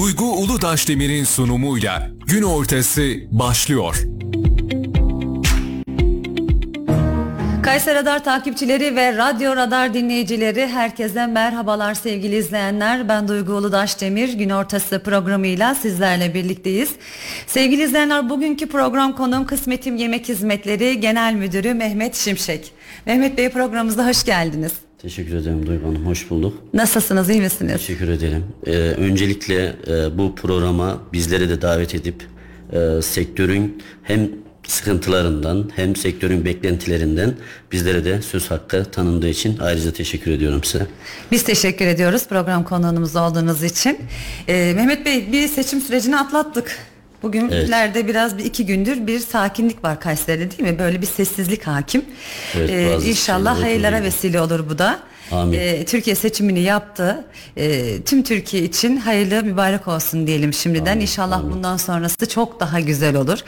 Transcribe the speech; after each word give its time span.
Duygu 0.00 0.24
Uludaşdemir'in 0.24 1.24
sunumuyla 1.24 2.10
gün 2.26 2.42
ortası 2.42 3.14
başlıyor. 3.30 3.96
Kayseri 7.62 7.94
Radar 7.94 8.24
takipçileri 8.24 8.96
ve 8.96 9.16
Radyo 9.16 9.56
Radar 9.56 9.94
dinleyicileri 9.94 10.66
herkese 10.66 11.26
merhabalar 11.26 11.94
sevgili 11.94 12.36
izleyenler. 12.36 13.08
Ben 13.08 13.28
Duygu 13.28 13.52
Uludaş 13.52 14.00
Demir 14.00 14.32
gün 14.32 14.50
ortası 14.50 15.02
programıyla 15.02 15.74
sizlerle 15.74 16.34
birlikteyiz. 16.34 16.90
Sevgili 17.46 17.82
izleyenler 17.82 18.30
bugünkü 18.30 18.68
program 18.68 19.16
konuğum 19.16 19.46
Kısmetim 19.46 19.96
Yemek 19.96 20.28
Hizmetleri 20.28 21.00
Genel 21.00 21.34
Müdürü 21.34 21.74
Mehmet 21.74 22.14
Şimşek. 22.14 22.72
Mehmet 23.06 23.38
Bey 23.38 23.48
programımıza 23.48 24.08
hoş 24.08 24.24
geldiniz. 24.24 24.72
Teşekkür 25.02 25.34
ederim 25.34 25.66
Duygu 25.66 25.86
Hanım. 25.86 26.06
Hoş 26.06 26.30
bulduk. 26.30 26.58
Nasılsınız, 26.74 27.30
iyi 27.30 27.40
misiniz? 27.40 27.72
Teşekkür 27.72 28.08
ederim. 28.08 28.44
Ee, 28.66 28.72
öncelikle 28.76 29.76
e, 29.86 30.18
bu 30.18 30.34
programa 30.34 30.98
bizleri 31.12 31.48
de 31.48 31.62
davet 31.62 31.94
edip 31.94 32.22
e, 32.72 33.02
sektörün 33.02 33.82
hem 34.02 34.28
sıkıntılarından 34.66 35.70
hem 35.76 35.96
sektörün 35.96 36.44
beklentilerinden 36.44 37.34
bizlere 37.72 38.04
de 38.04 38.22
söz 38.22 38.50
hakkı 38.50 38.84
tanındığı 38.84 39.28
için 39.28 39.58
ayrıca 39.58 39.92
teşekkür 39.92 40.30
ediyorum 40.30 40.64
size. 40.64 40.86
Biz 41.30 41.44
teşekkür 41.44 41.86
ediyoruz 41.86 42.26
program 42.28 42.64
konuğumuz 42.64 43.16
olduğunuz 43.16 43.62
için. 43.62 43.98
Ee, 44.48 44.72
Mehmet 44.76 45.06
Bey 45.06 45.32
bir 45.32 45.48
seçim 45.48 45.80
sürecini 45.80 46.18
atlattık. 46.18 46.78
Bugünlerde 47.22 47.98
evet. 47.98 48.08
biraz 48.08 48.38
bir 48.38 48.44
iki 48.44 48.66
gündür 48.66 49.06
bir 49.06 49.18
sakinlik 49.18 49.84
var 49.84 50.00
Kayseri'de 50.00 50.50
değil 50.50 50.72
mi? 50.72 50.78
Böyle 50.78 51.02
bir 51.02 51.06
sessizlik 51.06 51.66
hakim. 51.66 52.04
Evet, 52.56 52.70
ee, 52.70 53.08
inşallah 53.10 53.62
hayırlara 53.62 54.02
vesile 54.02 54.40
olur 54.40 54.68
bu 54.70 54.78
da. 54.78 55.00
E, 55.52 55.84
Türkiye 55.84 56.16
seçimini 56.16 56.60
yaptı. 56.60 57.24
E, 57.56 57.96
tüm 58.02 58.22
Türkiye 58.22 58.62
için 58.62 58.96
hayırlı 58.96 59.42
mübarek 59.42 59.88
olsun 59.88 60.26
diyelim 60.26 60.52
şimdiden. 60.52 60.92
Amin. 60.92 61.00
İnşallah 61.00 61.38
Amin. 61.38 61.52
bundan 61.52 61.76
sonrası 61.76 62.28
çok 62.28 62.60
daha 62.60 62.80
güzel 62.80 63.16
olur. 63.16 63.38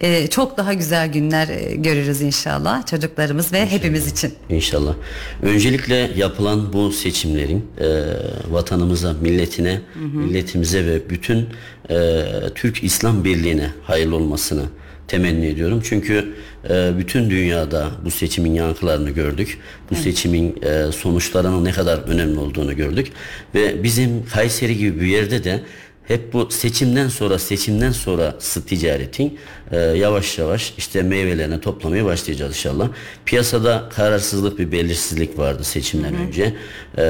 E, 0.00 0.26
çok 0.26 0.56
daha 0.56 0.72
güzel 0.72 1.12
günler 1.12 1.48
e, 1.48 1.74
görürüz 1.74 2.20
inşallah 2.20 2.86
çocuklarımız 2.86 3.52
ve 3.52 3.58
inşallah. 3.58 3.72
hepimiz 3.72 4.12
için. 4.12 4.34
İnşallah. 4.50 4.94
Öncelikle 5.42 6.10
yapılan 6.16 6.72
bu 6.72 6.92
seçimlerin 6.92 7.66
e, 7.80 8.04
vatanımıza, 8.50 9.12
milletine, 9.12 9.80
hı 9.94 10.00
hı. 10.00 10.04
milletimize 10.04 10.86
ve 10.86 11.10
bütün 11.10 11.48
e, 11.90 12.24
Türk 12.54 12.84
İslam 12.84 13.24
Birliği'ne 13.24 13.70
hayırlı 13.82 14.16
olmasını 14.16 14.62
temenni 15.08 15.46
ediyorum. 15.46 15.80
Çünkü 15.84 16.34
e, 16.70 16.90
bütün 16.98 17.30
dünyada 17.30 17.90
bu 18.04 18.10
seçimin 18.10 18.54
yankılarını 18.54 19.10
gördük. 19.10 19.58
Bu 19.90 19.94
evet. 19.94 20.04
seçimin 20.04 20.62
e, 20.62 20.92
sonuçlarının 20.92 21.64
ne 21.64 21.72
kadar 21.72 21.98
önemli 21.98 22.38
olduğunu 22.38 22.76
gördük. 22.76 23.12
Ve 23.54 23.82
bizim 23.82 24.26
Kayseri 24.26 24.78
gibi 24.78 25.00
bir 25.00 25.06
yerde 25.06 25.44
de 25.44 25.60
hep 26.08 26.32
bu 26.32 26.50
seçimden 26.50 27.08
sonra 27.08 27.38
seçimden 27.38 27.92
sonra 27.92 28.38
ticaretin 28.66 29.38
e, 29.70 29.76
yavaş 29.78 30.38
yavaş 30.38 30.74
işte 30.78 31.02
meyvelerini 31.02 31.60
toplamaya 31.60 32.04
başlayacağız 32.04 32.52
inşallah. 32.52 32.88
Piyasada 33.26 33.88
kararsızlık 33.96 34.58
bir 34.58 34.72
belirsizlik 34.72 35.38
vardı 35.38 35.64
seçimden 35.64 36.12
hı 36.12 36.16
hı. 36.16 36.22
önce. 36.22 36.54
E, 36.98 37.02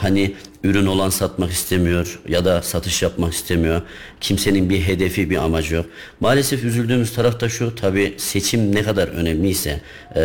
hani 0.00 0.34
ürün 0.64 0.86
olan 0.86 1.10
satmak 1.10 1.50
istemiyor 1.50 2.20
ya 2.28 2.44
da 2.44 2.62
satış 2.62 3.02
yapmak 3.02 3.32
istemiyor. 3.32 3.82
Kimsenin 4.20 4.70
bir 4.70 4.80
hedefi, 4.80 5.30
bir 5.30 5.36
amacı 5.36 5.74
yok. 5.74 5.86
Maalesef 6.20 6.64
üzüldüğümüz 6.64 7.12
taraf 7.12 7.40
da 7.40 7.48
şu, 7.48 7.74
tabi 7.74 8.14
seçim 8.16 8.74
ne 8.74 8.82
kadar 8.82 9.08
önemliyse, 9.08 9.80
e, 10.16 10.20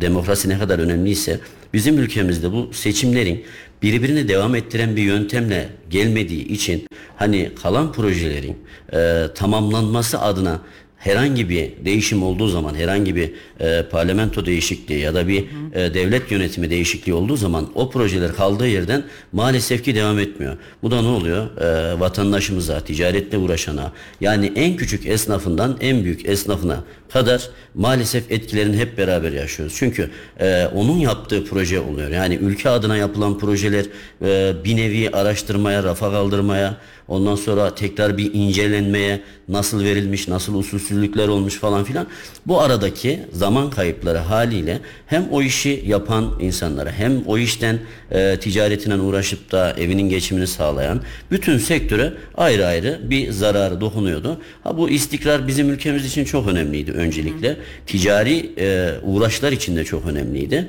demokrasi 0.00 0.48
ne 0.48 0.58
kadar 0.58 0.78
önemliyse, 0.78 1.40
bizim 1.74 1.98
ülkemizde 1.98 2.52
bu 2.52 2.70
seçimlerin 2.72 3.44
birbirini 3.82 4.28
devam 4.28 4.54
ettiren 4.54 4.96
bir 4.96 5.02
yöntemle 5.02 5.68
gelmediği 5.90 6.48
için 6.48 6.86
hani 7.16 7.50
kalan 7.62 7.92
projelerin 7.92 8.56
e, 8.92 9.26
tamamlanması 9.34 10.20
adına 10.20 10.60
herhangi 11.02 11.48
bir 11.48 11.70
değişim 11.84 12.22
olduğu 12.22 12.48
zaman 12.48 12.74
herhangi 12.74 13.16
bir 13.16 13.30
e, 13.60 13.82
parlamento 13.90 14.46
değişikliği 14.46 15.00
ya 15.00 15.14
da 15.14 15.28
bir 15.28 15.44
e, 15.74 15.94
devlet 15.94 16.30
yönetimi 16.30 16.70
değişikliği 16.70 17.12
olduğu 17.12 17.36
zaman 17.36 17.70
o 17.74 17.90
projeler 17.90 18.32
kaldığı 18.32 18.68
yerden 18.68 19.04
maalesef 19.32 19.84
ki 19.84 19.94
devam 19.94 20.18
etmiyor. 20.18 20.56
Bu 20.82 20.90
da 20.90 21.02
ne 21.02 21.08
oluyor? 21.08 21.60
E, 21.60 22.00
vatandaşımıza, 22.00 22.80
ticaretle 22.80 23.38
uğraşana 23.38 23.92
yani 24.20 24.52
en 24.56 24.76
küçük 24.76 25.06
esnafından 25.06 25.76
en 25.80 26.04
büyük 26.04 26.28
esnafına 26.28 26.84
kadar 27.12 27.48
maalesef 27.74 28.32
etkilerini 28.32 28.76
hep 28.76 28.98
beraber 28.98 29.32
yaşıyoruz. 29.32 29.74
Çünkü 29.78 30.10
e, 30.40 30.66
onun 30.66 30.98
yaptığı 30.98 31.44
proje 31.44 31.80
oluyor. 31.80 32.10
Yani 32.10 32.34
ülke 32.34 32.68
adına 32.68 32.96
yapılan 32.96 33.38
projeler 33.38 33.84
e, 34.22 34.52
bir 34.64 34.76
nevi 34.76 35.10
araştırmaya, 35.10 35.82
rafa 35.82 36.10
kaldırmaya, 36.10 36.76
ondan 37.08 37.34
sonra 37.34 37.74
tekrar 37.74 38.18
bir 38.18 38.34
incelenmeye 38.34 39.20
nasıl 39.48 39.84
verilmiş, 39.84 40.28
nasıl 40.28 40.54
usulsüzlükler 40.54 41.28
olmuş 41.28 41.58
falan 41.58 41.84
filan. 41.84 42.06
Bu 42.46 42.60
aradaki 42.60 43.20
zaman 43.32 43.70
kayıpları 43.70 44.18
haliyle 44.18 44.80
hem 45.06 45.28
o 45.30 45.42
işi 45.42 45.84
yapan 45.86 46.38
insanlara 46.40 46.92
hem 46.92 47.22
o 47.26 47.38
işten 47.38 47.78
e, 48.10 48.36
ticaretinden 48.40 48.98
uğraşıp 48.98 49.52
da 49.52 49.72
evinin 49.72 50.08
geçimini 50.08 50.46
sağlayan 50.46 51.00
bütün 51.30 51.58
sektöre 51.58 52.12
ayrı 52.34 52.66
ayrı 52.66 53.00
bir 53.02 53.30
zararı 53.30 53.80
dokunuyordu. 53.80 54.40
Ha 54.64 54.78
bu 54.78 54.90
istikrar 54.90 55.48
bizim 55.48 55.70
ülkemiz 55.70 56.06
için 56.06 56.24
çok 56.24 56.48
önemliydi 56.48 56.92
öncelikle. 56.92 57.56
Ticari 57.86 58.52
e, 58.58 58.90
uğraşlar 59.02 59.52
için 59.52 59.76
de 59.76 59.84
çok 59.84 60.06
önemliydi. 60.06 60.68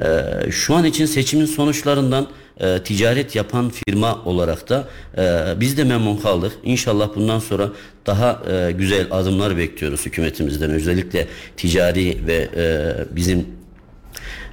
E, 0.00 0.50
şu 0.50 0.74
an 0.74 0.84
için 0.84 1.06
seçimin 1.06 1.46
sonuçlarından 1.46 2.28
e, 2.60 2.78
ticaret 2.82 3.36
yapan 3.36 3.70
firma 3.70 4.24
olarak 4.24 4.68
da 4.68 4.88
e, 5.18 5.60
biz 5.60 5.78
de 5.78 5.84
memnun 5.84 6.16
kaldık. 6.16 6.52
İnşallah 6.62 7.10
bundan 7.14 7.38
sonra 7.38 7.68
daha 8.06 8.42
e, 8.50 8.72
güzel 8.72 9.06
adımlar 9.10 9.56
bekliyoruz 9.56 10.06
hükümetimizden. 10.06 10.70
Özellikle 10.70 11.26
ticari 11.56 12.26
ve 12.26 12.48
e, 12.56 12.94
bizim 13.16 13.46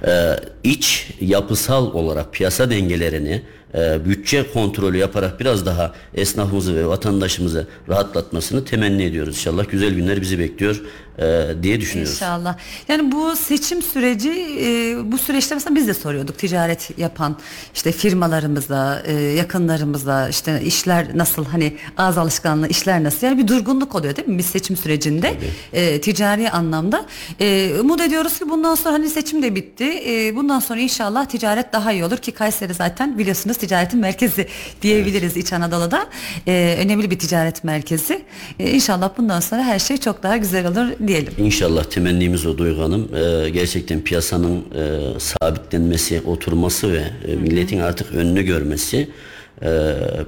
e, 0.06 0.36
iç 0.64 1.10
yapısal 1.20 1.92
olarak 1.92 2.32
piyasa 2.32 2.70
dengelerini 2.70 3.42
e, 3.74 4.04
bütçe 4.04 4.52
kontrolü 4.52 4.96
yaparak 4.96 5.40
biraz 5.40 5.66
daha 5.66 5.92
esnafımızı 6.14 6.76
ve 6.76 6.86
vatandaşımızı 6.86 7.66
rahatlatmasını 7.88 8.64
temenni 8.64 9.04
ediyoruz. 9.04 9.36
İnşallah 9.36 9.70
güzel 9.70 9.94
günler 9.94 10.22
bizi 10.22 10.38
bekliyor 10.38 10.82
e, 11.18 11.48
diye 11.62 11.80
düşünüyoruz. 11.80 12.14
İnşallah. 12.14 12.56
Yani 12.88 13.12
bu 13.12 13.36
seçim 13.36 13.82
süreci 13.82 14.30
e, 14.60 14.96
bu 15.12 15.18
süreçte 15.18 15.54
mesela 15.54 15.76
biz 15.76 15.88
de 15.88 15.94
soruyorduk 15.94 16.38
ticaret 16.38 16.98
yapan 16.98 17.36
işte 17.74 17.92
firmalarımıza, 17.92 19.02
e, 19.06 19.12
yakınlarımıza 19.12 20.28
işte 20.28 20.62
işler 20.64 21.06
nasıl 21.14 21.44
hani 21.44 21.76
ağız 21.96 22.18
alışkanlığı 22.18 22.68
işler 22.68 23.04
nasıl 23.04 23.26
yani 23.26 23.38
bir 23.38 23.48
durgunluk 23.48 23.94
oluyor 23.94 24.16
değil 24.16 24.28
mi 24.28 24.38
biz 24.38 24.46
seçim 24.46 24.76
sürecinde 24.76 25.34
e, 25.72 26.00
ticari 26.00 26.50
anlamda. 26.50 27.06
E, 27.40 27.72
umut 27.80 28.00
ediyoruz 28.00 28.38
ki 28.38 28.50
bundan 28.50 28.74
sonra 28.74 28.94
hani 28.94 29.08
seçim 29.08 29.42
de 29.42 29.54
bitti. 29.54 30.02
E, 30.06 30.36
bundan 30.36 30.60
sonra 30.60 30.80
inşallah 30.80 31.26
ticaret 31.26 31.72
daha 31.72 31.92
iyi 31.92 32.04
olur 32.04 32.16
ki 32.16 32.32
Kayseri 32.32 32.74
zaten 32.74 33.18
biliyorsunuz 33.18 33.55
ticaretin 33.56 34.00
merkezi 34.00 34.46
diyebiliriz 34.82 35.32
evet. 35.32 35.36
İç 35.44 35.52
Anadolu'da. 35.52 36.06
E, 36.46 36.76
önemli 36.80 37.10
bir 37.10 37.18
ticaret 37.18 37.64
merkezi. 37.64 38.22
E, 38.58 38.70
inşallah 38.70 39.10
bundan 39.18 39.40
sonra 39.40 39.62
her 39.62 39.78
şey 39.78 39.96
çok 39.96 40.22
daha 40.22 40.36
güzel 40.36 40.66
olur 40.66 40.86
diyelim. 41.08 41.32
İnşallah 41.38 41.84
temennimiz 41.84 42.46
o 42.46 42.58
Duygu 42.58 42.82
Hanım. 42.82 43.08
E, 43.14 43.50
gerçekten 43.50 44.00
piyasanın 44.00 44.56
e, 44.56 45.20
sabitlenmesi, 45.20 46.20
oturması 46.26 46.92
ve 46.92 47.02
e, 47.28 47.36
milletin 47.36 47.80
artık 47.80 48.12
önünü 48.14 48.42
görmesi 48.42 49.08
e, 49.62 49.68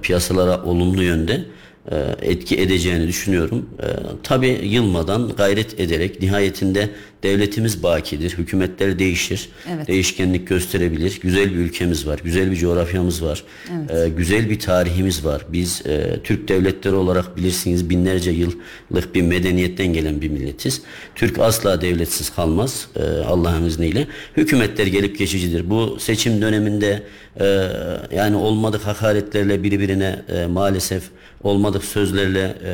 piyasalara 0.02 0.62
olumlu 0.64 1.02
yönde 1.02 1.44
e, 1.90 1.96
etki 2.22 2.56
edeceğini 2.60 3.08
düşünüyorum. 3.08 3.68
E, 3.82 3.86
Tabi 4.22 4.60
yılmadan 4.62 5.28
gayret 5.36 5.80
ederek 5.80 6.22
nihayetinde 6.22 6.90
devletimiz 7.22 7.82
bakidir. 7.82 8.38
Hükümetler 8.38 8.98
değişir. 8.98 9.48
Evet. 9.74 9.88
Değişkenlik 9.88 10.48
gösterebilir. 10.48 11.20
Güzel 11.22 11.50
bir 11.50 11.56
ülkemiz 11.56 12.06
var. 12.06 12.20
Güzel 12.24 12.50
bir 12.50 12.56
coğrafyamız 12.56 13.24
var. 13.24 13.44
Evet. 13.72 13.90
E, 13.90 14.08
güzel 14.08 14.50
bir 14.50 14.58
tarihimiz 14.58 15.24
var. 15.24 15.42
Biz 15.48 15.82
e, 15.86 16.20
Türk 16.24 16.48
devletleri 16.48 16.94
olarak 16.94 17.36
bilirsiniz 17.36 17.90
binlerce 17.90 18.30
yıllık 18.30 19.14
bir 19.14 19.22
medeniyetten 19.22 19.86
gelen 19.86 20.20
bir 20.20 20.28
milletiz. 20.28 20.82
Türk 21.14 21.38
asla 21.38 21.80
devletsiz 21.80 22.30
kalmaz 22.30 22.88
e, 22.96 23.02
Allah'ın 23.02 23.64
izniyle. 23.64 24.06
Hükümetler 24.36 24.86
gelip 24.86 25.18
geçicidir. 25.18 25.70
Bu 25.70 25.96
seçim 26.00 26.42
döneminde 26.42 27.02
e, 27.40 27.68
yani 28.16 28.36
olmadık 28.36 28.86
hakaretlerle 28.86 29.62
birbirine 29.62 30.22
e, 30.28 30.46
maalesef 30.46 31.02
olmadık 31.42 31.84
sözlerle 31.84 32.40
e, 32.40 32.72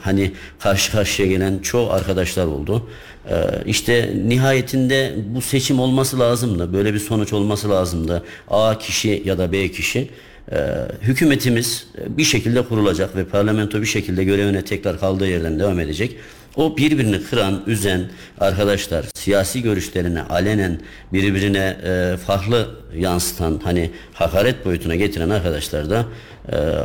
hani 0.00 0.32
karşı 0.58 0.92
karşıya 0.92 1.28
gelen 1.28 1.58
çoğu 1.58 1.90
arkadaşlar 1.90 2.46
oldu. 2.46 2.88
E, 3.30 3.34
işte 3.66 4.14
nihayetinde 4.26 5.14
bu 5.34 5.40
seçim 5.40 5.80
olması 5.80 6.18
lazımdı. 6.18 6.72
Böyle 6.72 6.94
bir 6.94 6.98
sonuç 6.98 7.32
olması 7.32 7.70
lazımdı. 7.70 8.22
A 8.48 8.78
kişi 8.78 9.22
ya 9.24 9.38
da 9.38 9.52
B 9.52 9.70
kişi 9.70 10.08
e, 10.52 10.56
hükümetimiz 11.02 11.86
bir 12.08 12.24
şekilde 12.24 12.62
kurulacak 12.62 13.16
ve 13.16 13.24
parlamento 13.24 13.80
bir 13.80 13.86
şekilde 13.86 14.24
görevine 14.24 14.64
tekrar 14.64 15.00
kaldığı 15.00 15.28
yerden 15.28 15.58
devam 15.58 15.80
edecek. 15.80 16.16
O 16.56 16.76
birbirini 16.76 17.22
kıran, 17.22 17.62
üzen 17.66 18.00
arkadaşlar, 18.40 19.06
siyasi 19.14 19.62
görüşlerini 19.62 20.22
alenen 20.22 20.80
birbirine 21.12 21.76
e, 21.84 22.16
farklı 22.16 22.70
yansıtan 22.96 23.60
hani 23.64 23.90
hakaret 24.12 24.64
boyutuna 24.64 24.94
getiren 24.94 25.30
arkadaşlar 25.30 25.90
da 25.90 26.04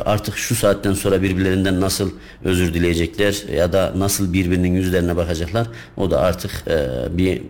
artık 0.04 0.36
şu 0.38 0.54
saatten 0.54 0.92
sonra 0.94 1.22
birbirlerinden 1.22 1.80
nasıl 1.80 2.10
özür 2.44 2.74
dileyecekler 2.74 3.44
ya 3.54 3.72
da 3.72 3.92
nasıl 3.96 4.32
birbirinin 4.32 4.72
yüzlerine 4.74 5.16
bakacaklar 5.16 5.66
o 5.96 6.10
da 6.10 6.20
artık 6.20 6.64
e, 6.68 6.88
bir 7.18 7.42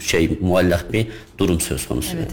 şey 0.00 0.38
muallak 0.40 0.92
bir 0.92 1.06
durum 1.38 1.60
söz 1.60 1.88
konusu. 1.88 2.16
Evet. 2.16 2.30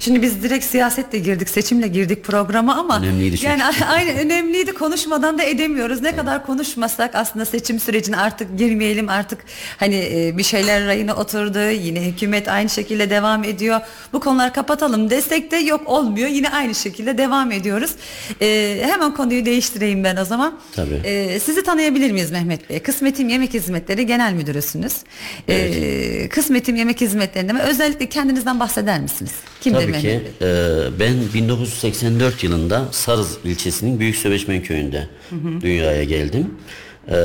Şimdi 0.00 0.22
biz 0.22 0.42
direkt 0.42 0.64
siyasetle 0.64 1.18
girdik, 1.18 1.48
seçimle 1.48 1.88
girdik 1.88 2.24
programa 2.24 2.74
ama 2.74 2.98
Önemliydi 2.98 3.38
çünkü. 3.38 3.50
yani 3.50 3.62
aynı 3.88 4.10
önemliydi. 4.10 4.72
Konuşmadan 4.74 5.38
da 5.38 5.42
edemiyoruz. 5.42 6.02
Ne 6.02 6.16
kadar 6.16 6.46
konuşmasak 6.46 7.14
aslında 7.14 7.44
seçim 7.44 7.80
sürecine 7.80 8.16
artık 8.16 8.58
girmeyelim. 8.58 9.08
Artık 9.08 9.38
hani 9.76 9.96
e, 10.14 10.38
bir 10.38 10.42
şeyler 10.42 10.86
rayına 10.86 11.14
oturdu. 11.14 11.58
Yine 11.58 12.00
hükümet 12.06 12.48
aynı 12.48 12.68
şekilde 12.68 13.10
devam 13.10 13.44
ediyor. 13.44 13.80
Bu 14.12 14.20
konuları 14.20 14.52
kapatalım 14.52 15.10
desek 15.10 15.50
de 15.50 15.56
yok 15.56 15.88
olmuyor. 15.88 16.28
Yine 16.28 16.50
aynı 16.50 16.74
şekilde 16.74 17.18
devam 17.18 17.52
ediyoruz. 17.52 17.90
E, 18.56 18.82
hemen 18.82 19.14
konuyu 19.14 19.44
değiştireyim 19.44 20.04
ben 20.04 20.16
o 20.16 20.24
zaman. 20.24 20.58
Tabii. 20.74 21.00
E, 21.04 21.40
sizi 21.40 21.62
tanıyabilir 21.62 22.10
miyiz 22.10 22.30
Mehmet 22.30 22.70
Bey? 22.70 22.78
Kısmetim 22.78 23.28
Yemek 23.28 23.54
Hizmetleri 23.54 24.06
Genel 24.06 24.32
Müdürüsünüz. 24.32 24.92
E, 25.48 26.28
Kısmetim 26.28 26.76
Yemek 26.76 27.00
Hizmetleri'nde 27.00 27.52
mi? 27.52 27.60
özellikle 27.60 28.08
kendinizden 28.08 28.60
bahseder 28.60 29.00
misiniz? 29.00 29.32
Kimdir 29.60 29.78
Tabii 29.80 29.92
Mehmet 29.92 30.02
ki. 30.02 30.22
Bey? 30.40 30.48
e, 30.50 31.00
ben 31.00 31.14
1984 31.34 32.44
yılında 32.44 32.84
Sarız 32.90 33.38
ilçesinin 33.44 34.00
Büyük 34.00 34.16
Söbeşmen 34.16 34.62
köyünde 34.62 35.08
dünyaya 35.62 36.04
geldim. 36.04 36.54
E, 37.08 37.16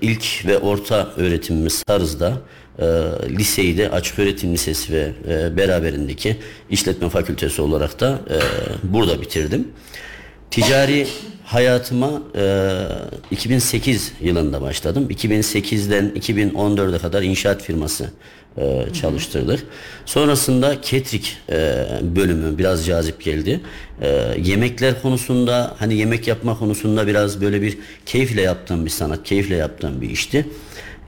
ilk 0.00 0.46
ve 0.46 0.58
orta 0.58 1.08
öğretimimiz 1.16 1.82
Sarız'da. 1.88 2.32
E, 2.78 2.84
liseyi 3.30 3.78
de 3.78 3.90
Açık 3.90 4.18
Öğretim 4.18 4.52
Lisesi 4.52 4.92
ve 4.92 5.12
e, 5.28 5.56
beraberindeki 5.56 6.36
işletme 6.70 7.08
fakültesi 7.08 7.62
olarak 7.62 8.00
da 8.00 8.20
e, 8.30 8.38
burada 8.92 9.20
bitirdim. 9.20 9.68
Ticari 10.50 11.06
hayatıma 11.44 12.22
e, 12.36 12.72
2008 13.30 14.12
yılında 14.20 14.62
başladım. 14.62 15.08
2008'den 15.10 16.10
2014'e 16.16 16.98
kadar 16.98 17.22
inşaat 17.22 17.62
firması 17.62 18.10
e, 18.58 18.86
çalıştırdık. 18.92 19.66
Sonrasında 20.06 20.80
ketrik 20.80 21.38
e, 21.50 21.86
bölümü 22.02 22.58
biraz 22.58 22.86
cazip 22.86 23.20
geldi. 23.24 23.60
E, 24.00 24.34
yemekler 24.44 25.02
konusunda 25.02 25.74
hani 25.78 25.94
yemek 25.94 26.28
yapma 26.28 26.58
konusunda 26.58 27.06
biraz 27.06 27.40
böyle 27.40 27.62
bir 27.62 27.78
keyifle 28.06 28.42
yaptığım 28.42 28.84
bir 28.84 28.90
sanat, 28.90 29.24
keyifle 29.24 29.56
yaptığım 29.56 30.00
bir 30.00 30.10
işti. 30.10 30.46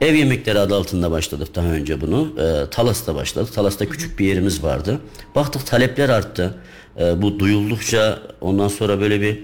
Ev 0.01 0.15
yemekleri 0.15 0.59
adı 0.59 0.75
altında 0.75 1.11
başladık 1.11 1.55
daha 1.55 1.67
önce 1.67 2.01
bunu. 2.01 2.33
E, 2.39 2.71
Talas'ta 2.71 3.15
başladık. 3.15 3.53
Talas'ta 3.55 3.89
küçük 3.89 4.19
bir 4.19 4.27
yerimiz 4.27 4.63
vardı. 4.63 4.99
Baktık 5.35 5.67
talepler 5.67 6.09
arttı. 6.09 6.55
E, 6.99 7.23
bu 7.23 7.39
duyuldukça 7.39 8.23
ondan 8.41 8.69
sonra 8.69 9.01
böyle 9.01 9.21
bir 9.21 9.39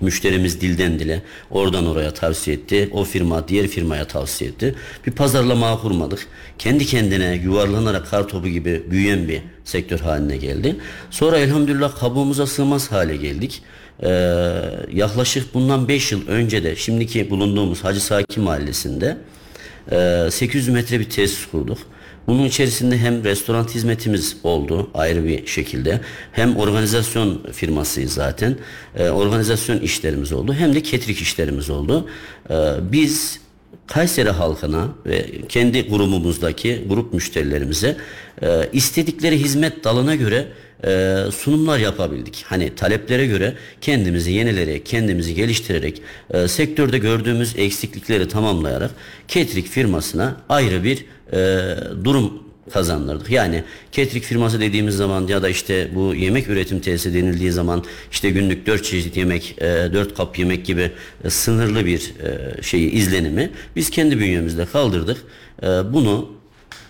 müşterimiz 0.00 0.60
dilden 0.60 0.98
dile 0.98 1.22
oradan 1.50 1.86
oraya 1.86 2.14
tavsiye 2.14 2.56
etti. 2.56 2.88
O 2.92 3.04
firma 3.04 3.48
diğer 3.48 3.66
firmaya 3.66 4.04
tavsiye 4.04 4.50
etti. 4.50 4.74
Bir 5.06 5.12
pazarlama 5.12 5.80
kurmadık. 5.80 6.26
Kendi 6.58 6.86
kendine 6.86 7.40
yuvarlanarak 7.44 8.10
kar 8.10 8.28
topu 8.28 8.48
gibi 8.48 8.82
büyüyen 8.90 9.28
bir 9.28 9.40
sektör 9.64 9.98
haline 10.00 10.36
geldi. 10.36 10.76
Sonra 11.10 11.38
elhamdülillah 11.38 12.00
kabuğumuza 12.00 12.46
sığmaz 12.46 12.92
hale 12.92 13.16
geldik. 13.16 13.62
Ee, 14.02 14.08
yaklaşık 14.92 15.54
bundan 15.54 15.88
5 15.88 16.12
yıl 16.12 16.28
önce 16.28 16.64
de 16.64 16.76
şimdiki 16.76 17.30
bulunduğumuz 17.30 17.84
Hacı 17.84 18.00
Saki 18.00 18.40
Mahallesi'nde 18.40 19.16
e, 19.92 20.28
800 20.30 20.68
metre 20.68 21.00
bir 21.00 21.10
tesis 21.10 21.46
kurduk. 21.46 21.78
Bunun 22.28 22.44
içerisinde 22.44 22.98
hem 22.98 23.24
restoran 23.24 23.64
hizmetimiz 23.64 24.36
oldu 24.42 24.90
ayrı 24.94 25.24
bir 25.24 25.46
şekilde 25.46 26.00
hem 26.32 26.56
organizasyon 26.56 27.42
firmasıyız 27.52 28.12
zaten 28.12 28.56
e, 28.96 29.08
organizasyon 29.08 29.78
işlerimiz 29.78 30.32
oldu 30.32 30.54
hem 30.54 30.74
de 30.74 30.82
ketrik 30.82 31.20
işlerimiz 31.20 31.70
oldu. 31.70 32.08
E, 32.50 32.54
biz 32.92 33.40
Kayseri 33.86 34.30
halkına 34.30 34.88
ve 35.06 35.26
kendi 35.48 35.88
grubumuzdaki 35.88 36.84
grup 36.88 37.12
müşterilerimize 37.12 37.96
e, 38.42 38.68
istedikleri 38.72 39.38
hizmet 39.38 39.84
dalına 39.84 40.14
göre 40.14 40.48
e, 40.86 41.16
sunumlar 41.32 41.78
yapabildik. 41.78 42.44
Hani 42.48 42.74
taleplere 42.74 43.26
göre 43.26 43.54
kendimizi 43.80 44.32
yenilerek, 44.32 44.86
kendimizi 44.86 45.34
geliştirerek, 45.34 46.02
e, 46.30 46.48
sektörde 46.48 46.98
gördüğümüz 46.98 47.54
eksiklikleri 47.56 48.28
tamamlayarak 48.28 48.90
Ketrik 49.28 49.66
firmasına 49.66 50.36
ayrı 50.48 50.84
bir 50.84 51.04
e, 51.32 51.76
durum 52.04 52.48
kazandırdık. 52.70 53.30
Yani 53.30 53.64
ketrik 53.92 54.24
firması 54.24 54.60
dediğimiz 54.60 54.94
zaman 54.94 55.26
ya 55.26 55.42
da 55.42 55.48
işte 55.48 55.88
bu 55.94 56.14
yemek 56.14 56.48
üretim 56.48 56.80
tesisi 56.80 57.14
denildiği 57.14 57.52
zaman 57.52 57.84
işte 58.12 58.30
günlük 58.30 58.66
dört 58.66 58.84
çeşit 58.84 59.16
yemek, 59.16 59.54
e, 59.58 59.64
dört 59.92 60.14
kap 60.14 60.38
yemek 60.38 60.66
gibi 60.66 60.90
e, 61.24 61.30
sınırlı 61.30 61.86
bir 61.86 62.12
e, 62.22 62.62
şeyi 62.62 62.90
izlenimi 62.90 63.50
biz 63.76 63.90
kendi 63.90 64.18
bünyemizde 64.18 64.66
kaldırdık. 64.66 65.18
E, 65.62 65.66
bunu 65.66 66.37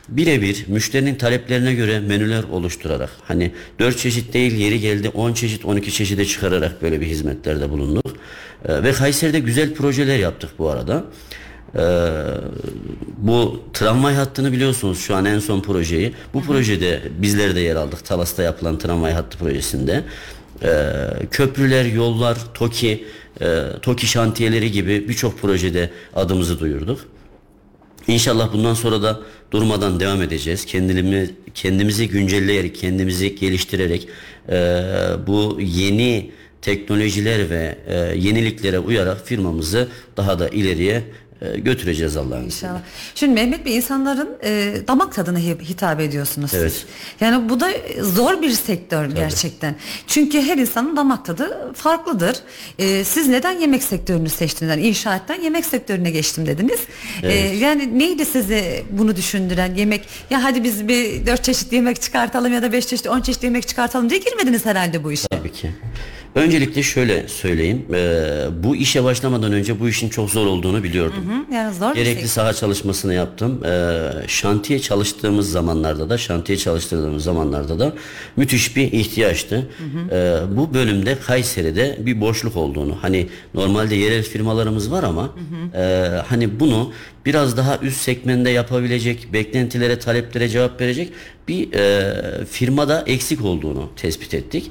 birebir 0.08 0.64
müşterinin 0.68 1.14
taleplerine 1.14 1.74
göre 1.74 2.00
menüler 2.00 2.42
oluşturarak 2.42 3.10
hani 3.24 3.52
4 3.78 3.98
çeşit 3.98 4.34
değil 4.34 4.54
yeri 4.54 4.80
geldi 4.80 5.08
10 5.08 5.32
çeşit 5.32 5.64
12 5.64 5.92
çeşide 5.92 6.24
çıkararak 6.24 6.82
böyle 6.82 7.00
bir 7.00 7.06
hizmetlerde 7.06 7.70
bulunduk. 7.70 8.16
Ee, 8.64 8.82
ve 8.82 8.92
Kayseri'de 8.92 9.40
güzel 9.40 9.74
projeler 9.74 10.18
yaptık 10.18 10.50
bu 10.58 10.68
arada. 10.68 11.04
Ee, 11.76 11.80
bu 13.18 13.62
tramvay 13.72 14.14
hattını 14.14 14.52
biliyorsunuz 14.52 14.98
şu 14.98 15.16
an 15.16 15.24
en 15.24 15.38
son 15.38 15.60
projeyi. 15.60 16.14
Bu 16.34 16.42
projede 16.42 17.02
bizler 17.18 17.54
de 17.54 17.60
yer 17.60 17.76
aldık. 17.76 18.04
Talas'ta 18.04 18.42
yapılan 18.42 18.78
tramvay 18.78 19.12
hattı 19.12 19.38
projesinde. 19.38 20.04
Ee, 20.62 20.94
köprüler, 21.30 21.84
yollar, 21.84 22.38
TOKİ, 22.54 23.04
e, 23.40 23.62
TOKİ 23.82 24.06
şantiyeleri 24.06 24.72
gibi 24.72 25.08
birçok 25.08 25.38
projede 25.38 25.90
adımızı 26.14 26.60
duyurduk. 26.60 27.00
İnşallah 28.08 28.52
bundan 28.52 28.74
sonra 28.74 29.02
da 29.02 29.20
durmadan 29.50 30.00
devam 30.00 30.22
edeceğiz. 30.22 30.64
Kendimizi, 30.64 31.34
kendimizi 31.54 32.08
güncelleyerek, 32.08 32.74
kendimizi 32.74 33.34
geliştirerek 33.34 34.08
e, 34.48 34.54
bu 35.26 35.58
yeni 35.60 36.30
teknolojiler 36.62 37.50
ve 37.50 37.78
e, 37.86 37.96
yeniliklere 37.96 38.78
uyarak 38.78 39.26
firmamızı 39.26 39.88
daha 40.16 40.38
da 40.38 40.48
ileriye 40.48 41.02
e, 41.42 41.58
götüreceğiz 41.58 42.16
Allah'ın 42.16 42.28
izniyle. 42.30 42.44
İnşallah. 42.46 42.80
Şimdi 43.14 43.34
Mehmet 43.34 43.64
Bey 43.66 43.76
insanların 43.76 44.28
e, 44.44 44.72
damak 44.88 45.14
tadına 45.14 45.38
hi- 45.38 45.60
hitap 45.62 46.00
ediyorsunuz 46.00 46.50
Evet. 46.54 46.72
siz. 46.72 46.84
Yani 47.20 47.48
bu 47.48 47.60
da 47.60 47.70
zor 48.02 48.42
bir 48.42 48.50
sektör 48.50 49.04
gerçekten. 49.06 49.74
Çünkü 50.06 50.42
her 50.42 50.56
insanın 50.58 50.96
damak 50.96 51.24
tadı 51.24 51.72
farklıdır. 51.74 52.36
E, 52.78 53.04
siz 53.04 53.28
neden 53.28 53.58
yemek 53.60 53.82
sektörünü 53.82 54.28
seçtiniz? 54.28 54.70
Yani 54.70 54.86
inşaattan 54.86 55.40
yemek 55.40 55.66
sektörüne 55.66 56.10
geçtim 56.10 56.46
dediniz. 56.46 56.80
E, 57.22 57.32
yani 57.36 57.98
neydi 57.98 58.26
sizi 58.26 58.84
bunu 58.90 59.16
düşündüren 59.16 59.74
yemek? 59.74 60.08
Ya 60.30 60.44
hadi 60.44 60.64
biz 60.64 60.88
bir 60.88 61.26
dört 61.26 61.44
çeşit 61.44 61.72
yemek 61.72 62.02
çıkartalım 62.02 62.52
ya 62.52 62.62
da 62.62 62.72
beş 62.72 62.86
çeşit 62.86 63.06
on 63.06 63.20
çeşit 63.20 63.44
yemek 63.44 63.68
çıkartalım 63.68 64.10
diye 64.10 64.20
girmediniz 64.20 64.66
herhalde 64.66 65.04
bu 65.04 65.12
işe. 65.12 65.28
Tabii 65.28 65.52
ki. 65.52 65.70
Öncelikle 66.42 66.82
şöyle 66.82 67.28
söyleyeyim. 67.28 67.84
E, 67.94 68.18
bu 68.62 68.76
işe 68.76 69.04
başlamadan 69.04 69.52
önce 69.52 69.80
bu 69.80 69.88
işin 69.88 70.08
çok 70.08 70.30
zor 70.30 70.46
olduğunu 70.46 70.82
biliyordum. 70.82 71.24
Hı, 71.48 71.54
Yani 71.54 71.74
zor 71.74 71.90
bir 71.90 71.94
Gerekli 71.94 72.12
sektör. 72.14 72.28
saha 72.28 72.52
çalışmasını 72.52 73.14
yaptım. 73.14 73.64
Ee, 73.64 73.98
şantiye 74.26 74.78
çalıştığımız 74.78 75.50
zamanlarda 75.50 76.10
da, 76.10 76.18
şantiye 76.18 76.58
çalıştırdığımız 76.58 77.24
zamanlarda 77.24 77.78
da 77.78 77.92
müthiş 78.36 78.76
bir 78.76 78.92
ihtiyaçtı. 78.92 79.68
Ee, 80.12 80.36
bu 80.56 80.74
bölümde 80.74 81.18
Kayseri'de 81.26 81.96
bir 82.00 82.20
boşluk 82.20 82.56
olduğunu, 82.56 82.96
hani 83.02 83.28
normalde 83.54 83.94
yerel 83.94 84.22
firmalarımız 84.22 84.90
var 84.90 85.02
ama 85.02 85.30
e, 85.74 86.08
hani 86.28 86.60
bunu 86.60 86.92
biraz 87.28 87.56
daha 87.56 87.78
üst 87.78 88.00
segmende 88.00 88.50
yapabilecek, 88.50 89.32
beklentilere, 89.32 89.98
taleplere 89.98 90.48
cevap 90.48 90.80
verecek 90.80 91.12
bir 91.48 91.72
e, 91.72 92.44
firmada 92.44 93.04
eksik 93.06 93.44
olduğunu 93.44 93.90
tespit 93.96 94.34
ettik. 94.34 94.70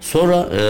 Sonra 0.00 0.48
e, 0.56 0.60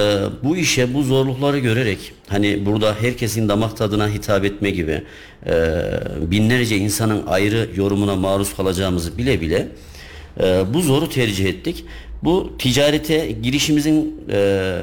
bu 0.45 0.57
işe 0.57 0.95
bu 0.95 1.03
zorlukları 1.03 1.59
görerek 1.59 2.13
hani 2.29 2.67
burada 2.67 2.95
herkesin 3.01 3.49
damak 3.49 3.77
tadına 3.77 4.09
hitap 4.09 4.45
etme 4.45 4.71
gibi 4.71 5.03
e, 5.47 5.53
binlerce 6.31 6.77
insanın 6.77 7.27
ayrı 7.27 7.69
yorumuna 7.77 8.17
maruz 8.17 8.57
kalacağımızı 8.57 9.19
bile 9.19 9.41
bile 9.41 9.69
e, 10.41 10.63
bu 10.75 10.81
zoru 10.83 11.09
tercih 11.09 11.47
ettik. 11.47 11.85
Bu 12.23 12.53
ticarete 12.59 13.31
girişimizin 13.43 14.21
e, 14.33 14.79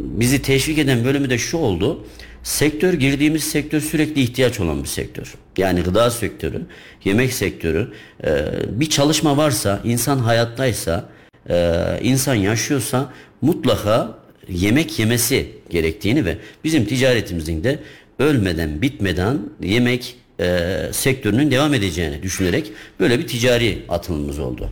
bizi 0.00 0.42
teşvik 0.42 0.78
eden 0.78 1.04
bölümü 1.04 1.30
de 1.30 1.38
şu 1.38 1.56
oldu. 1.56 2.04
Sektör 2.42 2.92
girdiğimiz 2.92 3.44
sektör 3.44 3.80
sürekli 3.80 4.20
ihtiyaç 4.20 4.60
olan 4.60 4.82
bir 4.82 4.88
sektör. 4.88 5.34
Yani 5.56 5.80
gıda 5.82 6.10
sektörü, 6.10 6.62
yemek 7.04 7.32
sektörü. 7.32 7.92
e, 8.24 8.44
bir 8.80 8.90
çalışma 8.90 9.36
varsa, 9.36 9.80
insan 9.84 10.18
hayattaysa, 10.18 11.08
e, 11.50 11.98
insan 12.02 12.34
yaşıyorsa 12.34 13.12
mutlaka 13.42 14.18
yemek 14.48 14.98
yemesi 14.98 15.46
gerektiğini 15.70 16.24
ve 16.24 16.36
bizim 16.64 16.84
ticaretimizin 16.84 17.64
de 17.64 17.78
ölmeden 18.18 18.82
bitmeden 18.82 19.38
yemek 19.60 20.16
e, 20.40 20.68
sektörünün 20.92 21.50
devam 21.50 21.74
edeceğini 21.74 22.22
düşünerek 22.22 22.72
böyle 23.00 23.18
bir 23.18 23.26
ticari 23.26 23.78
atılımımız 23.88 24.38
oldu. 24.38 24.70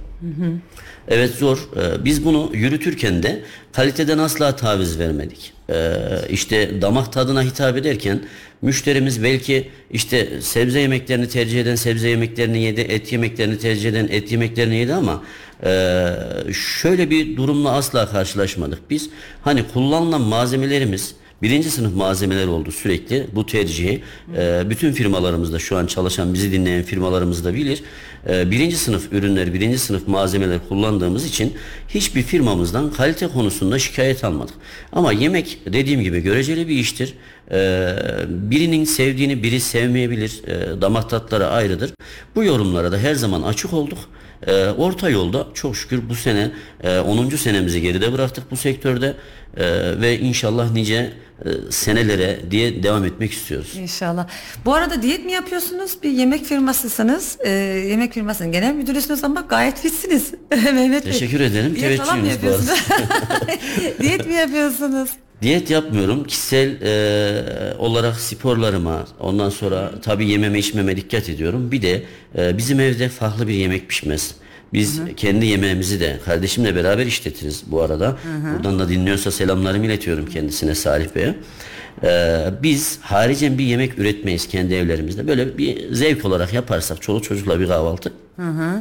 Evet 1.10 1.34
zor. 1.34 1.68
Ee, 1.76 2.04
Biz 2.04 2.24
bunu 2.24 2.50
yürütürken 2.52 3.22
de 3.22 3.42
kaliteden 3.72 4.18
asla 4.18 4.56
taviz 4.56 4.98
vermedik. 4.98 5.52
Ee, 5.70 5.94
işte 6.30 6.82
damak 6.82 7.12
tadına 7.12 7.42
hitap 7.42 7.76
ederken 7.76 8.22
müşterimiz 8.62 9.22
belki 9.22 9.68
işte 9.90 10.28
sebze 10.40 10.80
yemeklerini 10.80 11.28
tercih 11.28 11.60
eden 11.60 11.74
sebze 11.74 12.08
yemeklerini 12.08 12.62
yedi, 12.62 12.80
et 12.80 13.12
yemeklerini 13.12 13.58
tercih 13.58 13.88
eden 13.88 14.08
et 14.10 14.32
yemeklerini 14.32 14.76
yedi 14.76 14.94
ama 14.94 15.22
e, 15.64 15.70
şöyle 16.52 17.10
bir 17.10 17.36
durumla 17.36 17.72
asla 17.72 18.10
karşılaşmadık. 18.10 18.90
Biz 18.90 19.10
hani 19.44 19.64
kullanılan 19.72 20.20
malzemelerimiz 20.20 21.14
Birinci 21.42 21.70
sınıf 21.70 21.94
malzemeler 21.94 22.46
oldu 22.46 22.72
sürekli 22.72 23.26
bu 23.34 23.46
tercihi. 23.46 24.02
e, 24.36 24.62
bütün 24.70 24.92
firmalarımızda 24.92 25.58
şu 25.58 25.76
an 25.76 25.86
çalışan 25.86 26.34
bizi 26.34 26.52
dinleyen 26.52 26.82
firmalarımız 26.82 27.44
da 27.44 27.54
bilir. 27.54 27.82
E, 28.28 28.50
birinci 28.50 28.76
sınıf 28.76 29.12
ürünler, 29.12 29.54
birinci 29.54 29.78
sınıf 29.78 30.08
malzemeler 30.08 30.58
kullandığımız 30.68 31.26
için 31.26 31.54
hiçbir 31.88 32.22
firmamızdan 32.22 32.90
kalite 32.90 33.28
konusunda 33.28 33.78
şikayet 33.78 34.24
almadık. 34.24 34.54
Ama 34.92 35.12
yemek 35.12 35.58
dediğim 35.66 36.00
gibi 36.00 36.20
göreceli 36.20 36.68
bir 36.68 36.76
iştir. 36.76 37.14
E, 37.50 37.94
birinin 38.28 38.84
sevdiğini 38.84 39.42
biri 39.42 39.60
sevmeyebilir. 39.60 40.42
E, 40.46 40.80
damak 40.80 41.10
tatları 41.10 41.46
ayrıdır. 41.46 41.92
Bu 42.34 42.44
yorumlara 42.44 42.92
da 42.92 42.98
her 42.98 43.14
zaman 43.14 43.42
açık 43.42 43.72
olduk. 43.72 43.98
E, 44.46 44.66
orta 44.66 45.10
yolda 45.10 45.46
çok 45.54 45.76
şükür 45.76 46.08
bu 46.08 46.14
sene 46.14 46.50
e, 46.82 46.98
10. 46.98 47.28
senemizi 47.28 47.82
geride 47.82 48.12
bıraktık 48.12 48.50
bu 48.50 48.56
sektörde 48.56 49.14
E, 49.56 50.00
ve 50.00 50.18
inşallah 50.18 50.72
nice 50.72 51.12
senelere 51.70 52.40
diye 52.50 52.82
devam 52.82 53.04
etmek 53.04 53.32
istiyoruz. 53.32 53.72
İnşallah. 53.76 54.28
Bu 54.64 54.74
arada 54.74 55.02
diyet 55.02 55.24
mi 55.24 55.32
yapıyorsunuz? 55.32 56.02
Bir 56.02 56.10
yemek 56.10 56.44
firmasısınız. 56.44 57.38
Ee, 57.44 57.50
yemek 57.88 58.12
firmasının 58.12 58.52
genel 58.52 58.74
müdürüsünüz 58.74 59.24
ama 59.24 59.40
gayet 59.40 59.78
fitsiniz. 59.80 60.30
Mehmet 60.50 61.04
Bey. 61.04 61.12
Teşekkür 61.12 61.40
ederim. 61.40 61.74
Teveccühünüz 61.74 62.42
bu 62.42 62.48
arada. 62.48 62.76
diyet 64.00 64.26
mi 64.26 64.34
yapıyorsunuz? 64.34 65.10
Diyet 65.42 65.70
yapmıyorum. 65.70 66.24
Kişisel 66.24 66.82
e, 66.82 67.74
olarak 67.78 68.20
sporlarıma, 68.20 69.06
ondan 69.20 69.50
sonra 69.50 69.90
tabii 70.02 70.28
yememe 70.28 70.58
içmeme 70.58 70.96
dikkat 70.96 71.28
ediyorum. 71.28 71.72
Bir 71.72 71.82
de 71.82 72.02
e, 72.38 72.58
bizim 72.58 72.80
evde 72.80 73.08
farklı 73.08 73.48
bir 73.48 73.54
yemek 73.54 73.88
pişmez. 73.88 74.34
Biz 74.72 75.00
kendi 75.16 75.46
yemeğimizi 75.46 76.00
de 76.00 76.18
kardeşimle 76.24 76.74
beraber 76.74 77.06
işletiriz 77.06 77.62
bu 77.66 77.82
arada. 77.82 78.16
Buradan 78.54 78.78
da 78.78 78.88
dinliyorsa 78.88 79.30
selamlarımı 79.30 79.86
iletiyorum 79.86 80.26
kendisine 80.26 80.74
Salih 80.74 81.06
Bey'e. 81.14 81.34
E, 82.04 82.44
biz 82.62 82.98
haricen 83.00 83.58
bir 83.58 83.64
yemek 83.64 83.98
üretmeyiz 83.98 84.48
kendi 84.48 84.74
evlerimizde. 84.74 85.28
Böyle 85.28 85.58
bir 85.58 85.94
zevk 85.94 86.24
olarak 86.24 86.52
yaparsak 86.52 87.02
çoluk 87.02 87.24
çocukla 87.24 87.60
bir 87.60 87.66
kahvaltı 87.66 88.12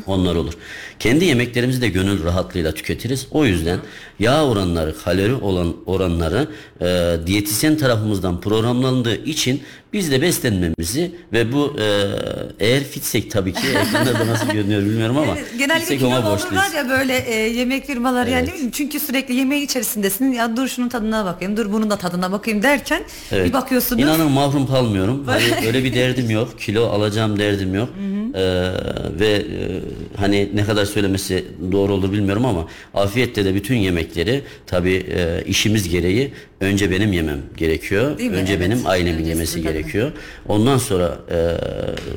onlar 0.07 0.35
olur. 0.35 0.53
Kendi 0.99 1.25
yemeklerimizi 1.25 1.81
de 1.81 1.87
gönül 1.87 2.23
rahatlığıyla 2.23 2.71
tüketiriz. 2.71 3.27
O 3.31 3.45
yüzden 3.45 3.79
yağ 4.19 4.45
oranları, 4.45 4.95
kalori 5.03 5.33
olan 5.33 5.75
oranları 5.85 6.47
e, 6.81 7.27
diyetisyen 7.27 7.77
tarafımızdan 7.77 8.41
programlandığı 8.41 9.15
için 9.15 9.61
biz 9.93 10.11
de 10.11 10.21
beslenmemizi 10.21 11.11
ve 11.33 11.53
bu 11.53 11.75
e, 11.79 11.85
eğer 12.59 12.83
fitsek 12.83 13.31
tabii 13.31 13.53
ki 13.53 13.67
ekranlarda 13.67 14.27
nasıl 14.27 14.47
görünüyor 14.47 14.81
bilmiyorum 14.81 15.17
ama 15.17 15.37
Genellikle 15.57 15.97
kilolu 15.97 16.27
olurlar 16.27 16.71
ya 16.75 16.89
böyle 16.89 17.17
e, 17.17 17.35
yemek 17.35 17.85
firmaları 17.85 18.29
yani 18.29 18.47
ne 18.47 18.53
bileyim, 18.53 18.71
çünkü 18.71 18.99
sürekli 18.99 19.35
yemeğin 19.35 19.65
içerisindesin 19.65 20.31
ya 20.31 20.57
dur 20.57 20.67
şunun 20.67 20.89
tadına 20.89 21.25
bakayım 21.25 21.57
dur 21.57 21.71
bunun 21.71 21.89
da 21.89 21.97
tadına 21.97 22.31
bakayım 22.31 22.63
derken 22.63 23.03
bir 23.31 23.53
bakıyorsunuz 23.53 24.01
İnanın 24.01 24.31
mahrum 24.31 24.67
kalmıyorum. 24.67 25.23
Hani 25.25 25.43
öyle 25.67 25.83
bir 25.83 25.93
derdim 25.93 26.29
yok. 26.29 26.59
Kilo 26.59 26.85
alacağım 26.85 27.39
derdim 27.39 27.75
yok. 27.75 27.89
Ee, 28.35 28.39
ve 29.19 29.46
hani 30.15 30.49
ne 30.53 30.63
kadar 30.65 30.85
söylemesi 30.85 31.45
doğru 31.71 31.93
olur 31.93 32.11
bilmiyorum 32.11 32.45
ama 32.45 32.67
afiyetle 32.93 33.45
de 33.45 33.55
bütün 33.55 33.75
yemekleri 33.75 34.41
tabii 34.65 35.05
e, 35.09 35.43
işimiz 35.47 35.89
gereği 35.89 36.31
önce 36.61 36.91
benim 36.91 37.13
yemem 37.13 37.41
gerekiyor. 37.57 38.17
Değil 38.17 38.31
mi? 38.31 38.37
Önce 38.37 38.53
Evet. 38.53 38.65
benim 38.69 38.87
ailemin 38.87 39.11
Öncesinde 39.13 39.29
yemesi 39.29 39.53
tabii. 39.53 39.63
gerekiyor. 39.63 40.11
Ondan 40.47 40.77
sonra 40.77 41.17
e, 41.31 41.37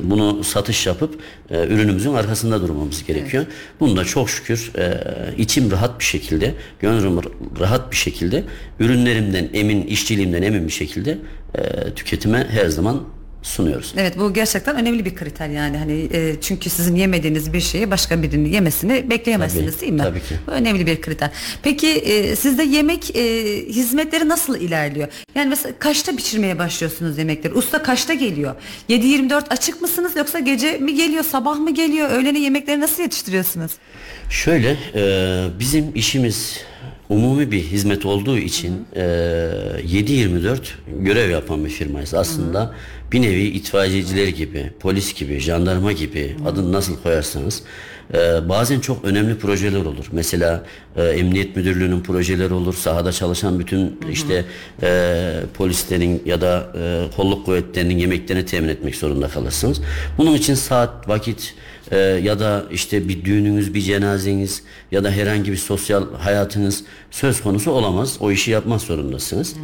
bunu 0.03 0.43
satış 0.43 0.85
yapıp 0.87 1.15
e, 1.49 1.65
ürünümüzün 1.67 2.13
arkasında 2.13 2.61
durmamız 2.61 3.05
gerekiyor. 3.05 3.45
Bunu 3.79 3.97
da 3.97 4.05
çok 4.05 4.29
şükür 4.29 4.71
e, 4.77 5.03
içim 5.37 5.71
rahat 5.71 5.99
bir 5.99 6.05
şekilde, 6.05 6.53
gönlüm 6.79 7.19
rahat 7.59 7.91
bir 7.91 7.97
şekilde 7.97 8.43
ürünlerimden 8.79 9.49
emin, 9.53 9.81
işçiliğimden 9.81 10.41
emin 10.41 10.67
bir 10.67 10.73
şekilde 10.73 11.17
e, 11.55 11.91
tüketime 11.95 12.47
her 12.51 12.65
zaman 12.67 13.03
sunuyoruz. 13.41 13.93
Evet 13.97 14.17
bu 14.17 14.33
gerçekten 14.33 14.75
önemli 14.75 15.05
bir 15.05 15.15
kriter 15.15 15.49
yani 15.49 15.77
hani 15.77 16.09
e, 16.13 16.41
çünkü 16.41 16.69
sizin 16.69 16.95
yemediğiniz 16.95 17.53
bir 17.53 17.59
şeyi 17.61 17.91
başka 17.91 18.23
birinin 18.23 18.49
yemesini 18.49 19.09
bekleyemezsiniz 19.09 19.71
Tabii, 19.75 19.81
değil 19.81 19.93
mi? 19.93 19.97
tabii 19.99 20.19
ki. 20.19 20.35
Bu 20.47 20.51
önemli 20.51 20.85
bir 20.85 21.01
kriter. 21.01 21.29
Peki 21.63 21.87
e, 21.87 22.35
sizde 22.35 22.63
yemek 22.63 23.15
e, 23.15 23.23
hizmetleri 23.65 24.29
nasıl 24.29 24.59
ilerliyor? 24.59 25.07
Yani 25.35 25.49
mesela 25.49 25.73
kaçta 25.79 26.15
pişirmeye 26.15 26.59
başlıyorsunuz 26.59 27.17
yemekleri? 27.17 27.53
Usta 27.53 27.83
kaçta 27.83 28.13
geliyor? 28.13 28.55
7-24 28.89 29.43
açık 29.49 29.81
mısınız 29.81 30.15
yoksa 30.15 30.39
gece 30.39 30.77
mi 30.77 30.95
geliyor 30.95 31.23
sabah 31.23 31.57
mı 31.59 31.73
geliyor? 31.73 32.09
Öğlene 32.09 32.39
yemekleri 32.39 32.79
nasıl 32.79 33.03
yetiştiriyorsunuz? 33.03 33.71
Şöyle 34.29 34.77
e, 34.95 35.03
bizim 35.59 35.91
işimiz 35.95 36.59
umumi 37.11 37.51
bir 37.51 37.63
hizmet 37.63 38.05
olduğu 38.05 38.37
için 38.37 38.85
e, 38.95 39.01
7-24 39.01 40.57
görev 40.99 41.29
yapan 41.29 41.65
bir 41.65 41.69
firmayız. 41.69 42.13
Aslında 42.13 42.73
bir 43.11 43.21
nevi 43.21 43.43
itfaiyeciler 43.43 44.27
gibi, 44.27 44.71
polis 44.79 45.13
gibi, 45.13 45.39
jandarma 45.39 45.91
gibi 45.91 46.35
adını 46.45 46.71
nasıl 46.71 47.01
koyarsanız 47.03 47.63
e, 48.13 48.49
bazen 48.49 48.79
çok 48.79 49.05
önemli 49.05 49.37
projeler 49.37 49.85
olur. 49.85 50.05
Mesela 50.11 50.63
e, 50.95 51.03
emniyet 51.03 51.55
müdürlüğünün 51.55 52.01
projeleri 52.01 52.53
olur. 52.53 52.73
Sahada 52.73 53.11
çalışan 53.11 53.59
bütün 53.59 53.99
işte 54.11 54.45
e, 54.83 55.33
polislerin 55.53 56.23
ya 56.25 56.41
da 56.41 56.73
e, 56.75 57.15
kolluk 57.15 57.45
kuvvetlerinin 57.45 57.97
yemeklerini 57.97 58.45
temin 58.45 58.69
etmek 58.69 58.95
zorunda 58.95 59.27
kalırsınız. 59.27 59.81
Bunun 60.17 60.33
için 60.33 60.53
saat, 60.53 61.07
vakit 61.07 61.55
ee, 61.91 61.97
ya 61.97 62.39
da 62.39 62.65
işte 62.71 63.07
bir 63.07 63.25
düğününüz, 63.25 63.73
bir 63.73 63.81
cenazeniz 63.81 64.63
ya 64.91 65.03
da 65.03 65.11
herhangi 65.11 65.51
bir 65.51 65.57
sosyal 65.57 66.13
hayatınız 66.13 66.83
söz 67.11 67.41
konusu 67.41 67.71
olamaz. 67.71 68.17
O 68.19 68.31
işi 68.31 68.51
yapmak 68.51 68.81
zorundasınız. 68.81 69.55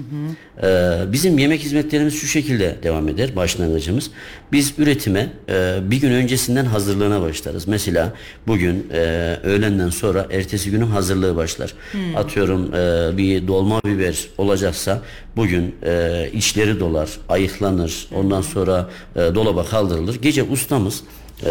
Ee, 0.64 1.00
bizim 1.12 1.38
yemek 1.38 1.62
hizmetlerimiz 1.62 2.14
şu 2.14 2.28
şekilde 2.28 2.76
devam 2.84 3.10
eder 3.10 3.36
başlangıcımız. 3.36 4.12
Biz 4.52 4.74
üretime 4.78 5.30
e, 5.50 5.78
bir 5.84 5.98
gün 5.98 6.12
öncesinden 6.12 6.66
hazırlığına 6.66 7.22
başlarız. 7.22 7.68
Mesela 7.68 8.14
bugün 8.48 8.88
e, 8.94 8.98
öğlenden 9.44 9.90
sonra 9.90 10.28
ertesi 10.32 10.72
günün 10.72 10.88
hazırlığı 10.88 11.36
başlar. 11.36 11.74
Atıyorum 12.16 12.74
e, 12.74 13.18
bir 13.18 13.48
dolma 13.48 13.82
biber 13.86 14.28
olacaksa 14.38 15.02
bugün 15.36 15.76
e, 15.86 16.30
içleri 16.34 16.80
dolar, 16.80 17.10
ayıklanır. 17.30 18.08
Ondan 18.16 18.42
sonra 18.42 18.90
e, 19.16 19.20
dolaba 19.20 19.66
kaldırılır. 19.66 20.22
Gece 20.22 20.44
ustamız 20.44 21.04
ee, 21.44 21.50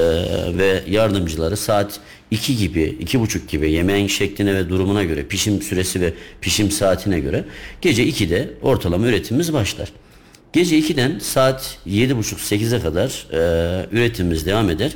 ve 0.59 0.83
yardımcıları 0.89 1.57
saat 1.57 2.01
2 2.31 2.57
gibi, 2.57 2.97
iki 3.01 3.21
buçuk 3.21 3.49
gibi 3.49 3.73
yemeğin 3.73 4.07
şekline 4.07 4.55
ve 4.55 4.69
durumuna 4.69 5.05
göre, 5.05 5.27
pişim 5.27 5.63
süresi 5.63 6.01
ve 6.01 6.13
pişim 6.41 6.71
saatine 6.71 7.21
göre 7.21 7.45
gece 7.81 8.05
2'de 8.09 8.51
ortalama 8.63 9.07
üretimimiz 9.07 9.53
başlar. 9.53 9.93
Gece 10.53 10.79
2'den 10.79 11.19
saat 11.19 11.79
7.30-8'e 11.87 12.81
kadar 12.81 13.27
e, 13.33 13.87
üretimimiz 13.93 14.47
devam 14.47 14.71
eder. 14.71 14.93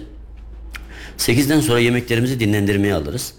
8'den 1.18 1.61
sonra 1.61 1.78
yemeklerimizi 1.78 2.40
dinlendirmeye 2.40 2.94
alırız. 2.94 3.35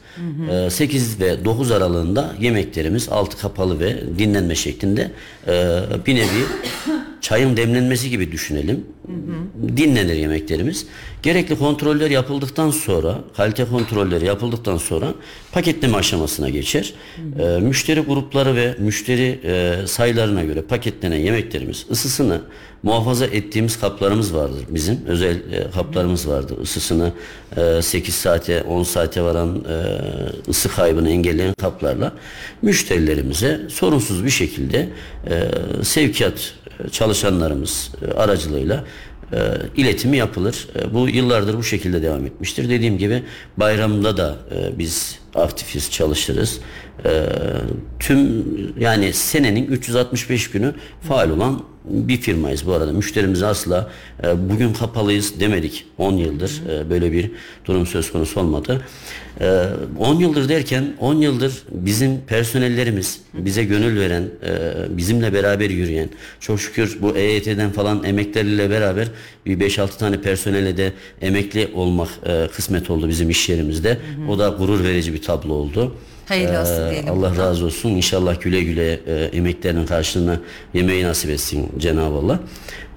Ee, 0.51 0.70
8 0.70 1.20
ve 1.20 1.46
9 1.46 1.72
aralığında 1.72 2.36
yemeklerimiz 2.39 3.10
altı 3.10 3.38
kapalı 3.38 3.79
ve 3.79 4.01
dinlenme 4.17 4.55
şeklinde 4.55 5.12
e, 5.48 5.81
bir 6.05 6.15
nevi 6.15 6.46
çayın 7.22 7.58
demlenmesi 7.58 8.10
gibi 8.10 8.32
düşünelim. 8.32 8.86
Dinlenir 9.78 10.16
yemeklerimiz. 10.16 10.86
Gerekli 11.24 11.58
kontroller 11.58 12.10
yapıldıktan 12.10 12.70
sonra, 12.70 13.20
kalite 13.38 13.66
kontrolleri 13.66 14.25
yapıldıktan 14.25 14.78
sonra 14.78 15.13
paketleme 15.51 15.98
aşamasına 15.98 16.50
geçer. 16.50 16.94
Ee, 17.40 17.60
müşteri 17.60 18.00
grupları 18.00 18.56
ve 18.56 18.75
müşteri 18.80 19.40
e, 19.44 19.88
sayılarına 19.88 20.44
göre 20.44 20.62
paketlenen 20.62 21.18
yemeklerimiz 21.18 21.86
ısısını 21.92 22.42
muhafaza 22.84 23.25
ettiğimiz 23.25 23.80
kaplarımız 23.80 24.36
vardır 24.36 24.66
bizim. 24.70 25.00
Özel 25.08 25.36
e, 25.36 25.72
kaplarımız 25.72 26.28
vardır. 26.28 26.58
Isısını 26.63 27.12
e, 27.58 27.82
8 27.82 28.16
saate 28.16 28.62
10 28.62 28.84
saate 28.84 29.22
varan 29.22 29.66
e, 29.70 30.50
ısı 30.50 30.70
kaybını 30.70 31.10
engelleyen 31.10 31.54
kaplarla 31.54 32.13
müşterilerimize 32.62 33.62
sorunsuz 33.70 34.25
bir 34.25 34.30
şekilde 34.30 34.90
e, 35.30 35.50
sevkiyat 35.84 36.54
çalışanlarımız 36.89 37.91
e, 38.01 38.13
aracılığıyla 38.13 38.83
e, 39.33 39.38
iletimi 39.77 40.17
yapılır. 40.17 40.67
E, 40.75 40.93
bu 40.93 41.09
yıllardır 41.09 41.57
bu 41.57 41.63
şekilde 41.63 42.01
devam 42.01 42.25
etmiştir. 42.25 42.69
Dediğim 42.69 42.97
gibi 42.97 43.23
bayramda 43.57 44.17
da 44.17 44.35
biz 44.77 45.19
aktifiz, 45.35 45.91
çalışırız. 45.91 46.59
Tüm 48.00 48.45
yani 48.79 49.13
senenin 49.13 49.67
365 49.67 50.51
günü 50.51 50.73
faal 51.01 51.29
olan 51.29 51.63
bir 51.85 52.17
firmayız 52.17 52.67
bu 52.67 52.73
arada. 52.73 52.93
Müşterimize 52.93 53.45
asla 53.45 53.89
e, 54.23 54.50
bugün 54.50 54.73
kapalıyız 54.73 55.39
demedik. 55.39 55.85
10 55.97 56.13
yıldır 56.13 56.61
e, 56.69 56.89
böyle 56.89 57.11
bir 57.11 57.31
durum 57.65 57.88
söz 57.88 58.11
konusu 58.11 58.39
olmadı. 58.39 58.81
E, 59.41 59.65
10 60.00 60.15
yıldır 60.15 60.50
derken 60.50 60.93
10 61.00 61.15
yıldır 61.15 61.63
bizim 61.71 62.21
personellerimiz 62.21 63.21
bize 63.33 63.63
gönül 63.63 64.00
veren, 64.00 64.23
e, 64.45 64.97
bizimle 64.97 65.33
beraber 65.33 65.69
yürüyen, 65.69 66.09
çok 66.39 66.59
şükür 66.59 66.97
bu 67.01 67.17
EYT'den 67.17 67.71
falan 67.71 68.03
emekleriyle 68.03 68.69
beraber 68.69 69.07
bir 69.45 69.59
5-6 69.59 69.97
tane 69.97 70.21
personele 70.21 70.77
de 70.77 70.93
emekli 71.21 71.71
olmak 71.73 72.09
e, 72.25 72.47
kısmet 72.55 72.89
oldu 72.89 73.09
bizim 73.09 73.29
iş 73.29 73.50
yerimizde. 73.50 73.97
O 74.29 74.39
da 74.39 74.50
gurur 74.50 74.83
verici 74.83 75.13
bir 75.13 75.21
tablo 75.21 75.53
oldu. 75.53 75.95
Hayırlı 76.31 76.61
olsun 76.61 76.88
Ee, 76.88 76.91
diyelim. 76.91 77.09
Allah 77.11 77.38
razı 77.38 77.65
olsun. 77.65 77.89
İnşallah 77.89 78.41
güle 78.41 78.61
güle 78.63 79.00
e, 79.07 79.13
emeklerinin 79.33 79.85
karşılığını 79.85 80.39
yemeği 80.73 81.03
nasip 81.03 81.29
etsin 81.29 81.69
Cenab-ı 81.77 82.15
Allah. 82.15 82.39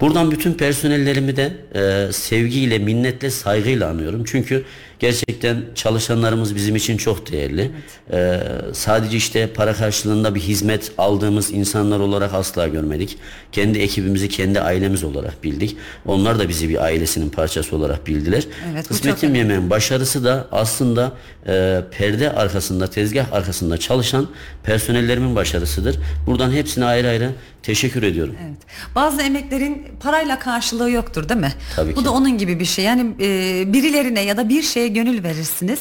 Buradan 0.01 0.31
bütün 0.31 0.53
personellerimi 0.53 1.35
de 1.35 1.53
e, 1.75 2.11
sevgiyle, 2.13 2.79
minnetle, 2.79 3.29
saygıyla 3.29 3.89
anıyorum. 3.89 4.23
Çünkü 4.27 4.63
gerçekten 4.99 5.63
çalışanlarımız 5.75 6.55
bizim 6.55 6.75
için 6.75 6.97
çok 6.97 7.31
değerli. 7.31 7.71
E, 8.11 8.39
sadece 8.73 9.17
işte 9.17 9.47
para 9.53 9.73
karşılığında 9.73 10.35
bir 10.35 10.39
hizmet 10.39 10.91
aldığımız 10.97 11.51
insanlar 11.51 11.99
olarak 11.99 12.33
asla 12.33 12.67
görmedik. 12.67 13.17
Kendi 13.51 13.79
ekibimizi 13.79 14.29
kendi 14.29 14.61
ailemiz 14.61 15.03
olarak 15.03 15.43
bildik. 15.43 15.77
Onlar 16.05 16.39
da 16.39 16.49
bizi 16.49 16.69
bir 16.69 16.83
ailesinin 16.83 17.29
parçası 17.29 17.75
olarak 17.75 18.07
bildiler. 18.07 18.43
Evet, 18.73 18.87
Kısmetim 18.87 19.35
yemeğin 19.35 19.69
başarısı 19.69 20.23
da 20.23 20.47
aslında 20.51 21.11
e, 21.47 21.81
perde 21.91 22.31
arkasında, 22.31 22.87
tezgah 22.89 23.33
arkasında 23.33 23.77
çalışan 23.77 24.27
personellerimin 24.63 25.35
başarısıdır. 25.35 25.95
Buradan 26.27 26.51
hepsine 26.51 26.85
ayrı 26.85 27.07
ayrı 27.07 27.31
teşekkür 27.63 28.03
ediyorum. 28.03 28.35
Evet. 28.47 28.57
Bazı 28.95 29.21
emeklerin 29.21 29.83
parayla 29.99 30.39
karşılığı 30.39 30.91
yoktur 30.91 31.29
değil 31.29 31.39
mi? 31.39 31.53
Tabii 31.75 31.95
Bu 31.95 31.99
ki. 31.99 32.05
da 32.05 32.11
onun 32.11 32.37
gibi 32.37 32.59
bir 32.59 32.65
şey. 32.65 32.85
Yani 32.85 33.15
e, 33.21 33.63
birilerine 33.73 34.21
ya 34.21 34.37
da 34.37 34.49
bir 34.49 34.63
şeye 34.85 34.93
gönül 34.93 35.23
verirsiniz. 35.23 35.79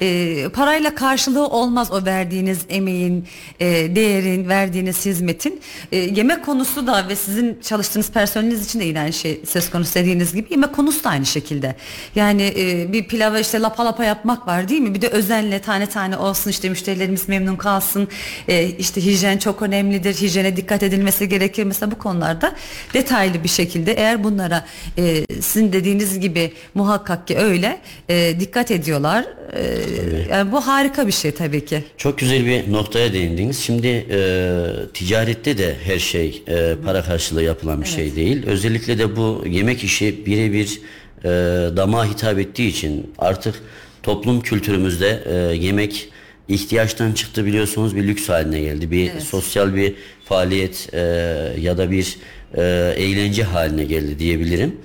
E, 0.00 0.48
parayla 0.48 0.94
karşılığı 0.94 1.46
olmaz 1.46 1.92
o 1.92 2.04
verdiğiniz 2.04 2.58
emeğin, 2.68 3.26
e, 3.60 3.66
değerin, 3.96 4.48
verdiğiniz 4.48 5.06
hizmetin. 5.06 5.60
E, 5.92 5.96
yemek 5.96 6.44
konusu 6.44 6.86
da 6.86 7.08
ve 7.08 7.16
sizin 7.16 7.58
çalıştığınız 7.62 8.10
personeliniz 8.10 8.64
için 8.64 8.80
de 8.80 8.84
yine 8.84 9.12
şey 9.12 9.40
söz 9.46 9.70
konusu 9.70 9.94
dediğiniz 9.94 10.34
gibi 10.34 10.46
yemek 10.50 10.72
konusu 10.72 11.04
da 11.04 11.10
aynı 11.10 11.26
şekilde. 11.26 11.74
Yani 12.14 12.52
e, 12.56 12.92
bir 12.92 13.08
pilava 13.08 13.38
işte 13.38 13.60
lapa 13.60 13.84
lapa 13.84 14.04
yapmak 14.04 14.46
var 14.46 14.68
değil 14.68 14.80
mi? 14.80 14.94
Bir 14.94 15.00
de 15.00 15.08
özenle 15.08 15.58
tane 15.58 15.86
tane 15.86 16.16
olsun 16.16 16.50
işte 16.50 16.68
müşterilerimiz 16.68 17.28
memnun 17.28 17.56
kalsın. 17.56 18.08
E, 18.48 18.68
işte 18.68 19.04
hijyen 19.04 19.38
çok 19.38 19.62
önemlidir. 19.62 20.14
Hijyene 20.14 20.56
dikkat 20.56 20.82
edilmesi 20.82 21.28
gerekir. 21.28 21.64
Mesela 21.64 21.90
bu 21.90 21.98
konularda 21.98 22.54
detaylı 22.94 23.44
bir 23.44 23.48
şekilde 23.48 23.92
eğer 23.92 24.24
bunlara 24.24 24.64
e, 24.98 25.26
sizin 25.40 25.72
dediğiniz 25.72 26.20
gibi 26.20 26.52
muhakkak 26.74 27.26
ki 27.28 27.38
öyle 27.38 27.80
e, 28.08 28.40
dikkat 28.44 28.70
ediyorlar. 28.70 29.24
E, 29.52 29.62
yani 30.30 30.52
bu 30.52 30.66
harika 30.66 31.06
bir 31.06 31.12
şey 31.12 31.30
tabii 31.30 31.64
ki. 31.64 31.84
Çok 31.96 32.18
güzel 32.18 32.46
bir 32.46 32.72
noktaya 32.72 33.12
değindiniz. 33.12 33.58
Şimdi 33.58 34.06
e, 34.10 34.18
ticarette 34.94 35.58
de 35.58 35.76
her 35.84 35.98
şey 35.98 36.42
e, 36.48 36.74
para 36.84 37.02
karşılığı 37.02 37.42
yapılan 37.42 37.82
bir 37.82 37.86
şey 37.86 38.16
değil. 38.16 38.46
Özellikle 38.46 38.98
de 38.98 39.16
bu 39.16 39.44
yemek 39.46 39.84
işi 39.84 40.26
birebir 40.26 40.80
e, 41.24 41.28
damağa 41.76 42.04
hitap 42.04 42.38
ettiği 42.38 42.68
için 42.68 43.12
artık 43.18 43.54
toplum 44.02 44.40
kültürümüzde 44.40 45.22
e, 45.26 45.34
yemek 45.56 46.08
ihtiyaçtan 46.48 47.12
çıktı 47.12 47.46
biliyorsunuz 47.46 47.96
bir 47.96 48.02
lüks 48.06 48.28
haline 48.28 48.60
geldi. 48.60 48.90
Bir 48.90 49.20
sosyal 49.20 49.74
bir 49.74 49.94
faaliyet 50.24 50.88
e, 50.92 51.00
ya 51.60 51.78
da 51.78 51.90
bir 51.90 52.16
e, 52.54 52.62
eğlence 52.96 53.42
haline 53.42 53.84
geldi 53.84 54.18
diyebilirim. 54.18 54.76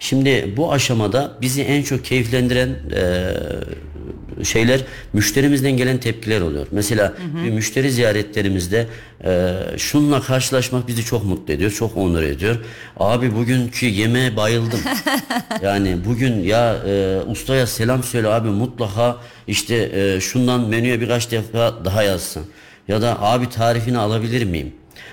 Şimdi 0.00 0.54
bu 0.56 0.72
aşamada 0.72 1.32
bizi 1.40 1.62
en 1.62 1.82
çok 1.82 2.04
keyiflendiren 2.04 2.68
e, 2.96 4.44
şeyler 4.44 4.80
müşterimizden 5.12 5.76
gelen 5.76 5.98
tepkiler 5.98 6.40
oluyor. 6.40 6.66
Mesela 6.70 7.12
bir 7.44 7.50
müşteri 7.50 7.90
ziyaretlerimizde 7.90 8.86
e, 9.24 9.54
şununla 9.76 10.20
karşılaşmak 10.20 10.88
bizi 10.88 11.04
çok 11.04 11.24
mutlu 11.24 11.54
ediyor, 11.54 11.70
çok 11.70 11.96
onur 11.96 12.22
ediyor. 12.22 12.56
Abi 12.96 13.34
bugünkü 13.34 13.86
yemeğe 13.86 14.36
bayıldım. 14.36 14.80
yani 15.62 15.96
bugün 16.04 16.42
ya 16.42 16.76
e, 16.86 17.20
ustaya 17.30 17.66
selam 17.66 18.02
söyle 18.02 18.28
abi 18.28 18.48
mutlaka 18.48 19.16
işte 19.48 19.90
e, 19.94 20.20
şundan 20.20 20.60
menüye 20.68 21.00
birkaç 21.00 21.30
defa 21.30 21.84
daha 21.84 22.02
yazsın. 22.02 22.42
Ya 22.88 23.02
da 23.02 23.22
abi 23.22 23.48
tarifini 23.48 23.98
alabilir 23.98 24.44
miyim? 24.44 24.72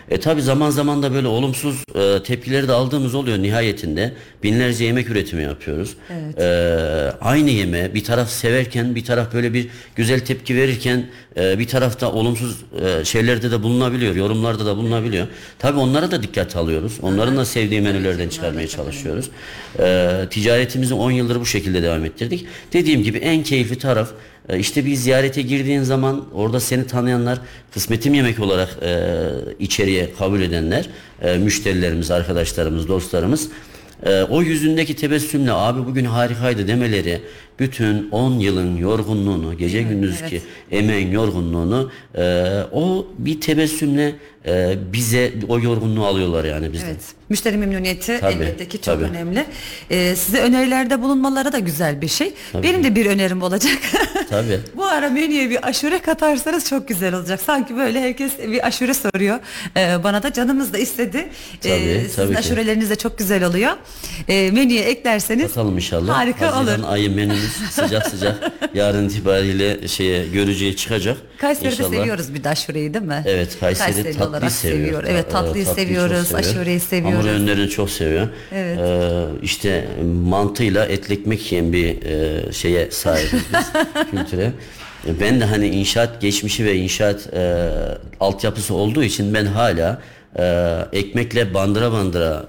E 0.10 0.20
tabi 0.20 0.42
zaman 0.42 0.70
zaman 0.70 1.04
da 1.04 1.14
böyle 1.14 1.28
olumsuz 1.28 1.84
e, 1.96 2.24
tepkileri 2.24 2.68
de 2.68 2.72
aldığımız 2.72 3.16
oluyor 3.16 3.38
nihayetinde. 3.38 4.14
Binlerce 4.44 4.86
yemek 4.86 5.10
üretimi 5.10 5.44
yapıyoruz. 5.44 5.96
E, 6.38 6.46
aynı 7.22 7.50
yemeğe 7.50 7.94
bir 7.94 8.04
taraf 8.04 8.30
severken 8.30 8.96
bir 8.96 9.06
taraf 9.06 9.34
böyle 9.34 9.54
bir 9.54 9.68
güzel 9.96 10.20
tepki 10.20 10.56
verirken 10.56 11.06
e, 11.38 11.60
bir 11.60 11.68
tarafta 11.68 12.12
olumsuz 12.12 12.58
e, 12.82 13.06
şeylerde 13.06 13.52
de 13.52 13.64
bulunabiliyor. 13.64 14.16
Yorumlarda 14.16 14.66
da 14.66 14.78
bulunabiliyor. 14.78 15.28
Tabi 15.60 15.80
onlara 15.80 16.12
da 16.12 16.24
dikkat 16.24 16.56
alıyoruz. 16.56 16.98
Onların 17.02 17.38
da 17.38 17.46
sevdiği 17.46 17.82
menülerden 17.82 18.30
çıkarmaya 18.30 18.68
çalışıyoruz. 18.68 19.30
E, 19.80 20.12
ticaretimizi 20.30 20.94
10 20.94 21.12
yıldır 21.12 21.40
bu 21.40 21.46
şekilde 21.46 21.84
devam 21.84 22.06
ettirdik. 22.06 22.46
Dediğim 22.74 23.04
gibi 23.04 23.18
en 23.18 23.44
keyifli 23.44 23.78
taraf 23.78 24.10
e, 24.50 24.60
işte 24.60 24.86
bir 24.86 24.96
ziyarete 24.96 25.42
girdiğin 25.42 25.82
zaman 25.82 26.26
orada 26.34 26.60
seni 26.60 26.88
tanıyanlar 26.88 27.40
kısmetim 27.74 28.14
yemek 28.14 28.40
olarak 28.40 28.70
e, 28.82 29.18
içeriye 29.60 30.14
kabul 30.20 30.42
edenler 30.42 30.90
e, 31.22 31.38
müşterilerimiz, 31.38 32.12
arkadaşlarımız, 32.12 32.88
dostlarımız 32.88 33.50
e, 34.06 34.24
o 34.24 34.42
yüzündeki 34.42 34.96
tebessümle 34.96 35.52
abi 35.52 35.86
bugün 35.86 36.06
harikaydı 36.06 36.68
demeleri 36.68 37.22
bütün 37.60 38.10
10 38.12 38.32
yılın 38.40 38.78
yorgunluğunu 38.78 39.58
gece 39.58 39.82
gündüzki 39.82 40.42
emeğin 40.72 41.12
yorgunluğunu 41.12 41.92
e, 42.18 42.44
o 42.72 43.08
bir 43.18 43.42
tebessümle 43.42 44.16
e, 44.48 44.76
bize 44.94 45.34
o 45.48 45.60
yorgunluğu 45.60 46.06
alıyorlar 46.06 46.46
yani 46.46 46.74
bizden. 46.74 46.88
Evet. 46.88 47.02
Müşteri 47.30 47.58
memnuniyeti 47.58 48.18
Tabii, 48.20 48.34
elbette 48.34 48.68
ki 48.68 48.78
çok 48.78 48.84
tabii. 48.86 49.04
önemli. 49.04 49.46
Ee, 49.90 50.16
size 50.16 50.40
önerilerde 50.42 51.02
bulunmaları 51.02 51.52
da 51.52 51.60
güzel 51.60 52.02
bir 52.02 52.08
şey. 52.08 52.34
Benim 52.64 52.84
de 52.84 52.96
bir 52.96 53.06
önerim 53.06 53.42
olacak. 53.42 53.74
Tabii. 54.30 54.60
Bu 54.76 54.86
ara 54.86 55.10
menüye 55.10 55.50
bir 55.50 55.68
aşure 55.68 56.00
katarsanız 56.02 56.70
çok 56.70 56.88
güzel 56.88 57.16
olacak. 57.16 57.42
Sanki 57.46 57.76
böyle 57.78 58.02
herkes 58.02 58.32
bir 58.40 58.68
aşure 58.68 58.94
soruyor. 58.94 59.40
Ee, 59.78 60.04
bana 60.04 60.24
da 60.24 60.34
canımız 60.34 60.74
da 60.74 60.78
istedi. 60.78 61.30
Tabii, 61.62 62.02
sizin 62.06 62.16
tabii 62.16 62.32
ki. 62.34 62.40
aşureleriniz 62.40 62.90
de 62.90 62.96
çok 62.96 63.18
güzel 63.18 63.44
oluyor. 63.44 63.72
Ee, 64.28 64.52
menüye 64.52 64.82
eklerseniz 64.84 65.50
Bakalım 65.50 65.76
inşallah. 65.76 66.18
harika 66.18 66.56
Haziran 66.56 66.80
olur. 66.80 66.90
ayı 66.94 67.10
menümüz 67.44 67.72
sıcak 67.72 68.08
sıcak 68.08 68.52
yarın 68.74 69.10
itibariyle 69.10 69.88
şeye 69.88 70.28
görücüye 70.28 70.76
çıkacak. 70.76 71.18
Kayseri'de 71.38 71.70
İnşallah. 71.74 71.90
seviyoruz 71.90 72.34
bir 72.34 72.44
de 72.44 72.50
aşureyi 72.50 72.94
değil 72.94 73.06
mi? 73.06 73.24
Evet 73.28 73.58
Kayseri 73.60 73.94
Kayseri 73.94 74.18
tatlıyı 74.18 74.52
seviyor. 74.52 74.80
seviyor. 74.84 75.04
Evet 75.08 75.32
Ta- 75.32 75.46
tatlıyı, 75.46 75.66
çok 75.66 75.76
seviyoruz, 75.76 76.28
seviyor. 76.28 76.40
aşureyi 76.50 76.80
seviyoruz. 76.80 77.20
Hamur 77.26 77.30
ürünlerini 77.30 77.70
çok 77.70 77.90
seviyor. 77.90 78.28
Evet. 78.54 78.80
Ee, 78.80 79.24
işte 79.44 79.88
mantıyla 80.24 80.86
etli 80.86 81.14
ekmek 81.14 81.52
yiyen 81.52 81.74
bir 81.74 82.02
e, 82.06 82.52
şeye 82.54 82.92
sahibiz 82.92 83.34
biz 83.34 83.66
kültüre. 84.12 84.52
Ben 85.22 85.42
de 85.42 85.46
hani 85.46 85.68
inşaat 85.68 86.22
geçmişi 86.22 86.66
ve 86.66 86.76
inşaat 86.76 87.34
e, 87.34 87.70
altyapısı 88.20 88.74
olduğu 88.74 89.04
için 89.04 89.34
ben 89.34 89.46
hala 89.46 90.02
e, 90.40 90.78
ekmekle 90.94 91.54
bandıra 91.54 91.92
bandıra 91.92 92.46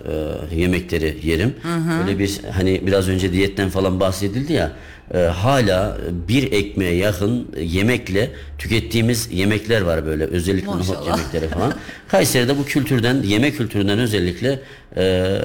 e, 0.53 0.57
yemekleri 0.61 1.19
yerim. 1.23 1.55
Öyle 2.03 2.19
bir 2.19 2.41
hani 2.53 2.87
biraz 2.87 3.09
önce 3.09 3.33
diyetten 3.33 3.71
falan 3.71 4.01
bahsedildi 4.01 4.53
ya. 4.53 4.73
e, 5.15 5.19
hala 5.19 5.97
bir 6.29 6.53
ekmeğe 6.53 6.95
yakın 6.95 7.49
yemekle 7.61 8.31
tükettiğimiz 8.59 9.29
yemekler 9.33 9.81
var 9.81 10.07
böyle 10.07 10.25
özellikle 10.25 10.67
nohut 10.67 10.89
Maşallah. 10.89 11.19
yemekleri 11.19 11.49
falan. 11.49 11.75
Kayseri'de 12.09 12.59
bu 12.59 12.65
kültürden 12.65 13.23
yemek 13.23 13.57
kültüründen 13.57 13.99
özellikle 13.99 14.61
e, 14.97 15.39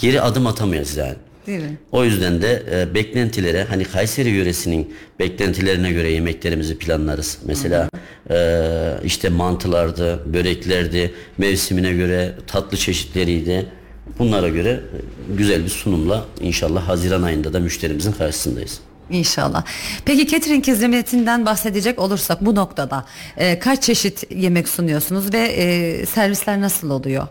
geri 0.00 0.20
adım 0.20 0.46
atamayız 0.46 0.96
yani. 0.96 1.14
Değil 1.46 1.60
mi? 1.60 1.78
O 1.92 2.04
yüzden 2.04 2.42
de 2.42 2.62
e, 2.72 2.94
beklentilere 2.94 3.64
hani 3.64 3.84
Kayseri 3.84 4.28
yöresinin 4.28 4.94
beklentilerine 5.18 5.92
göre 5.92 6.10
yemeklerimizi 6.10 6.78
planlarız. 6.78 7.38
Mesela 7.44 7.88
e, 8.30 8.58
işte 9.04 9.28
mantılardı, 9.28 10.32
böreklerdi, 10.34 11.14
mevsimine 11.38 11.92
göre 11.92 12.32
tatlı 12.46 12.76
çeşitleriydi. 12.76 13.66
Bunlara 14.18 14.48
göre 14.48 14.70
e, 14.70 14.98
güzel 15.36 15.64
bir 15.64 15.68
sunumla 15.70 16.24
inşallah 16.40 16.88
Haziran 16.88 17.22
ayında 17.22 17.52
da 17.52 17.60
müşterimizin 17.60 18.12
karşısındayız. 18.12 18.80
İnşallah. 19.10 19.64
Peki 20.04 20.26
catering 20.26 20.66
hizmetinden 20.66 21.46
bahsedecek 21.46 21.98
olursak 21.98 22.46
bu 22.46 22.54
noktada 22.54 23.04
e, 23.36 23.58
kaç 23.58 23.82
çeşit 23.82 24.30
yemek 24.30 24.68
sunuyorsunuz 24.68 25.32
ve 25.32 25.38
e, 25.38 26.06
servisler 26.06 26.60
nasıl 26.60 26.90
oluyor? 26.90 27.26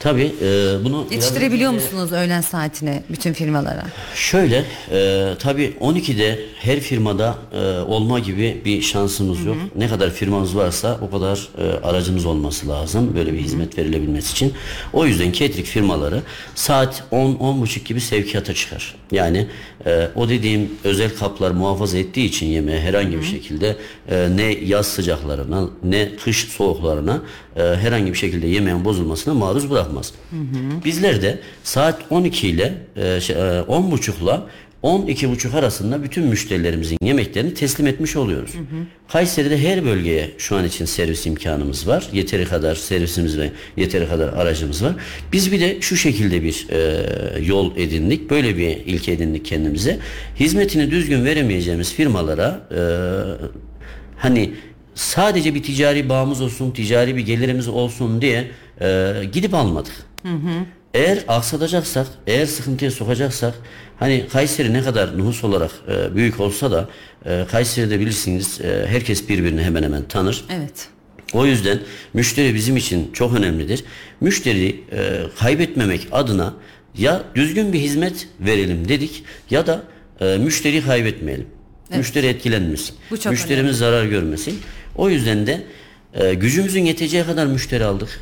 Tabii 0.00 0.32
e, 0.42 0.74
bunu 0.84 1.00
biraz 1.00 1.12
Yetiştirebiliyor 1.12 1.72
önce- 1.72 1.84
musunuz 1.84 2.12
öğlen 2.12 2.40
saatine 2.40 3.02
bütün 3.08 3.32
firmalara? 3.32 3.84
Şöyle, 4.14 4.64
e, 4.92 5.28
tabii 5.38 5.74
12'de 5.80 6.38
her 6.60 6.80
firmada 6.80 7.38
e, 7.52 7.78
olma 7.78 8.18
gibi 8.18 8.62
bir 8.64 8.82
şansımız 8.82 9.44
yok. 9.44 9.56
Ne 9.76 9.88
kadar 9.88 10.10
firmamız 10.10 10.56
varsa 10.56 10.98
o 11.02 11.10
kadar 11.10 11.48
e, 11.58 11.86
aracımız 11.86 12.26
olması 12.26 12.68
lazım 12.68 13.14
böyle 13.16 13.32
bir 13.32 13.38
hizmet 13.38 13.78
verilebilmesi 13.78 14.32
için. 14.32 14.52
O 14.92 15.06
yüzden 15.06 15.32
catering 15.32 15.66
firmaları 15.66 16.22
saat 16.54 17.02
10-10.30 17.12 17.84
gibi 17.84 18.00
sevkiyata 18.00 18.54
çıkar. 18.54 18.94
Yani 19.12 19.46
e, 19.88 20.10
o 20.14 20.28
dediğim 20.28 20.70
özel 20.84 21.16
kaplar 21.16 21.50
muhafaza 21.50 21.98
ettiği 21.98 22.24
için 22.26 22.46
yemeğe 22.46 22.80
herhangi 22.80 23.18
bir 23.18 23.24
şekilde 23.24 23.76
e, 24.10 24.28
ne 24.36 24.42
yaz 24.42 24.86
sıcaklarına 24.86 25.68
ne 25.84 26.16
kış 26.16 26.36
soğuklarına 26.36 27.22
e, 27.56 27.62
herhangi 27.62 28.12
bir 28.12 28.18
şekilde 28.18 28.46
yemeğin 28.46 28.84
bozulmasına 28.84 29.34
maruz 29.34 29.70
bırakmaz. 29.70 30.12
Bizler 30.84 31.22
de 31.22 31.38
saat 31.62 32.00
12 32.10 32.48
ile 32.48 32.74
e, 32.96 33.20
şey, 33.20 33.36
e, 33.36 33.38
10.30'la 33.38 34.46
12.30 34.82 35.58
arasında 35.58 36.02
bütün 36.02 36.24
müşterilerimizin 36.24 36.98
yemeklerini 37.02 37.54
teslim 37.54 37.86
etmiş 37.86 38.16
oluyoruz. 38.16 38.50
Kayseri'de 39.08 39.58
her 39.58 39.84
bölgeye 39.84 40.30
şu 40.38 40.56
an 40.56 40.64
için 40.64 40.84
servis 40.84 41.26
imkanımız 41.26 41.88
var. 41.88 42.08
Yeteri 42.12 42.44
kadar 42.44 42.74
servisimiz 42.74 43.38
ve 43.38 43.50
yeteri 43.76 44.08
kadar 44.08 44.28
aracımız 44.28 44.84
var. 44.84 44.94
Biz 45.32 45.52
bir 45.52 45.60
de 45.60 45.80
şu 45.80 45.96
şekilde 45.96 46.42
bir 46.42 46.66
e, 46.70 47.40
yol 47.42 47.76
edindik. 47.76 48.30
Böyle 48.30 48.56
bir 48.56 48.68
ilke 48.68 49.12
edindik 49.12 49.44
kendimize. 49.44 49.98
Hizmetini 50.40 50.90
düzgün 50.90 51.24
veremeyeceğimiz 51.24 51.94
firmalara 51.94 52.60
e, 52.70 52.80
hani 54.16 54.54
sadece 54.94 55.54
bir 55.54 55.62
ticari 55.62 56.08
bağımız 56.08 56.40
olsun, 56.40 56.70
ticari 56.70 57.16
bir 57.16 57.26
gelirimiz 57.26 57.68
olsun 57.68 58.20
diye 58.20 58.50
e, 58.80 59.12
gidip 59.32 59.54
almadık. 59.54 59.92
Eğer 60.94 61.24
aksadacaksak, 61.28 62.06
eğer 62.26 62.46
sıkıntıya 62.46 62.90
sokacaksak, 62.90 63.54
hani 63.98 64.24
Kayseri 64.32 64.72
ne 64.72 64.82
kadar 64.82 65.18
nüfus 65.18 65.44
olarak 65.44 65.70
e, 65.88 66.14
büyük 66.16 66.40
olsa 66.40 66.70
da 66.70 66.88
e, 67.26 67.46
Kayseri'de 67.50 68.00
bilirsiniz 68.00 68.60
e, 68.60 68.86
herkes 68.88 69.28
birbirini 69.28 69.62
hemen 69.62 69.82
hemen 69.82 70.02
tanır. 70.02 70.44
Evet. 70.50 70.88
O 71.32 71.46
yüzden 71.46 71.80
müşteri 72.14 72.54
bizim 72.54 72.76
için 72.76 73.10
çok 73.12 73.34
önemlidir. 73.34 73.84
Müşteri 74.20 74.84
e, 74.92 75.22
kaybetmemek 75.38 76.08
adına 76.12 76.54
ya 76.98 77.22
düzgün 77.34 77.72
bir 77.72 77.78
hizmet 77.78 78.28
verelim 78.40 78.88
dedik 78.88 79.24
ya 79.50 79.66
da 79.66 79.82
e, 80.20 80.38
müşteriyi 80.38 80.82
kaybetmeyelim. 80.82 81.46
Müşteri 81.96 82.26
etkilenmesin. 82.26 82.96
Müşterimiz 83.30 83.78
zarar 83.78 84.04
görmesin. 84.04 84.60
O 84.96 85.10
yüzden 85.10 85.46
de 85.46 85.64
e, 86.14 86.34
gücümüzün 86.34 86.84
yeteceği 86.84 87.24
kadar 87.24 87.46
müşteri 87.46 87.84
aldık. 87.84 88.20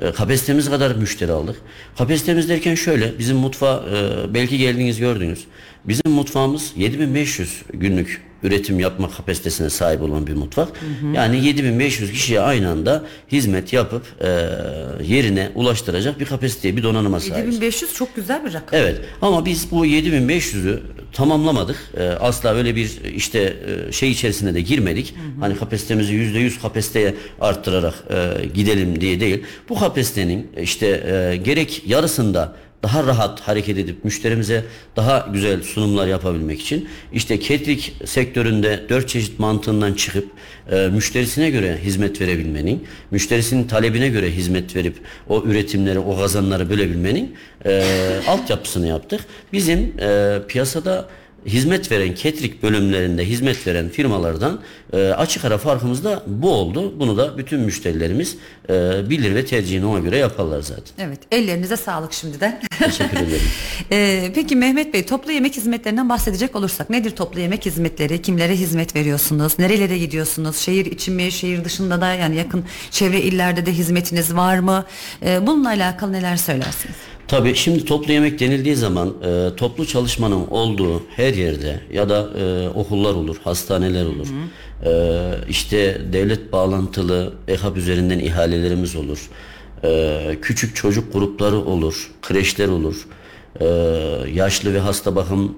E, 0.00 0.12
kapasitemiz 0.12 0.70
kadar 0.70 0.96
müşteri 0.96 1.32
aldık. 1.32 1.56
Kapasitemiz 1.98 2.48
derken 2.48 2.74
şöyle 2.74 3.18
bizim 3.18 3.36
mutfağa 3.36 3.84
e, 3.94 4.34
belki 4.34 4.58
geldiniz 4.58 4.98
gördünüz. 4.98 5.44
Bizim 5.84 6.12
mutfağımız 6.12 6.72
7500 6.76 7.62
günlük 7.72 8.27
üretim 8.42 8.80
yapma 8.80 9.10
kapasitesine 9.10 9.70
sahip 9.70 10.02
olan 10.02 10.26
bir 10.26 10.34
mutfak. 10.34 10.68
Yani 11.14 11.44
7500 11.46 12.12
kişiye 12.12 12.40
aynı 12.40 12.70
anda 12.70 13.04
hizmet 13.32 13.72
yapıp 13.72 14.02
e, 14.20 14.28
yerine 15.04 15.50
ulaştıracak 15.54 16.20
bir 16.20 16.24
kapasiteye 16.24 16.76
bir 16.76 16.82
donanıma 16.82 17.20
sahibiz. 17.20 17.54
7500 17.54 17.94
çok 17.94 18.16
güzel 18.16 18.44
bir 18.44 18.52
rakam. 18.52 18.80
Evet 18.80 19.00
ama 19.22 19.46
biz 19.46 19.70
bu 19.70 19.86
7500'ü 19.86 20.80
tamamlamadık. 21.12 21.76
Ee, 21.96 22.02
asla 22.02 22.54
öyle 22.54 22.76
bir 22.76 23.00
işte 23.14 23.56
e, 23.88 23.92
şey 23.92 24.10
içerisine 24.10 24.54
de 24.54 24.60
girmedik. 24.60 25.14
Hani 25.40 25.56
kapasitemizi 25.56 26.14
%100 26.14 26.60
kapasiteye 26.62 27.14
arttırarak 27.40 27.94
e, 28.10 28.46
gidelim 28.46 29.00
diye 29.00 29.20
değil. 29.20 29.42
Bu 29.68 29.78
kapasitenin 29.78 30.50
işte 30.60 30.86
e, 30.86 31.36
gerek 31.36 31.82
yarısında 31.86 32.56
daha 32.82 33.06
rahat 33.06 33.40
hareket 33.40 33.78
edip 33.78 34.04
müşterimize 34.04 34.64
daha 34.96 35.28
güzel 35.32 35.62
sunumlar 35.62 36.06
yapabilmek 36.06 36.60
için 36.60 36.88
işte 37.12 37.40
catering 37.40 37.80
sektöründe 38.04 38.84
dört 38.88 39.08
çeşit 39.08 39.38
mantığından 39.38 39.92
çıkıp 39.92 40.30
e, 40.70 40.76
müşterisine 40.76 41.50
göre 41.50 41.78
hizmet 41.82 42.20
verebilmenin, 42.20 42.86
müşterisinin 43.10 43.64
talebine 43.64 44.08
göre 44.08 44.30
hizmet 44.30 44.76
verip 44.76 44.96
o 45.28 45.42
üretimleri, 45.42 45.98
o 45.98 46.16
kazanları 46.16 46.70
bölebilmenin 46.70 47.36
e, 47.64 47.84
altyapısını 48.28 48.86
yaptık. 48.86 49.20
Bizim 49.52 49.94
e, 50.00 50.38
piyasada 50.48 51.08
hizmet 51.46 51.92
veren 51.92 52.14
catering 52.14 52.62
bölümlerinde 52.62 53.24
hizmet 53.24 53.66
veren 53.66 53.88
firmalardan 53.88 54.60
e, 54.92 55.08
açık 55.08 55.44
ara 55.44 55.58
farkımız 55.58 56.04
da 56.04 56.22
bu 56.26 56.50
oldu. 56.50 56.94
Bunu 57.00 57.16
da 57.16 57.38
bütün 57.38 57.60
müşterilerimiz 57.60 58.36
e, 58.68 58.74
bilir 59.10 59.34
ve 59.34 59.44
tercihini 59.44 59.86
ona 59.86 59.98
göre 59.98 60.18
yaparlar 60.18 60.60
zaten. 60.60 61.06
Evet. 61.06 61.18
Ellerinize 61.30 61.76
sağlık 61.76 62.12
şimdiden. 62.12 62.60
Teşekkür 62.78 63.16
ederim. 63.16 63.48
Ee, 63.92 64.30
peki 64.34 64.56
Mehmet 64.56 64.94
Bey 64.94 65.06
toplu 65.06 65.32
yemek 65.32 65.56
hizmetlerinden 65.56 66.08
bahsedecek 66.08 66.56
olursak 66.56 66.90
nedir 66.90 67.10
toplu 67.10 67.40
yemek 67.40 67.66
hizmetleri? 67.66 68.22
Kimlere 68.22 68.56
hizmet 68.56 68.96
veriyorsunuz? 68.96 69.58
Nerelere 69.58 69.98
gidiyorsunuz? 69.98 70.56
Şehir 70.56 70.86
içi 70.86 71.10
mi? 71.10 71.32
Şehir 71.32 71.64
dışında 71.64 72.00
da 72.00 72.14
yani 72.14 72.36
yakın 72.36 72.64
çevre 72.90 73.20
illerde 73.20 73.66
de 73.66 73.72
hizmetiniz 73.72 74.34
var 74.34 74.58
mı? 74.58 74.84
Ee, 75.22 75.46
bununla 75.46 75.68
alakalı 75.68 76.12
neler 76.12 76.36
söylersiniz? 76.36 76.96
Tabii 77.28 77.54
şimdi 77.54 77.84
toplu 77.84 78.12
yemek 78.12 78.40
denildiği 78.40 78.76
zaman 78.76 79.14
e, 79.24 79.56
toplu 79.56 79.86
çalışmanın 79.86 80.46
olduğu 80.46 81.02
her 81.16 81.34
yerde 81.34 81.80
ya 81.92 82.08
da 82.08 82.30
e, 82.38 82.68
okullar 82.68 83.14
olur, 83.14 83.36
hastaneler 83.44 84.04
olur. 84.04 84.28
E, 84.84 85.48
işte 85.48 86.00
devlet 86.12 86.52
bağlantılı 86.52 87.34
EHAB 87.48 87.76
üzerinden 87.76 88.18
ihalelerimiz 88.18 88.96
olur. 88.96 89.28
E, 89.84 90.38
küçük 90.42 90.76
çocuk 90.76 91.12
grupları 91.12 91.56
olur, 91.56 92.10
kreşler 92.22 92.68
olur. 92.68 93.06
E, 93.60 93.64
yaşlı 94.34 94.74
ve 94.74 94.78
hasta 94.80 95.16
bakım 95.16 95.56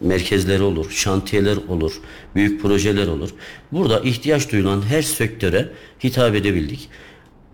merkezleri 0.00 0.62
olur, 0.62 0.90
şantiyeler 0.90 1.56
olur, 1.68 2.00
büyük 2.34 2.62
projeler 2.62 3.06
olur. 3.06 3.30
Burada 3.72 4.00
ihtiyaç 4.00 4.52
duyulan 4.52 4.82
her 4.82 5.02
sektöre 5.02 5.68
hitap 6.04 6.34
edebildik. 6.34 6.88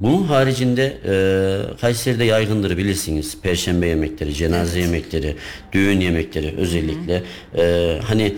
Bunun 0.03 0.23
haricinde 0.23 0.99
e, 1.07 1.77
Kayseri'de 1.81 2.25
yaygındır 2.25 2.77
bilirsiniz. 2.77 3.39
Perşembe 3.43 3.87
yemekleri, 3.87 4.35
cenaze 4.35 4.81
yemekleri, 4.81 5.37
düğün 5.73 6.01
yemekleri 6.01 6.55
özellikle. 6.57 7.23
E, 7.57 7.99
hani 8.05 8.35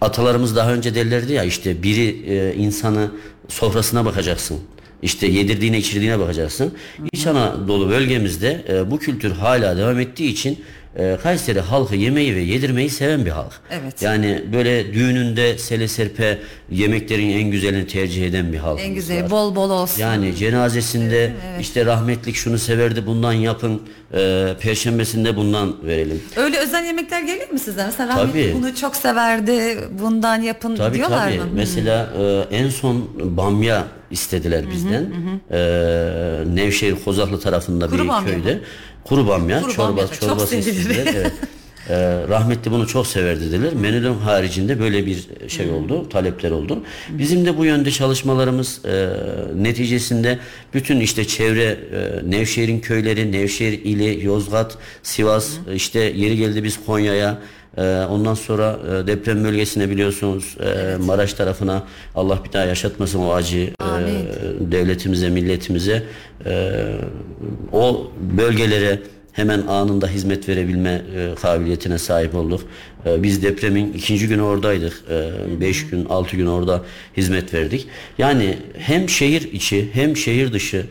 atalarımız 0.00 0.56
daha 0.56 0.72
önce 0.74 0.94
derlerdi 0.94 1.32
ya 1.32 1.44
işte 1.44 1.82
biri 1.82 2.30
e, 2.30 2.54
insanı 2.54 3.10
sofrasına 3.48 4.04
bakacaksın. 4.04 4.58
İşte 5.02 5.26
yedirdiğine 5.26 5.78
içirdiğine 5.78 6.18
bakacaksın. 6.18 6.74
İç 7.12 7.26
Anadolu 7.26 7.90
bölgemizde 7.90 8.64
e, 8.68 8.90
bu 8.90 8.98
kültür 8.98 9.30
hala 9.30 9.76
devam 9.76 10.00
ettiği 10.00 10.32
için 10.32 10.58
e, 10.96 11.16
Kayseri 11.22 11.60
halkı 11.60 11.96
yemeği 11.96 12.34
ve 12.36 12.40
yedirmeyi 12.40 12.90
seven 12.90 13.24
bir 13.26 13.30
halk. 13.30 13.52
Evet. 13.70 14.02
Yani 14.02 14.42
böyle 14.52 14.94
düğününde 14.94 15.58
sele 15.58 15.88
serpe 15.88 16.38
yemeklerin 16.70 17.30
en 17.30 17.50
güzelini 17.50 17.86
tercih 17.86 18.26
eden 18.26 18.52
bir 18.52 18.58
halk. 18.58 18.80
En 18.80 18.94
güzeli 18.94 19.30
bol 19.30 19.54
bol 19.56 19.70
olsun. 19.70 20.00
Yani 20.00 20.36
cenazesinde 20.36 21.32
işte 21.60 21.86
rahmetlik 21.86 22.36
şunu 22.36 22.58
severdi 22.58 23.06
bundan 23.06 23.32
yapın. 23.32 23.82
E, 24.14 24.54
perşembesinde 24.60 25.36
bundan 25.36 25.86
verelim. 25.86 26.22
Öyle 26.36 26.58
özel 26.58 26.84
yemekler 26.84 27.20
geliyor 27.22 27.50
mu 27.50 27.58
size? 27.58 27.84
Mesela 27.86 28.08
rahmetli 28.08 28.32
Tabii. 28.52 28.54
bunu 28.62 28.74
çok 28.74 28.96
severdi. 28.96 29.78
Bundan 30.02 30.42
yapın 30.42 30.76
Tabii 30.76 30.96
diyorlar 30.96 31.28
tabii. 31.28 31.38
mı? 31.38 31.46
Mesela 31.54 32.08
e, 32.50 32.56
en 32.56 32.68
son 32.68 33.10
bamya 33.36 33.84
istediler 34.10 34.64
bizden. 34.70 35.06
E, 35.50 35.58
Nevşehir 36.54 36.94
Kozaklı 37.04 37.40
tarafında 37.40 37.86
Kuru 37.88 38.02
bir 38.02 38.08
bamya 38.08 38.34
köyde. 38.34 38.54
mı? 38.54 38.60
Kuru 39.04 39.28
bamya, 39.28 39.62
Kuru 39.62 39.72
çorba, 39.72 39.88
bamya 39.88 40.02
da 40.02 40.12
çok 40.12 40.20
çorba 40.28 40.46
sevilir. 40.46 40.72
istediler. 40.72 41.06
Evet. 41.16 41.32
E, 41.88 41.96
rahmetli 42.28 42.70
bunu 42.70 42.86
çok 42.86 43.06
severdi 43.06 43.40
dediler. 43.52 43.72
Menünün 43.72 44.14
haricinde 44.14 44.80
böyle 44.80 45.06
bir 45.06 45.26
şey 45.48 45.70
oldu, 45.70 46.08
talepler 46.08 46.50
oldu. 46.50 46.82
Bizim 47.08 47.46
de 47.46 47.58
bu 47.58 47.64
yönde 47.64 47.90
çalışmalarımız 47.90 48.84
e, 48.84 49.08
neticesinde 49.56 50.38
bütün 50.74 51.00
işte 51.00 51.24
çevre 51.24 51.64
e, 51.64 52.30
Nevşehir'in 52.30 52.80
köyleri, 52.80 53.32
Nevşehir 53.32 53.72
ili, 53.84 54.24
Yozgat, 54.26 54.78
Sivas, 55.02 55.50
işte 55.74 56.00
yeri 56.00 56.36
geldi 56.36 56.64
biz 56.64 56.78
Konya'ya 56.86 57.38
ee, 57.76 57.82
ondan 58.10 58.34
sonra 58.34 58.78
e, 58.88 59.06
deprem 59.06 59.44
bölgesine 59.44 59.90
biliyorsunuz 59.90 60.56
e, 60.60 60.96
Maraş 60.96 61.32
tarafına 61.32 61.82
Allah 62.14 62.38
bir 62.44 62.52
daha 62.52 62.64
yaşatmasın 62.64 63.18
o 63.18 63.32
acıyı 63.32 63.66
e, 63.68 63.72
devletimize 64.60 65.30
milletimize 65.30 66.02
e, 66.46 66.82
o 67.72 68.10
bölgelere 68.38 68.98
hemen 69.34 69.62
anında 69.66 70.08
hizmet 70.08 70.48
verebilme 70.48 71.02
e, 71.16 71.34
kabiliyetine 71.34 71.98
sahip 71.98 72.34
olduk. 72.34 72.60
E, 73.06 73.22
biz 73.22 73.42
depremin 73.42 73.92
ikinci 73.92 74.28
günü 74.28 74.42
oradaydık. 74.42 75.02
E, 75.10 75.30
beş 75.60 75.86
gün, 75.86 76.04
altı 76.04 76.36
gün 76.36 76.46
orada 76.46 76.82
hizmet 77.16 77.54
verdik. 77.54 77.86
Yani 78.18 78.58
hem 78.78 79.08
şehir 79.08 79.52
içi 79.52 79.90
hem 79.92 80.16
şehir 80.16 80.52
dışı 80.52 80.86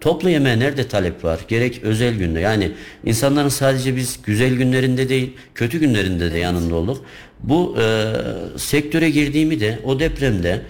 toplu 0.00 0.30
yemeğe 0.30 0.58
nerede 0.58 0.88
talep 0.88 1.24
var? 1.24 1.40
Gerek 1.48 1.80
özel 1.82 2.14
günde. 2.14 2.40
Yani 2.40 2.72
insanların 3.04 3.48
sadece 3.48 3.96
biz 3.96 4.18
güzel 4.26 4.54
günlerinde 4.54 5.08
değil, 5.08 5.36
kötü 5.54 5.80
günlerinde 5.80 6.32
de 6.32 6.38
yanında 6.38 6.74
olduk. 6.74 7.04
Bu 7.42 7.76
e, 7.80 8.12
sektöre 8.56 9.10
girdiğimi 9.10 9.60
de 9.60 9.78
o 9.84 10.00
depremde 10.00 10.60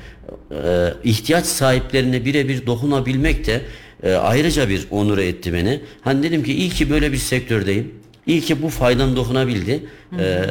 e, 0.51 0.89
ihtiyaç 1.05 1.47
sahiplerine 1.47 2.25
birebir 2.25 2.67
dokunabilmek 2.67 3.47
de 3.47 3.61
e, 4.03 4.13
ayrıca 4.13 4.69
bir 4.69 4.87
onur 4.91 5.19
etti 5.19 5.53
beni. 5.53 5.81
Hani 6.01 6.23
dedim 6.23 6.43
ki 6.43 6.55
iyi 6.55 6.71
ki 6.71 6.91
böyle 6.91 7.13
bir 7.13 7.17
sektördeyim. 7.17 7.95
İyi 8.27 8.41
ki 8.41 8.63
bu 8.63 8.69
faydam 8.69 9.17
dokunabildi. 9.17 9.83
E, 10.19 10.45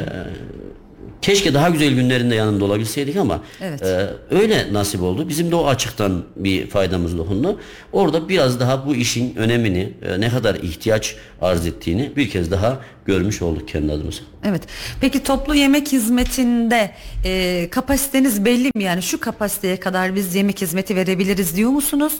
keşke 1.22 1.54
daha 1.54 1.70
güzel 1.70 1.94
günlerinde 1.94 2.34
yanında 2.34 2.64
olabilseydik 2.64 3.16
ama 3.16 3.40
Evet. 3.60 3.82
e, 3.82 4.10
öyle 4.30 4.72
nasip 4.72 5.02
oldu. 5.02 5.28
Bizim 5.28 5.50
de 5.50 5.56
o 5.56 5.66
açıktan 5.66 6.22
bir 6.36 6.66
faydamız 6.66 7.18
dokundu. 7.18 7.60
Orada 7.92 8.28
biraz 8.28 8.60
daha 8.60 8.86
bu 8.86 8.94
işin 8.94 9.34
önemini, 9.36 9.92
e, 10.02 10.20
ne 10.20 10.28
kadar 10.28 10.54
ihtiyaç 10.54 11.16
arz 11.42 11.66
ettiğini 11.66 12.12
bir 12.16 12.30
kez 12.30 12.50
daha 12.50 12.78
görmüş 13.04 13.42
olduk 13.42 13.68
kendi 13.68 13.92
adımıza. 13.92 14.20
Evet. 14.44 14.62
Peki 15.00 15.22
toplu 15.22 15.54
yemek 15.54 15.92
hizmetinde 15.92 16.90
e, 17.24 17.68
kapasiteniz 17.70 18.44
belli 18.44 18.70
mi? 18.74 18.82
Yani 18.84 19.02
şu 19.02 19.20
kapasiteye 19.20 19.76
kadar 19.80 20.14
biz 20.14 20.34
yemek 20.34 20.60
hizmeti 20.62 20.96
verebiliriz 20.96 21.56
diyor 21.56 21.70
musunuz? 21.70 22.12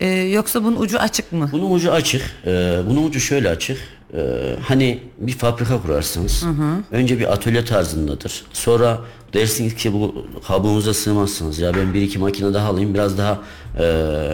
E, 0.00 0.08
yoksa 0.08 0.64
bunun 0.64 0.80
ucu 0.80 0.98
açık 0.98 1.32
mı? 1.32 1.48
Bunun 1.52 1.70
ucu 1.70 1.92
açık. 1.92 2.22
Ee, 2.46 2.76
bunun 2.88 3.06
ucu 3.08 3.20
şöyle 3.20 3.48
açık. 3.48 3.78
Ee, 4.14 4.56
hani 4.62 4.98
bir 5.18 5.32
fabrika 5.32 5.82
kurarsınız. 5.82 6.44
Önce 6.90 7.18
bir 7.18 7.32
atölye 7.32 7.64
tarzındadır. 7.64 8.44
Sonra 8.52 8.98
dersiniz 9.34 9.74
ki 9.74 9.92
bu 9.92 10.26
kabuğunuza 10.46 10.94
sığmazsınız. 10.94 11.58
Ya 11.58 11.74
ben 11.74 11.94
bir 11.94 12.02
iki 12.02 12.18
makine 12.18 12.54
daha 12.54 12.68
alayım 12.68 12.94
biraz 12.94 13.18
daha 13.18 13.40
e, 13.78 13.82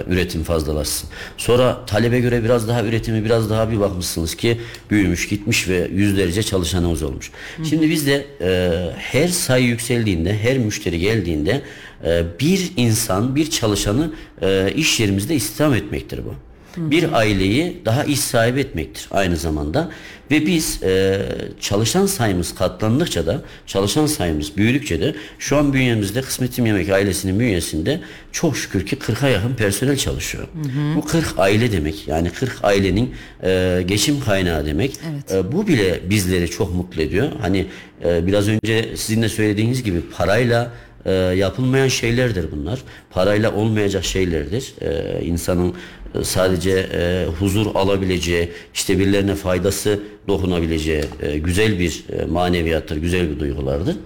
üretim 0.08 0.42
fazlalaşsın. 0.42 1.10
Sonra 1.36 1.84
talebe 1.86 2.20
göre 2.20 2.44
biraz 2.44 2.68
daha 2.68 2.82
üretimi 2.84 3.24
biraz 3.24 3.50
daha 3.50 3.70
bir 3.70 3.80
bakmışsınız 3.80 4.34
ki 4.34 4.60
büyümüş 4.90 5.28
gitmiş 5.28 5.68
ve 5.68 5.88
yüzlerce 5.92 6.42
çalışanımız 6.42 7.02
olmuş. 7.02 7.30
Şimdi 7.64 7.90
biz 7.90 8.06
de 8.06 8.26
e, 8.40 8.70
her 8.98 9.28
sayı 9.28 9.66
yükseldiğinde 9.66 10.38
her 10.38 10.58
müşteri 10.58 10.98
geldiğinde 10.98 11.62
e, 12.04 12.22
bir 12.40 12.72
insan 12.76 13.36
bir 13.36 13.50
çalışanı 13.50 14.10
e, 14.42 14.72
iş 14.76 15.00
yerimizde 15.00 15.34
istihdam 15.34 15.74
etmektir 15.74 16.20
bu 16.24 16.34
bir 16.76 17.12
aileyi 17.12 17.82
daha 17.84 18.04
iş 18.04 18.20
sahibi 18.20 18.60
etmektir 18.60 19.08
aynı 19.10 19.36
zamanda 19.36 19.90
ve 20.30 20.46
biz 20.46 20.82
e, 20.82 21.22
çalışan 21.60 22.06
sayımız 22.06 22.54
katlandıkça 22.54 23.26
da 23.26 23.42
çalışan 23.66 24.06
sayımız 24.06 24.56
büyüdükçe 24.56 25.00
de 25.00 25.14
şu 25.38 25.56
an 25.56 25.72
bünyemizde 25.72 26.22
Kısmetim 26.22 26.66
Yemek 26.66 26.88
ailesinin 26.88 27.40
bünyesinde 27.40 28.00
çok 28.32 28.56
şükür 28.56 28.86
ki 28.86 28.96
40'a 28.96 29.28
yakın 29.28 29.54
personel 29.54 29.96
çalışıyor. 29.96 30.48
Bu 30.96 31.04
40 31.04 31.34
aile 31.38 31.72
demek 31.72 32.08
yani 32.08 32.30
40 32.30 32.58
ailenin 32.62 33.14
e, 33.42 33.82
geçim 33.86 34.20
kaynağı 34.20 34.66
demek. 34.66 35.00
E, 35.32 35.52
bu 35.52 35.66
bile 35.68 36.10
bizleri 36.10 36.50
çok 36.50 36.74
mutlu 36.74 37.02
ediyor. 37.02 37.28
Hani 37.40 37.66
e, 38.04 38.26
biraz 38.26 38.48
önce 38.48 38.96
sizin 38.96 39.22
de 39.22 39.28
söylediğiniz 39.28 39.82
gibi 39.82 40.00
parayla 40.00 40.72
e, 41.06 41.12
yapılmayan 41.12 41.88
şeylerdir 41.88 42.46
bunlar. 42.52 42.78
Parayla 43.10 43.54
olmayacak 43.54 44.04
şeylerdir. 44.04 44.74
E, 44.80 45.20
insanın 45.24 45.74
sadece 46.22 46.70
e, 46.70 47.26
huzur 47.38 47.66
alabileceği, 47.74 48.48
işte 48.74 48.98
birilerine 48.98 49.34
faydası 49.34 50.00
dokunabileceği 50.28 51.04
e, 51.22 51.38
güzel 51.38 51.78
bir 51.78 52.04
e, 52.12 52.24
maneviyattır, 52.24 52.96
güzel 52.96 53.30
bir 53.30 53.40
duygulardır. 53.40 53.96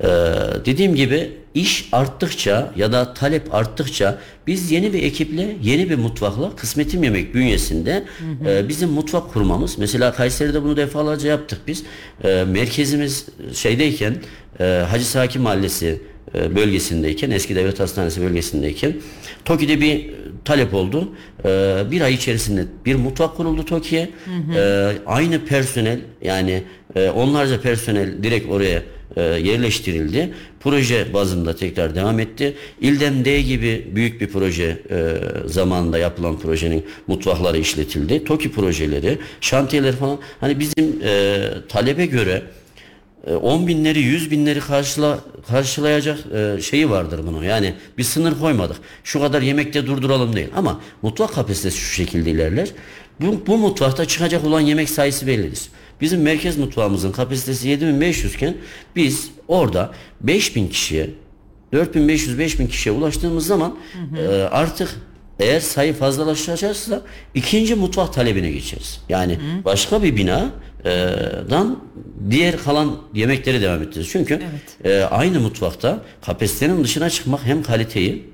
E, 0.00 0.08
dediğim 0.66 0.94
gibi 0.94 1.30
iş 1.54 1.88
arttıkça 1.92 2.72
ya 2.76 2.92
da 2.92 3.14
talep 3.14 3.54
arttıkça 3.54 4.18
biz 4.46 4.70
yeni 4.70 4.92
bir 4.92 5.02
ekiple, 5.02 5.56
yeni 5.62 5.90
bir 5.90 5.96
mutfakla 5.96 6.56
Kısmetim 6.56 7.02
Yemek 7.02 7.34
bünyesinde 7.34 8.04
e, 8.46 8.68
bizim 8.68 8.88
mutfak 8.88 9.32
kurmamız. 9.32 9.78
Mesela 9.78 10.12
Kayseri'de 10.12 10.62
bunu 10.62 10.76
defalarca 10.76 11.28
yaptık 11.28 11.58
biz. 11.66 11.82
E, 12.24 12.44
merkezimiz 12.48 13.26
şeydeyken 13.54 14.16
e, 14.60 14.64
Hacı 14.64 15.04
Saki 15.06 15.38
Mahallesi 15.38 16.00
e, 16.34 16.56
bölgesindeyken, 16.56 17.30
eski 17.30 17.56
devlet 17.56 17.80
hastanesi 17.80 18.20
bölgesindeyken 18.20 18.94
TOKİ'de 19.44 19.80
bir 19.80 19.94
e, 19.94 20.12
talep 20.44 20.74
oldu. 20.74 21.08
E, 21.44 21.82
bir 21.90 22.00
ay 22.00 22.14
içerisinde 22.14 22.64
bir 22.86 22.94
mutfak 22.94 23.36
kuruldu 23.36 23.64
TOKİ'ye. 23.64 24.10
E, 24.56 24.92
aynı 25.06 25.44
personel 25.44 26.00
yani 26.22 26.62
e, 26.96 27.10
onlarca 27.10 27.60
personel 27.60 28.22
direkt 28.22 28.50
oraya 28.50 28.82
e, 29.16 29.22
yerleştirildi. 29.22 30.34
Proje 30.60 31.12
bazında 31.12 31.56
tekrar 31.56 31.94
devam 31.94 32.20
etti. 32.20 32.54
İldem 32.80 33.24
D 33.24 33.40
gibi 33.40 33.86
büyük 33.94 34.20
bir 34.20 34.28
proje 34.28 34.64
e, 34.90 35.14
zamanında 35.46 35.98
yapılan 35.98 36.38
projenin 36.38 36.84
mutfakları 37.06 37.58
işletildi. 37.58 38.24
TOKİ 38.24 38.52
projeleri, 38.52 39.18
şantiyeler 39.40 39.96
falan 39.96 40.18
hani 40.40 40.58
bizim 40.58 41.00
e, 41.04 41.40
talebe 41.68 42.06
göre 42.06 42.42
10 43.26 43.66
binleri 43.66 44.00
100 44.00 44.30
binleri 44.30 44.60
karşıla, 44.60 45.18
karşılayacak 45.48 46.18
e, 46.34 46.60
şeyi 46.62 46.90
vardır 46.90 47.20
bunun. 47.26 47.42
Yani 47.44 47.74
bir 47.98 48.02
sınır 48.02 48.38
koymadık. 48.38 48.76
Şu 49.04 49.20
kadar 49.20 49.42
yemekte 49.42 49.86
durduralım 49.86 50.36
değil. 50.36 50.48
Ama 50.56 50.80
mutfak 51.02 51.34
kapasitesi 51.34 51.78
şu 51.78 51.94
şekilde 51.94 52.30
ilerler. 52.30 52.68
Bu, 53.20 53.46
bu 53.46 53.58
mutfakta 53.58 54.04
çıkacak 54.04 54.44
olan 54.44 54.60
yemek 54.60 54.90
sayısı 54.90 55.26
bellidir. 55.26 55.60
Bizim 56.00 56.22
merkez 56.22 56.58
mutfağımızın 56.58 57.12
kapasitesi 57.12 57.68
7500 57.68 58.34
iken 58.34 58.54
biz 58.96 59.30
orada 59.48 59.92
5000 60.20 60.68
kişiye 60.68 61.10
4500-5000 61.72 62.68
kişiye 62.68 62.94
ulaştığımız 62.94 63.46
zaman 63.46 63.76
e, 64.18 64.26
artık 64.28 65.00
eğer 65.40 65.60
sayı 65.60 65.92
fazlalaşacaksa 65.92 67.02
ikinci 67.34 67.74
mutfak 67.74 68.14
talebine 68.14 68.50
geçeriz. 68.50 69.00
Yani 69.08 69.38
başka 69.64 70.02
bir 70.02 70.16
binadan 70.16 71.78
diğer 72.30 72.56
kalan 72.58 72.96
yemekleri 73.14 73.62
devam 73.62 73.82
ettiririz. 73.82 74.08
Çünkü 74.12 74.42
e, 74.84 75.00
aynı 75.00 75.40
mutfakta 75.40 76.02
kapasitenin 76.22 76.84
dışına 76.84 77.10
çıkmak 77.10 77.44
hem 77.44 77.62
kaliteyi 77.62 78.29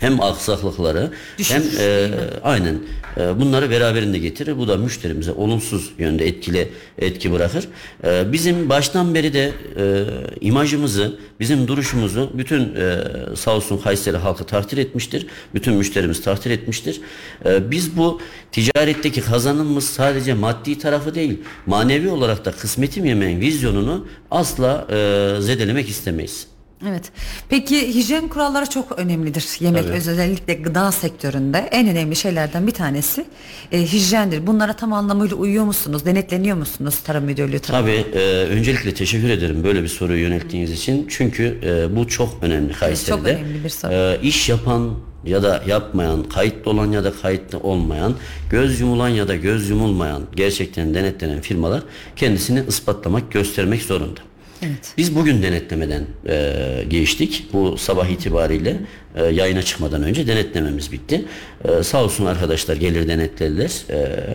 hem 0.00 0.22
aksaklıkları 0.22 1.10
hem 1.42 1.62
e, 1.80 2.08
aynen 2.42 2.78
e, 3.16 3.40
bunları 3.40 3.70
beraberinde 3.70 4.18
getirir. 4.18 4.58
Bu 4.58 4.68
da 4.68 4.76
müşterimize 4.76 5.32
olumsuz 5.32 5.92
yönde 5.98 6.26
etkili 6.26 6.68
etki 6.98 7.32
bırakır. 7.32 7.68
E, 8.04 8.32
bizim 8.32 8.68
baştan 8.68 9.14
beri 9.14 9.32
de 9.32 9.52
e, 9.78 10.04
imajımızı, 10.40 11.18
bizim 11.40 11.68
duruşumuzu 11.68 12.30
bütün 12.34 12.74
e, 12.74 12.98
sağ 13.36 13.50
olsun 13.50 13.78
Kayseri 13.78 14.16
halkı 14.16 14.44
takdir 14.44 14.78
etmiştir. 14.78 15.26
Bütün 15.54 15.74
müşterimiz 15.74 16.22
takdir 16.22 16.50
etmiştir. 16.50 17.00
E, 17.44 17.70
biz 17.70 17.96
bu 17.96 18.20
ticaretteki 18.52 19.20
kazanımımız 19.20 19.86
sadece 19.86 20.34
maddi 20.34 20.78
tarafı 20.78 21.14
değil, 21.14 21.38
manevi 21.66 22.08
olarak 22.08 22.44
da 22.44 22.52
kısmetim 22.52 23.04
yemeğin 23.04 23.40
vizyonunu 23.40 24.06
asla 24.30 24.86
e, 24.90 25.40
zedelemek 25.40 25.88
istemeyiz. 25.88 26.55
Evet. 26.88 27.04
Peki 27.48 27.94
hijyen 27.94 28.28
kuralları 28.28 28.70
çok 28.70 28.98
önemlidir. 28.98 29.46
Yemek 29.60 29.84
Tabii. 29.84 29.96
özellikle 29.96 30.54
gıda 30.54 30.92
sektöründe 30.92 31.58
en 31.58 31.88
önemli 31.88 32.16
şeylerden 32.16 32.66
bir 32.66 32.72
tanesi 32.72 33.24
e, 33.72 33.82
hijyendir. 33.82 34.46
Bunlara 34.46 34.72
tam 34.72 34.92
anlamıyla 34.92 35.36
uyuyor 35.36 35.64
musunuz? 35.64 36.04
Denetleniyor 36.04 36.56
musunuz 36.56 36.98
Tarım 37.04 37.24
Müdürlüğü 37.24 37.58
tarafından? 37.58 38.02
Tabii 38.02 38.18
e, 38.18 38.44
öncelikle 38.44 38.94
teşekkür 38.94 39.30
ederim 39.30 39.64
böyle 39.64 39.82
bir 39.82 39.88
soruyu 39.88 40.22
yönelttiğiniz 40.22 40.72
için. 40.72 41.06
Çünkü 41.10 41.60
e, 41.62 41.96
bu 41.96 42.08
çok 42.08 42.38
önemli 42.42 42.72
Kayseri'de. 42.72 43.16
çok 43.16 43.26
önemli 43.26 43.64
bir 43.64 43.68
soru. 43.68 43.92
E, 43.92 44.18
iş 44.22 44.48
yapan 44.48 44.94
ya 45.24 45.42
da 45.42 45.62
yapmayan, 45.66 46.22
kayıtlı 46.22 46.70
olan 46.70 46.92
ya 46.92 47.04
da 47.04 47.12
kayıtlı 47.22 47.58
olmayan, 47.58 48.14
göz 48.50 48.80
yumulan 48.80 49.08
ya 49.08 49.28
da 49.28 49.36
göz 49.36 49.70
yumulmayan 49.70 50.22
gerçekten 50.36 50.94
denetlenen 50.94 51.40
firmalar 51.40 51.82
kendisini 52.16 52.62
ispatlamak, 52.68 53.32
göstermek 53.32 53.82
zorunda. 53.82 54.20
Evet. 54.62 54.94
Biz 54.98 55.16
bugün 55.16 55.42
denetlemeden 55.42 56.02
e, 56.28 56.84
geçtik. 56.88 57.46
Bu 57.52 57.78
sabah 57.78 58.06
itibariyle 58.06 58.76
e, 59.16 59.24
yayına 59.24 59.62
çıkmadan 59.62 60.02
önce 60.02 60.26
denetlememiz 60.26 60.92
bitti. 60.92 61.24
E, 61.64 61.82
sağ 61.82 62.04
olsun 62.04 62.26
arkadaşlar 62.26 62.76
gelir 62.76 63.08
denetlediler. 63.08 63.70
E, 63.90 64.26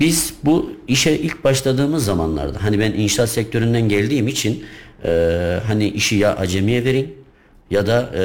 biz 0.00 0.34
bu 0.44 0.72
işe 0.88 1.12
ilk 1.12 1.44
başladığımız 1.44 2.04
zamanlarda 2.04 2.64
hani 2.64 2.80
ben 2.80 2.92
inşaat 2.92 3.28
sektöründen 3.28 3.88
geldiğim 3.88 4.28
için 4.28 4.64
e, 5.04 5.10
hani 5.66 5.88
işi 5.88 6.16
ya 6.16 6.36
acemiye 6.36 6.84
verin 6.84 7.14
ya 7.70 7.86
da 7.86 8.10
e, 8.14 8.22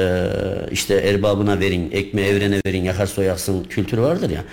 işte 0.72 0.94
erbabına 0.94 1.60
verin, 1.60 1.90
ekmeği 1.92 2.26
evrene 2.28 2.60
verin, 2.66 2.84
yakar 2.84 3.06
soyaksın 3.06 3.64
kültürü 3.64 4.00
vardır 4.00 4.30
ya. 4.30 4.44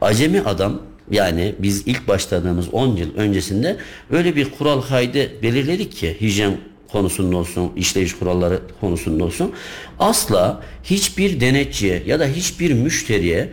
Acemi 0.00 0.40
adam 0.40 0.82
yani 1.10 1.54
biz 1.58 1.82
ilk 1.86 2.08
başladığımız 2.08 2.68
10 2.68 2.96
yıl 2.96 3.14
öncesinde 3.16 3.76
öyle 4.10 4.36
bir 4.36 4.50
kural 4.50 4.80
kaydı 4.80 5.42
belirledik 5.42 5.92
ki 5.92 6.16
hijyen 6.20 6.56
konusunda 6.92 7.36
olsun, 7.36 7.72
işleyiş 7.76 8.18
kuralları 8.18 8.60
konusunda 8.80 9.24
olsun 9.24 9.52
asla 9.98 10.62
hiçbir 10.84 11.40
denetçiye 11.40 12.02
ya 12.06 12.20
da 12.20 12.26
hiçbir 12.26 12.72
müşteriye 12.72 13.50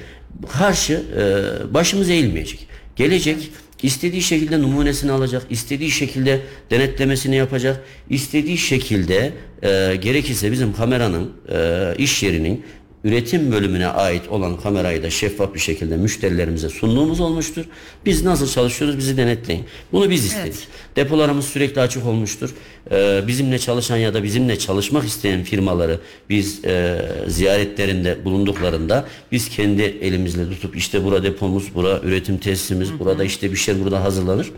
karşı 0.52 0.94
e, 0.94 1.74
başımız 1.74 2.10
eğilmeyecek. 2.10 2.68
Gelecek 2.96 3.52
istediği 3.84 4.22
şekilde 4.22 4.62
numunesini 4.62 5.12
alacak, 5.12 5.44
istediği 5.50 5.92
şekilde 5.92 6.42
denetlemesini 6.72 7.36
yapacak, 7.36 7.84
istediği 8.10 8.58
şekilde 8.58 9.34
e, 9.64 9.96
gerekirse 9.96 10.52
bizim 10.52 10.74
kameranın, 10.74 11.32
e, 11.54 11.94
iş 11.98 12.24
yerinin 12.24 12.66
üretim 13.04 13.52
bölümüne 13.52 13.88
ait 13.88 14.30
olan 14.30 14.58
kamerayı 14.58 15.04
da 15.04 15.10
şeffaf 15.10 15.54
bir 15.54 15.60
şekilde 15.60 15.98
müşterilerimize 15.98 16.70
sunduğumuz 16.70 17.20
olmuştur. 17.20 17.66
Biz 18.06 18.24
nasıl 18.24 18.48
çalışıyoruz 18.48 18.98
bizi 18.98 19.18
denetleyin. 19.18 19.66
Bunu 19.92 20.10
biz 20.10 20.26
istedik. 20.26 20.46
Evet. 20.46 20.68
Depolarımız 20.96 21.46
sürekli 21.46 21.82
açık 21.82 22.06
olmuştur. 22.06 22.56
Ee, 22.92 23.22
bizimle 23.28 23.60
çalışan 23.60 23.98
ya 23.98 24.14
da 24.14 24.24
bizimle 24.24 24.60
çalışmak 24.60 25.06
isteyen 25.06 25.44
firmaları 25.44 26.00
biz 26.30 26.66
e, 26.66 27.06
ziyaretlerinde 27.28 28.26
bulunduklarında 28.26 29.06
biz 29.32 29.50
kendi 29.50 29.82
elimizle 29.82 30.50
tutup 30.50 30.76
işte 30.76 31.04
bura 31.04 31.24
depomuz, 31.24 31.76
bura 31.76 32.00
üretim 32.04 32.38
tesisimiz, 32.38 33.00
burada 33.00 33.24
işte 33.24 33.52
bir 33.52 33.58
şey 33.58 33.84
burada 33.84 34.04
hazırlanır. 34.04 34.52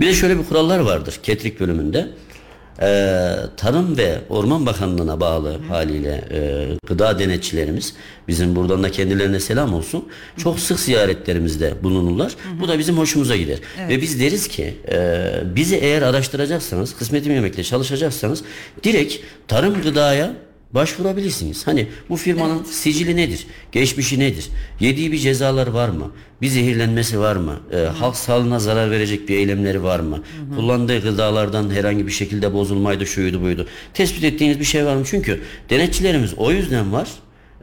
Bir 0.00 0.06
de 0.06 0.14
şöyle 0.14 0.38
bir 0.38 0.44
kurallar 0.44 0.78
vardır 0.78 1.20
Ketrik 1.22 1.60
bölümünde. 1.60 2.08
Ee, 2.80 3.34
Tarım 3.56 3.96
ve 3.96 4.18
Orman 4.28 4.66
Bakanlığı'na 4.66 5.20
bağlı 5.20 5.58
haliyle 5.68 6.24
e, 6.30 6.68
gıda 6.86 7.18
denetçilerimiz 7.18 7.94
bizim 8.28 8.56
buradan 8.56 8.82
da 8.82 8.90
kendilerine 8.90 9.40
selam 9.40 9.74
olsun. 9.74 10.08
Çok 10.36 10.60
sık 10.60 10.80
ziyaretlerimizde 10.80 11.74
bulunurlar. 11.82 12.32
Bu 12.60 12.68
da 12.68 12.78
bizim 12.78 12.98
hoşumuza 12.98 13.36
gider. 13.36 13.58
Ve 13.88 14.00
biz 14.02 14.20
deriz 14.20 14.48
ki 14.48 14.74
e, 14.92 15.30
bizi 15.56 15.76
eğer 15.76 16.02
araştıracaksanız, 16.02 16.96
kısmetim 16.96 17.32
yemekle 17.34 17.64
çalışacaksanız 17.64 18.42
direkt 18.84 19.14
tarım 19.48 19.82
gıdaya 19.82 20.32
başvurabilirsiniz. 20.74 21.66
Hani 21.66 21.86
bu 22.08 22.16
firmanın 22.16 22.64
sicili 22.64 23.16
nedir? 23.16 23.46
Geçmişi 23.72 24.18
nedir? 24.18 24.48
Yediği 24.80 25.12
bir 25.12 25.18
cezalar 25.18 25.66
var 25.66 25.88
mı? 25.88 26.10
Bir 26.42 26.48
zehirlenmesi 26.48 27.18
var 27.18 27.36
mı? 27.36 27.60
Ee, 27.72 27.76
halk 27.76 28.16
sağlığına 28.16 28.58
zarar 28.58 28.90
verecek 28.90 29.28
bir 29.28 29.36
eylemleri 29.36 29.82
var 29.82 30.00
mı? 30.00 30.22
Kullandığı 30.56 31.00
gıdalardan 31.02 31.70
herhangi 31.70 32.06
bir 32.06 32.12
şekilde 32.12 32.52
bozulmaydı, 32.52 33.06
şuydu 33.06 33.42
buydu. 33.42 33.66
Tespit 33.94 34.24
ettiğiniz 34.24 34.58
bir 34.58 34.64
şey 34.64 34.86
var 34.86 34.96
mı? 34.96 35.02
Çünkü 35.06 35.40
denetçilerimiz 35.70 36.34
o 36.34 36.52
yüzden 36.52 36.92
var. 36.92 37.08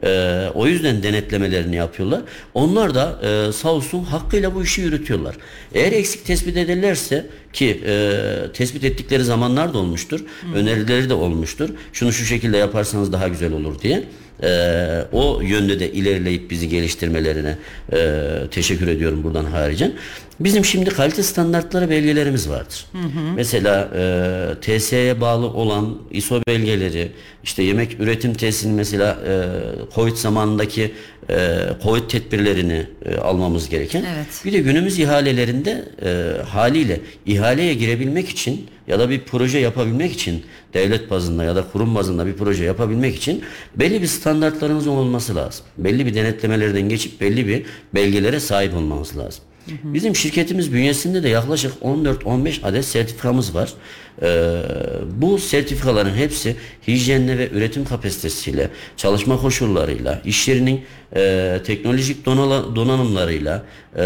Ee, 0.04 0.46
o 0.54 0.66
yüzden 0.66 1.02
denetlemelerini 1.02 1.76
yapıyorlar. 1.76 2.20
Onlar 2.54 2.94
da 2.94 3.20
e, 3.22 3.52
sağ 3.52 3.72
olsun 3.72 4.04
hakkıyla 4.04 4.54
bu 4.54 4.62
işi 4.62 4.80
yürütüyorlar. 4.80 5.36
Eğer 5.74 5.92
eksik 5.92 6.24
tespit 6.24 6.56
ederlerse 6.56 7.26
ki 7.52 7.80
e, 7.86 8.22
tespit 8.54 8.84
ettikleri 8.84 9.24
zamanlar 9.24 9.74
da 9.74 9.78
olmuştur. 9.78 10.20
Önerileri 10.54 11.08
de 11.08 11.14
olmuştur. 11.14 11.70
Şunu 11.92 12.12
şu 12.12 12.24
şekilde 12.24 12.56
yaparsanız 12.56 13.12
daha 13.12 13.28
güzel 13.28 13.52
olur 13.52 13.80
diye. 13.80 14.04
Ee, 14.42 15.04
o 15.12 15.40
yönde 15.40 15.80
de 15.80 15.92
ilerleyip 15.92 16.50
bizi 16.50 16.68
geliştirmelerine 16.68 17.56
e, 17.92 18.20
teşekkür 18.50 18.88
ediyorum 18.88 19.22
buradan 19.24 19.44
haricen. 19.44 19.92
Bizim 20.40 20.64
şimdi 20.64 20.90
kalite 20.90 21.22
standartları 21.22 21.90
belgelerimiz 21.90 22.48
vardır. 22.48 22.86
Mesela 23.36 23.88
e, 23.96 24.78
TSE'ye 24.78 25.20
bağlı 25.20 25.46
olan 25.46 25.98
ISO 26.10 26.42
belgeleri, 26.48 27.12
işte 27.44 27.62
yemek 27.62 28.00
üretim 28.00 28.34
tesisinin 28.34 28.74
mesela 28.74 29.18
e, 29.26 29.44
Covid 29.94 30.16
zamanındaki 30.16 30.94
e, 31.30 31.58
Covid 31.82 32.08
tedbirlerini 32.08 32.86
e, 33.04 33.16
almamız 33.16 33.68
gereken. 33.68 34.04
Evet. 34.14 34.26
Bir 34.44 34.52
de 34.52 34.58
günümüz 34.58 34.98
ihalelerinde 34.98 35.84
e, 36.02 36.42
haliyle 36.42 37.00
ihaleye 37.26 37.74
girebilmek 37.74 38.28
için 38.28 38.66
ya 38.88 38.98
da 38.98 39.10
bir 39.10 39.20
proje 39.20 39.58
yapabilmek 39.58 40.12
için 40.12 40.42
devlet 40.74 41.10
bazında 41.10 41.44
ya 41.44 41.56
da 41.56 41.64
kurum 41.72 41.94
bazında 41.94 42.26
bir 42.26 42.34
proje 42.34 42.64
yapabilmek 42.64 43.16
için 43.16 43.42
belli 43.76 44.02
bir 44.02 44.06
standartlarımız 44.06 44.86
olması 44.86 45.36
lazım. 45.36 45.66
Belli 45.78 46.06
bir 46.06 46.14
denetlemelerden 46.14 46.88
geçip 46.88 47.20
belli 47.20 47.46
bir 47.46 47.62
belgelere 47.94 48.40
sahip 48.40 48.74
olmamız 48.74 49.18
lazım. 49.18 49.44
Bizim 49.68 50.16
şirketimiz 50.16 50.72
bünyesinde 50.72 51.22
de 51.22 51.28
yaklaşık 51.28 51.72
14-15 51.82 52.66
adet 52.66 52.84
sertifikamız 52.84 53.54
var. 53.54 53.72
Ee, 54.22 54.62
bu 55.16 55.38
sertifikaların 55.38 56.14
hepsi 56.14 56.56
hijyenle 56.88 57.38
ve 57.38 57.50
üretim 57.50 57.84
kapasitesiyle, 57.84 58.68
çalışma 58.96 59.40
koşullarıyla, 59.40 60.20
iş 60.24 60.48
yerinin 60.48 60.84
e, 61.16 61.60
teknolojik 61.66 62.26
donala- 62.26 62.76
donanımlarıyla, 62.76 63.62
e, 63.96 64.02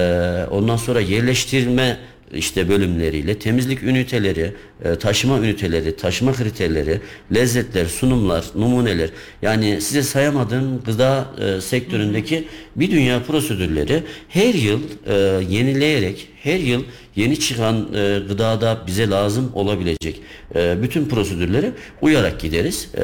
ondan 0.51 0.77
sonra 0.77 1.01
yerleştirme 1.01 1.99
işte 2.33 2.69
bölümleriyle 2.69 3.39
temizlik 3.39 3.83
üniteleri, 3.83 4.53
e, 4.85 4.95
taşıma 4.95 5.39
üniteleri, 5.39 5.97
taşıma 5.97 6.33
kriterleri, 6.33 7.01
lezzetler, 7.35 7.87
sunumlar, 7.87 8.45
numuneler 8.55 9.11
yani 9.43 9.81
size 9.81 10.03
sayamadığım 10.03 10.83
gıda 10.83 11.29
e, 11.41 11.61
sektöründeki 11.61 12.49
bir 12.77 12.91
dünya 12.91 13.23
prosedürleri 13.23 14.03
her 14.29 14.55
yıl 14.55 14.81
e, 15.07 15.15
yenileyerek 15.55 16.29
her 16.43 16.59
yıl 16.59 16.85
yeni 17.17 17.41
çıkan 17.41 17.89
e, 17.95 18.19
gıdada 18.29 18.79
bize 18.87 19.11
lazım 19.11 19.51
olabilecek 19.55 20.21
e, 20.55 20.83
bütün 20.83 21.09
prosedürlere 21.09 21.73
uyarak 22.01 22.41
gideriz. 22.41 22.89
E, 22.97 23.03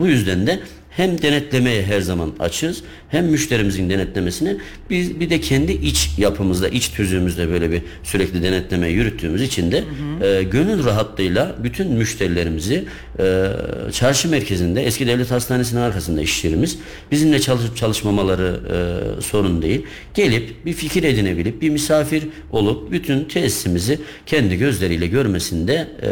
bu 0.00 0.06
yüzden 0.06 0.46
de 0.46 0.60
hem 0.98 1.22
denetlemeye 1.22 1.82
her 1.82 2.00
zaman 2.00 2.32
açığız 2.38 2.82
hem 3.08 3.26
müşterimizin 3.26 3.90
denetlemesine. 3.90 4.56
Biz 4.90 5.20
bir 5.20 5.30
de 5.30 5.40
kendi 5.40 5.72
iç 5.72 6.10
yapımızda 6.18 6.68
iç 6.68 6.88
tüzüğümüzde 6.88 7.48
böyle 7.48 7.70
bir 7.70 7.82
sürekli 8.02 8.42
denetleme 8.42 8.88
yürüttüğümüz 8.88 9.42
için 9.42 9.72
de 9.72 9.84
e, 10.22 10.42
gönül 10.42 10.84
rahatlığıyla 10.84 11.56
bütün 11.62 11.92
müşterilerimizi 11.92 12.84
e, 13.18 13.46
çarşı 13.92 14.28
merkezinde 14.28 14.82
eski 14.82 15.06
devlet 15.06 15.30
hastanesinin 15.30 15.80
arkasında 15.80 16.22
iş 16.22 16.44
yerimiz 16.44 16.78
bizimle 17.10 17.40
çalışıp 17.40 17.76
çalışmamaları 17.76 18.60
e, 19.18 19.22
sorun 19.22 19.62
değil. 19.62 19.82
Gelip 20.14 20.66
bir 20.66 20.72
fikir 20.72 21.02
edinebilip 21.02 21.62
bir 21.62 21.70
misafir 21.70 22.22
olup 22.52 22.92
bütün 22.92 23.24
tesisimizi 23.24 23.98
kendi 24.26 24.56
gözleriyle 24.56 25.06
görmesini 25.06 25.68
de 25.68 25.88
e, 26.02 26.08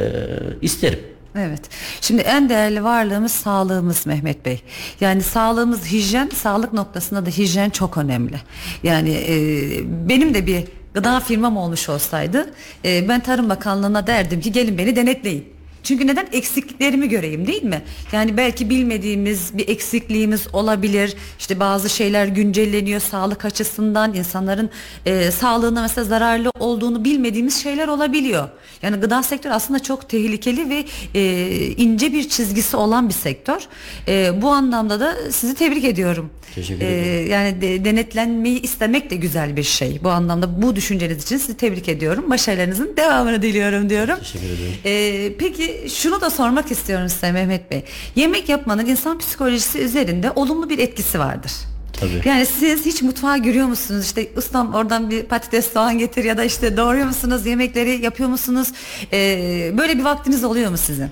isterim. 0.62 0.98
Evet. 1.38 1.60
Şimdi 2.00 2.22
en 2.22 2.48
değerli 2.48 2.84
varlığımız 2.84 3.32
sağlığımız 3.32 4.06
Mehmet 4.06 4.44
Bey. 4.46 4.60
Yani 5.00 5.22
sağlığımız 5.22 5.86
hijyen, 5.86 6.30
sağlık 6.34 6.72
noktasında 6.72 7.26
da 7.26 7.30
hijyen 7.30 7.70
çok 7.70 7.98
önemli. 7.98 8.40
Yani 8.82 9.10
e, 9.10 10.08
benim 10.08 10.34
de 10.34 10.46
bir 10.46 10.64
gıda 10.94 11.20
firmam 11.20 11.56
olmuş 11.56 11.88
olsaydı 11.88 12.50
e, 12.84 13.08
ben 13.08 13.20
Tarım 13.20 13.50
Bakanlığı'na 13.50 14.06
derdim 14.06 14.40
ki 14.40 14.52
gelin 14.52 14.78
beni 14.78 14.96
denetleyin. 14.96 15.55
Çünkü 15.86 16.06
neden 16.06 16.26
eksikliklerimi 16.32 17.08
göreyim 17.08 17.46
değil 17.46 17.62
mi? 17.62 17.82
Yani 18.12 18.36
belki 18.36 18.70
bilmediğimiz 18.70 19.58
bir 19.58 19.68
eksikliğimiz 19.68 20.46
olabilir. 20.54 21.14
İşte 21.38 21.60
bazı 21.60 21.90
şeyler 21.90 22.26
güncelleniyor 22.26 23.00
sağlık 23.00 23.44
açısından 23.44 24.14
insanların 24.14 24.70
e, 25.06 25.30
sağlığına 25.30 25.82
mesela 25.82 26.04
zararlı 26.04 26.50
olduğunu 26.58 27.04
bilmediğimiz 27.04 27.62
şeyler 27.62 27.88
olabiliyor. 27.88 28.48
Yani 28.82 28.96
gıda 28.96 29.22
sektörü 29.22 29.52
aslında 29.52 29.78
çok 29.82 30.08
tehlikeli 30.08 30.70
ve 30.70 30.84
e, 31.14 31.46
ince 31.76 32.12
bir 32.12 32.28
çizgisi 32.28 32.76
olan 32.76 33.08
bir 33.08 33.14
sektör. 33.14 33.60
E, 34.08 34.42
bu 34.42 34.48
anlamda 34.50 35.00
da 35.00 35.16
sizi 35.32 35.54
tebrik 35.54 35.84
ediyorum. 35.84 36.30
Teşekkür 36.54 36.84
E, 36.84 36.88
ederim. 36.88 37.30
yani 37.30 37.60
de- 37.60 37.84
denetlenmeyi 37.84 38.62
istemek 38.62 39.10
de 39.10 39.16
güzel 39.16 39.56
bir 39.56 39.62
şey. 39.62 40.00
Bu 40.04 40.08
anlamda 40.10 40.62
bu 40.62 40.76
düşünceniz 40.76 41.22
için 41.22 41.36
sizi 41.36 41.56
tebrik 41.56 41.88
ediyorum. 41.88 42.30
Başarılarınızın 42.30 42.96
devamını 42.96 43.42
diliyorum 43.42 43.90
diyorum. 43.90 44.18
Teşekkür 44.18 44.46
ederim. 44.46 44.72
Ee, 44.84 45.32
peki 45.38 45.75
şunu 45.88 46.20
da 46.20 46.30
sormak 46.30 46.70
istiyorum 46.70 47.08
size 47.08 47.32
Mehmet 47.32 47.70
Bey. 47.70 47.84
Yemek 48.16 48.48
yapmanın 48.48 48.86
insan 48.86 49.18
psikolojisi 49.18 49.78
üzerinde 49.78 50.30
olumlu 50.30 50.68
bir 50.68 50.78
etkisi 50.78 51.18
vardır. 51.18 51.52
Tabii. 52.00 52.22
Yani 52.24 52.46
siz 52.46 52.86
hiç 52.86 53.02
mutfağa 53.02 53.36
giriyor 53.36 53.66
musunuz? 53.66 54.04
İşte 54.04 54.28
ustam 54.36 54.74
oradan 54.74 55.10
bir 55.10 55.22
patates 55.22 55.72
soğan 55.72 55.98
getir 55.98 56.24
ya 56.24 56.36
da 56.36 56.44
işte 56.44 56.76
doğruyor 56.76 57.06
musunuz? 57.06 57.46
Yemekleri 57.46 58.04
yapıyor 58.04 58.28
musunuz? 58.28 58.72
Ee, 59.12 59.72
böyle 59.78 59.98
bir 59.98 60.04
vaktiniz 60.04 60.44
oluyor 60.44 60.70
mu 60.70 60.76
sizin? 60.76 61.10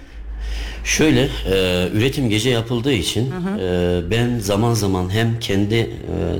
Şöyle 0.84 1.28
e, 1.52 1.88
üretim 1.94 2.28
gece 2.28 2.50
yapıldığı 2.50 2.92
için 2.92 3.30
e, 3.60 4.00
ben 4.10 4.38
zaman 4.38 4.74
zaman 4.74 5.10
hem 5.12 5.40
kendi 5.40 5.74
e, 5.74 5.88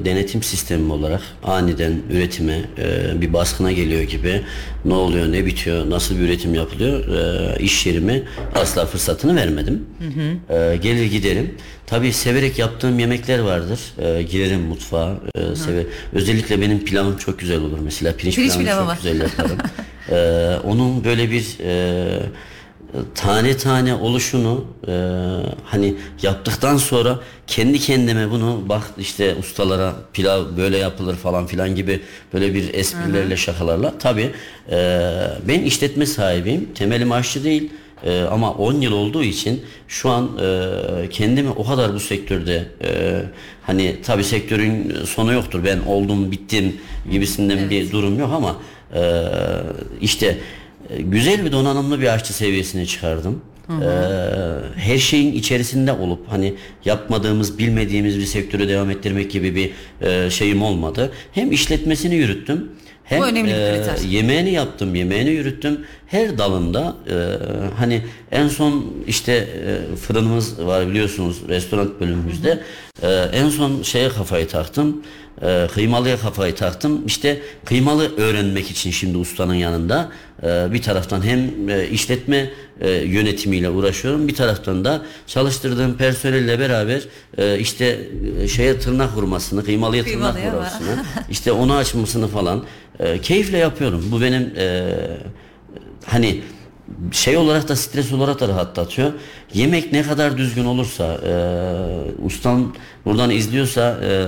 denetim 0.05 0.43
sistemim 0.43 0.91
olarak 0.91 1.21
aniden 1.45 1.93
üretime 2.11 2.61
e, 2.79 3.21
bir 3.21 3.33
baskına 3.33 3.73
geliyor 3.73 4.03
gibi 4.03 4.41
ne 4.85 4.95
oluyor 4.95 5.33
ne 5.33 5.47
bitiyor 5.47 5.91
nasıl 5.91 6.15
bir 6.17 6.21
üretim 6.21 6.55
yapılıyor 6.55 7.09
e, 7.09 7.59
iş 7.63 7.87
yerime 7.87 8.23
asla 8.55 8.87
fırsatını 8.87 9.37
vermedim. 9.37 9.87
E, 10.51 10.77
gelir 10.77 11.07
giderim. 11.11 11.55
Tabii 11.87 12.13
severek 12.13 12.59
yaptığım 12.59 12.99
yemekler 12.99 13.39
vardır. 13.39 13.81
E, 13.99 14.23
girerim 14.23 14.61
mutfağa. 14.61 15.15
E, 15.35 15.57
sever. 15.57 15.85
Özellikle 16.13 16.61
benim 16.61 16.85
pilavım 16.85 17.17
çok 17.17 17.39
güzel 17.39 17.61
olur 17.61 17.79
mesela. 17.85 18.17
Pirinç, 18.17 18.35
Pirinç 18.35 18.59
pilavı 18.59 18.79
çok 18.81 18.89
var. 18.89 18.97
güzel 18.97 19.21
yaparım. 19.21 19.59
E, 20.11 20.17
onun 20.65 21.05
böyle 21.05 21.31
bir 21.31 21.47
e, 21.65 22.21
tane 23.15 23.57
tane 23.57 23.95
oluşunu 23.95 24.65
e, 24.89 24.93
hani 25.65 25.95
yaptıktan 26.23 26.77
sonra 26.77 27.19
kendi 27.47 27.79
kendime 27.79 28.31
bunu 28.31 28.63
bak 28.69 28.83
işte 28.99 29.35
ustalara 29.35 29.95
pilav 30.13 30.57
böyle 30.57 30.79
yapılır 30.79 31.15
falan 31.17 31.47
filan 31.47 31.75
gibi 31.75 32.01
böyle 32.33 32.55
bir 32.55 32.75
esprilerle 32.75 33.37
şakalarla. 33.37 33.99
Tabi 33.99 34.31
ben 35.49 35.63
işletme 35.65 36.07
sahibiyim. 36.07 36.69
Temelim 36.75 37.13
aşçı 37.13 37.45
değil 37.45 37.71
e, 38.05 38.23
ama 38.23 38.53
10 38.53 38.81
yıl 38.81 38.93
olduğu 38.93 39.25
için 39.25 39.63
şu 39.89 40.11
an 40.11 40.39
e, 40.43 41.09
kendimi 41.11 41.51
o 41.51 41.67
kadar 41.67 41.95
bu 41.95 42.01
sektörde 42.01 42.67
e, 42.85 43.21
hani 43.63 43.97
tabi 44.03 44.25
sektörün 44.25 44.95
sonu 45.05 45.33
yoktur. 45.33 45.65
Ben 45.65 45.79
oldum 45.79 46.31
bittim 46.31 46.77
gibisinden 47.11 47.71
bir 47.71 47.93
durum 47.93 48.19
yok 48.19 48.31
ama 48.33 48.57
e, 48.95 49.03
işte 50.01 50.27
e, 50.27 50.39
Güzel 50.99 51.44
bir 51.44 51.53
donanımlı 51.53 52.01
bir 52.01 52.14
aşçı 52.14 52.33
seviyesine 52.33 52.87
çıkardım. 52.87 53.40
Ee, 53.70 53.75
her 54.77 54.99
şeyin 54.99 55.33
içerisinde 55.33 55.92
olup 55.92 56.29
hani 56.29 56.54
yapmadığımız, 56.85 57.59
bilmediğimiz 57.59 58.19
bir 58.19 58.25
sektörü 58.25 58.69
devam 58.69 58.90
ettirmek 58.90 59.31
gibi 59.31 59.54
bir 59.54 59.71
e, 60.06 60.31
şeyim 60.31 60.63
olmadı. 60.63 61.13
Hem 61.33 61.52
işletmesini 61.52 62.15
yürüttüm. 62.15 62.71
Hem 63.04 63.21
Bu 63.21 63.27
önemli 63.27 63.48
bir 63.48 63.54
e, 63.54 63.77
kriter. 63.77 64.09
yemeğini 64.09 64.50
yaptım, 64.52 64.94
yemeğini 64.94 65.31
yürüttüm. 65.31 65.81
Her 66.06 66.38
dalında 66.38 66.96
e, 67.11 67.15
hani 67.77 68.02
en 68.33 68.48
son 68.48 68.92
işte 69.06 69.33
e, 69.33 69.96
fırınımız 69.96 70.67
var 70.67 70.88
biliyorsunuz 70.88 71.37
restoran 71.48 71.90
bölümümüzde. 72.00 72.61
E, 73.02 73.09
en 73.13 73.48
son 73.48 73.83
şeye 73.83 74.09
kafayı 74.09 74.48
taktım. 74.48 75.02
E, 75.42 75.67
kıymalıya 75.75 76.17
kafayı 76.19 76.54
taktım. 76.54 77.02
İşte 77.06 77.40
kıymalı 77.65 78.17
öğrenmek 78.17 78.71
için 78.71 78.90
şimdi 78.90 79.19
ustanın 79.19 79.54
yanında 79.54 80.09
bir 80.45 80.83
taraftan 80.83 81.23
hem 81.23 81.69
e, 81.69 81.88
işletme 81.88 82.51
e, 82.81 82.90
yönetimiyle 82.90 83.71
uğraşıyorum. 83.71 84.29
Bir 84.29 84.35
taraftan 84.35 84.85
da 84.85 85.03
çalıştırdığım 85.27 85.97
personelle 85.97 86.59
beraber 86.59 87.03
e, 87.38 87.59
işte 87.59 88.09
şeye 88.49 88.79
tırnak 88.79 89.17
vurmasını, 89.17 89.65
kıymalıya 89.65 90.05
tırnak 90.05 90.35
Kıymalıya 90.35 90.53
vurmasını, 90.53 91.05
işte 91.31 91.53
onu 91.53 91.75
açmasını 91.75 92.29
falan 92.29 92.65
keyifle 93.23 93.59
yapıyorum. 93.59 94.05
Bu 94.13 94.21
benim 94.21 94.53
hani 96.05 96.40
şey 97.13 97.37
olarak 97.37 97.69
da 97.69 97.77
stres 97.77 98.13
olarak 98.13 98.41
da 98.41 98.49
rahatlatıyor. 98.49 99.13
Yemek 99.55 99.93
ne 99.93 100.03
kadar 100.03 100.39
düzgün 100.39 100.65
olursa 100.65 101.19
e, 101.27 101.33
ustam 102.25 102.73
buradan 103.05 103.31
izliyorsa 103.31 103.99
e, 104.03 104.27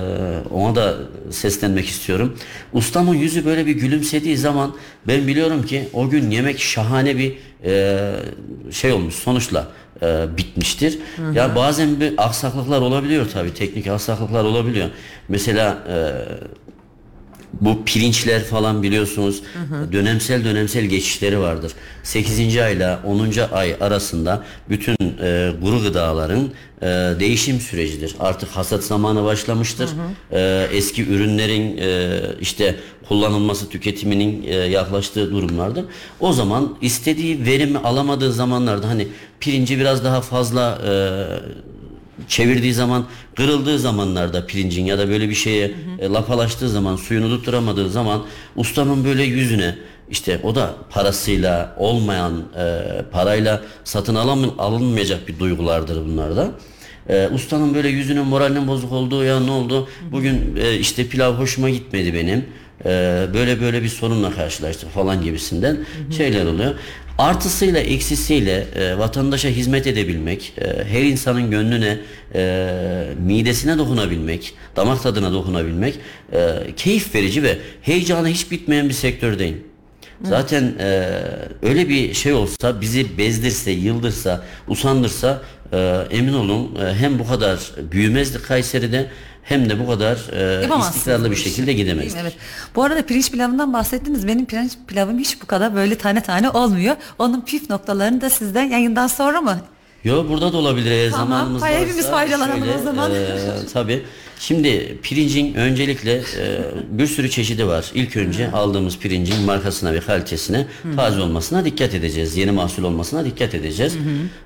ona 0.53 0.75
da 0.75 0.95
seslenmek 1.31 1.85
istiyorum. 1.85 2.37
Ustamın 2.73 3.15
yüzü 3.15 3.45
böyle 3.45 3.65
bir 3.65 3.75
gülümsediği 3.75 4.37
zaman 4.37 4.75
ben 5.07 5.27
biliyorum 5.27 5.63
ki 5.65 5.89
o 5.93 6.09
gün 6.09 6.31
yemek 6.31 6.59
şahane 6.59 7.17
bir 7.17 7.37
e, 7.63 7.99
şey 8.71 8.91
olmuş 8.91 9.15
sonuçla 9.15 9.67
e, 10.01 10.25
bitmiştir. 10.37 10.99
Ya 11.33 11.55
bazen 11.55 11.99
bir 11.99 12.13
aksaklıklar 12.17 12.81
olabiliyor 12.81 13.29
tabii 13.33 13.53
teknik 13.53 13.87
aksaklıklar 13.87 14.43
olabiliyor. 14.43 14.89
Mesela 15.29 15.77
e, 15.89 15.95
bu 17.61 17.85
pirinçler 17.85 18.43
falan 18.43 18.83
biliyorsunuz 18.83 19.43
dönemsel 19.91 20.45
dönemsel 20.45 20.85
geçişleri 20.85 21.39
vardır. 21.39 21.71
8. 22.03 22.57
ayla 22.57 22.99
10. 23.05 23.31
ay 23.51 23.75
arasında 23.81 24.43
bütün 24.69 24.95
e, 25.23 25.51
kuru 25.61 25.81
gıdaların 25.81 26.49
e, 26.81 26.85
değişim 27.19 27.59
sürecidir. 27.59 28.15
Artık 28.19 28.49
hasat 28.49 28.83
zamanı 28.83 29.23
başlamıştır. 29.23 29.89
E, 30.31 30.67
eski 30.73 31.07
ürünlerin 31.07 31.77
e, 31.77 32.19
işte 32.41 32.75
kullanılması 33.07 33.69
tüketiminin 33.69 34.43
e, 34.43 34.55
yaklaştığı 34.55 35.31
durumlardır. 35.31 35.85
O 36.19 36.33
zaman 36.33 36.77
istediği 36.81 37.45
verimi 37.45 37.77
alamadığı 37.77 38.33
zamanlarda 38.33 38.87
hani 38.89 39.07
pirinci 39.39 39.79
biraz 39.79 40.03
daha 40.03 40.21
fazla 40.21 40.81
e, 40.87 40.91
çevirdiği 42.27 42.73
zaman 42.73 43.05
kırıldığı 43.35 43.79
zamanlarda 43.79 44.45
pirincin 44.45 44.85
ya 44.85 44.97
da 44.97 45.09
böyle 45.09 45.29
bir 45.29 45.35
şeye 45.35 45.71
e, 45.99 46.09
lapalaştığı 46.09 46.69
zaman 46.69 46.95
suyunu 46.95 47.29
tutturamadığı 47.29 47.89
zaman 47.89 48.23
ustanın 48.55 49.05
böyle 49.05 49.23
yüzüne 49.23 49.75
işte 50.09 50.39
o 50.43 50.55
da 50.55 50.75
parasıyla 50.89 51.75
olmayan 51.77 52.43
e, 52.57 52.81
parayla 53.11 53.61
satın 53.83 54.15
alamın, 54.15 54.51
alınmayacak 54.57 55.27
bir 55.27 55.39
duygulardır 55.39 56.05
bunlar 56.05 56.35
da. 56.35 56.51
E, 57.09 57.27
ustanın 57.27 57.73
böyle 57.73 57.89
yüzünün 57.89 58.25
moralinin 58.25 58.67
bozuk 58.67 58.91
olduğu 58.91 59.23
ya 59.23 59.39
ne 59.39 59.51
oldu? 59.51 59.87
Bugün 60.11 60.55
e, 60.61 60.75
işte 60.75 61.07
pilav 61.07 61.33
hoşuma 61.33 61.69
gitmedi 61.69 62.13
benim 62.13 62.45
e, 62.87 63.25
böyle 63.33 63.61
böyle 63.61 63.83
bir 63.83 63.89
sorunla 63.89 64.31
karşılaştık 64.31 64.89
falan 64.89 65.21
gibisinden 65.21 65.77
şeyler 66.17 66.45
oluyor. 66.45 66.75
Artısıyla 67.17 67.79
eksisiyle 67.79 68.67
e, 68.75 68.97
vatandaşa 68.97 69.49
hizmet 69.49 69.87
edebilmek, 69.87 70.53
e, 70.57 70.83
her 70.83 71.01
insanın 71.01 71.51
gönlüne, 71.51 71.97
e, 72.35 73.13
midesine 73.25 73.77
dokunabilmek, 73.77 74.53
damak 74.75 75.03
tadına 75.03 75.33
dokunabilmek 75.33 75.95
e, 76.33 76.39
keyif 76.77 77.15
verici 77.15 77.43
ve 77.43 77.57
heyecanı 77.81 78.27
hiç 78.27 78.51
bitmeyen 78.51 78.89
bir 78.89 78.93
sektördeyim. 78.93 79.63
Zaten 80.23 80.73
e, 80.79 81.09
öyle 81.61 81.89
bir 81.89 82.13
şey 82.13 82.33
olsa 82.33 82.81
bizi 82.81 83.17
bezdirse, 83.17 83.71
yıldırsa, 83.71 84.43
usandırsa 84.67 85.41
e, 85.73 85.77
emin 86.11 86.33
olun 86.33 86.75
e, 86.75 86.93
hem 86.93 87.19
bu 87.19 87.27
kadar 87.27 87.59
büyümezdik 87.91 88.45
Kayseri'de 88.45 89.07
hem 89.49 89.69
de 89.69 89.79
bu 89.79 89.87
kadar 89.87 90.15
e, 90.15 90.79
istikrarlı 90.79 91.31
bir 91.31 91.35
şekilde 91.35 91.73
gidemezdik. 91.73 92.19
Evet. 92.21 92.33
Bu 92.75 92.83
arada 92.83 93.05
pirinç 93.05 93.31
pilavından 93.31 93.73
bahsettiniz. 93.73 94.27
Benim 94.27 94.45
pirinç 94.45 94.71
pilavım 94.87 95.19
hiç 95.19 95.41
bu 95.41 95.45
kadar 95.45 95.75
böyle 95.75 95.97
tane 95.97 96.21
tane 96.23 96.49
olmuyor. 96.49 96.95
Onun 97.19 97.41
püf 97.41 97.69
noktalarını 97.69 98.21
da 98.21 98.29
sizden 98.29 98.63
yayından 98.63 99.07
sonra 99.07 99.41
mı? 99.41 99.59
Yo 100.03 100.25
burada 100.29 100.53
da 100.53 100.57
olabilir 100.57 100.91
eğer 100.91 101.11
Tamam, 101.11 101.27
zamanımız 101.27 101.61
varsa. 101.61 101.79
hepimiz 101.79 102.07
faydalanalım 102.09 102.59
şöyle, 102.59 102.75
o 102.77 102.83
zaman. 102.83 103.11
e, 103.11 103.37
tabii. 103.73 104.05
Şimdi 104.39 104.97
pirincin 105.03 105.53
öncelikle 105.53 106.13
e, 106.13 106.21
bir 106.91 107.07
sürü 107.07 107.29
çeşidi 107.29 107.67
var. 107.67 107.91
İlk 107.93 108.17
önce 108.17 108.51
aldığımız 108.51 108.99
pirincin 108.99 109.41
markasına 109.41 109.93
ve 109.93 109.99
kalitesine, 109.99 110.65
taze 110.95 111.21
olmasına 111.21 111.65
dikkat 111.65 111.93
edeceğiz. 111.93 112.37
Yeni 112.37 112.51
mahsul 112.51 112.83
olmasına 112.83 113.25
dikkat 113.25 113.55
edeceğiz. 113.55 113.97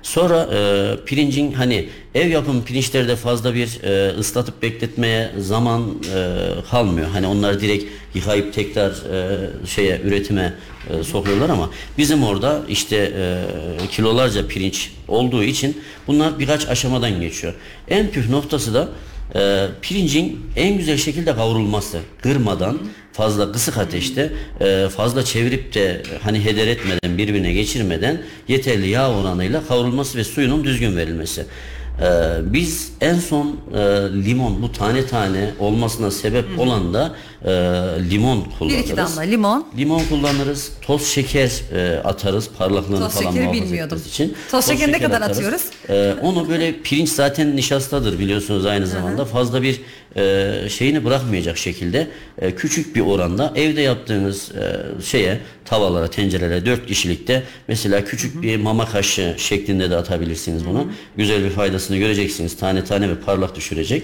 Sonra 0.02 0.48
e, 0.54 0.96
pirincin 1.06 1.52
hani 1.52 1.88
ev 2.14 2.28
yapım 2.28 2.64
pirinçlerde 2.64 3.16
fazla 3.16 3.54
bir 3.54 3.82
e, 3.82 4.18
ıslatıp 4.18 4.62
bekletmeye 4.62 5.30
zaman 5.38 5.82
e, 6.14 6.38
kalmıyor. 6.70 7.08
Hani 7.12 7.26
onları 7.26 7.60
direkt 7.60 7.84
yıkayıp 8.14 8.54
tekrar 8.54 8.90
e, 8.90 9.50
şeye 9.66 10.00
üretime 10.04 10.54
e, 10.90 11.04
sokuyorlar 11.04 11.50
ama 11.50 11.70
bizim 11.98 12.22
orada 12.24 12.62
işte 12.68 12.96
e, 12.96 13.86
kilolarca 13.90 14.46
pirinç 14.46 14.92
olduğu 15.08 15.44
için 15.44 15.80
bunlar 16.06 16.38
birkaç 16.38 16.68
aşamadan 16.68 17.20
geçiyor. 17.20 17.54
En 17.88 18.10
püf 18.10 18.30
noktası 18.30 18.74
da 18.74 18.88
e, 19.34 19.66
pirincin 19.82 20.40
en 20.56 20.78
güzel 20.78 20.96
şekilde 20.96 21.34
kavrulması. 21.34 22.00
Kırmadan 22.22 22.78
fazla 23.12 23.52
kısık 23.52 23.78
ateşte 23.78 24.32
e, 24.60 24.88
fazla 24.88 25.24
çevirip 25.24 25.74
de 25.74 26.02
hani 26.22 26.44
heder 26.44 26.66
etmeden 26.66 27.18
birbirine 27.18 27.52
geçirmeden 27.52 28.22
yeterli 28.48 28.88
yağ 28.88 29.10
oranıyla 29.10 29.66
kavrulması 29.66 30.18
ve 30.18 30.24
suyunun 30.24 30.64
düzgün 30.64 30.96
verilmesi. 30.96 31.46
Ee, 32.00 32.04
biz 32.52 32.92
en 33.00 33.14
son 33.18 33.56
e, 33.74 33.78
limon 34.24 34.62
bu 34.62 34.72
tane 34.72 35.06
tane 35.06 35.50
olmasına 35.58 36.10
sebep 36.10 36.58
olan 36.58 36.94
da 36.94 37.14
e, 37.44 37.50
limon 38.10 38.44
Bir 38.44 38.50
kullanırız. 38.58 38.80
iki 38.84 38.96
damla 38.96 39.20
limon. 39.20 39.66
Limon 39.78 40.02
kullanırız, 40.08 40.72
toz 40.82 41.06
şeker 41.06 41.50
e, 41.74 41.98
atarız 42.04 42.48
parlaklığını 42.58 42.98
Toz 43.00 43.12
falan 43.12 43.32
şekeri 43.32 43.52
bilmiyordum. 43.52 44.02
için. 44.08 44.34
Toz 44.50 44.66
şekeri 44.66 44.88
ne 44.92 44.94
şeker 44.94 45.08
kadar 45.08 45.20
atarız. 45.22 45.36
atıyoruz? 45.38 45.62
E, 45.88 46.14
onu 46.22 46.48
böyle 46.48 46.72
pirinç 46.82 47.08
zaten 47.08 47.56
nişastadır 47.56 48.18
biliyorsunuz 48.18 48.66
aynı 48.66 48.86
zamanda. 48.86 49.24
Fazla 49.24 49.62
bir 49.62 49.80
e, 50.16 50.68
şeyini 50.68 51.04
bırakmayacak 51.04 51.58
şekilde 51.58 52.08
e, 52.38 52.54
küçük 52.54 52.96
bir 52.96 53.00
oranda 53.00 53.52
evde 53.56 53.80
yaptığınız 53.80 54.52
e, 54.52 54.76
şeye 55.04 55.40
tavalara, 55.64 56.10
tencerelere 56.10 56.66
4 56.66 56.86
kişilikte 56.86 57.42
mesela 57.68 58.04
küçük 58.04 58.42
bir 58.42 58.56
mama 58.56 58.86
kaşığı 58.86 59.34
şeklinde 59.38 59.90
de 59.90 59.96
atabilirsiniz 59.96 60.66
bunu. 60.66 60.86
Güzel 61.16 61.44
bir 61.44 61.50
faydasını 61.50 61.96
göreceksiniz. 61.96 62.56
Tane 62.56 62.84
tane 62.84 63.08
ve 63.08 63.14
parlak 63.14 63.56
düşürecek. 63.56 64.02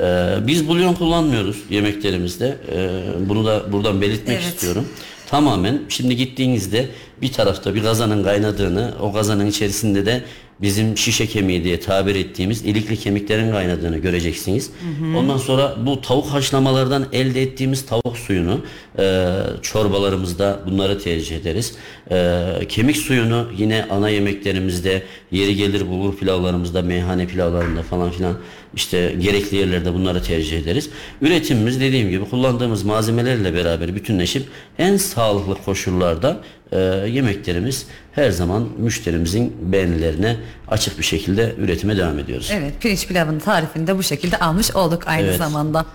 E, 0.00 0.36
biz 0.46 0.68
bulyon 0.68 0.94
kullanmıyoruz 0.94 1.56
yemeklerimizde. 1.70 2.56
E, 2.74 2.88
bunu 3.28 3.44
da 3.46 3.72
buradan 3.72 4.00
belirtmek 4.00 4.38
Evet. 4.42 4.54
istiyorum. 4.54 4.88
Tamamen 5.26 5.80
şimdi 5.88 6.16
gittiğinizde 6.16 6.88
bir 7.22 7.32
tarafta 7.32 7.74
bir 7.74 7.82
kazanın 7.82 8.24
kaynadığını, 8.24 8.94
o 9.00 9.12
kazanın 9.12 9.46
içerisinde 9.46 10.06
de 10.06 10.22
bizim 10.62 10.98
şişe 10.98 11.26
kemiği 11.26 11.64
diye 11.64 11.80
tabir 11.80 12.14
ettiğimiz 12.14 12.62
ilikli 12.62 12.96
kemiklerin 12.96 13.50
kaynadığını 13.52 13.98
göreceksiniz. 13.98 14.70
Ondan 15.16 15.38
sonra 15.38 15.76
bu 15.86 16.00
tavuk 16.00 16.26
haşlamalardan 16.26 17.06
elde 17.12 17.42
ettiğimiz 17.42 17.86
tavuk 17.86 18.18
suyunu 18.18 18.60
e, 18.98 19.32
çorbalarımızda 19.62 20.60
bunları 20.66 20.98
tercih 20.98 21.36
ederiz. 21.36 21.74
E, 22.10 22.44
kemik 22.68 22.96
suyunu 22.96 23.46
yine 23.58 23.86
ana 23.90 24.08
yemeklerimizde 24.08 25.02
yeri 25.30 25.56
gelir 25.56 25.88
bulgur 25.88 26.16
pilavlarımızda, 26.16 26.82
meyhane 26.82 27.26
pilavlarında 27.26 27.82
falan 27.82 28.10
filan 28.10 28.34
işte 28.74 29.16
gerekli 29.20 29.56
yerlerde 29.56 29.94
bunları 29.94 30.22
tercih 30.22 30.58
ederiz. 30.58 30.90
Üretimimiz 31.20 31.80
dediğim 31.80 32.10
gibi 32.10 32.24
kullandığımız 32.24 32.82
malzemelerle 32.82 33.54
beraber 33.54 33.94
bütünleşip 33.94 34.42
en 34.78 34.96
sağlıklı 34.96 35.54
koşullarda 35.64 36.40
e, 36.72 36.78
yemeklerimiz 37.08 37.86
her 38.12 38.30
zaman 38.30 38.68
müşterimizin 38.78 39.56
beğenilerine 39.72 40.36
açık 40.68 40.98
bir 40.98 41.04
şekilde 41.04 41.54
üretime 41.58 41.96
devam 41.96 42.18
ediyoruz. 42.18 42.50
Evet 42.54 42.72
pirinç 42.80 43.06
pilavının 43.06 43.38
tarifini 43.38 43.86
de 43.86 43.98
bu 43.98 44.02
şekilde 44.02 44.38
almış 44.38 44.70
olduk 44.76 45.02
aynı 45.08 45.26
Evet. 45.26 45.38
zamanda. 45.38 45.86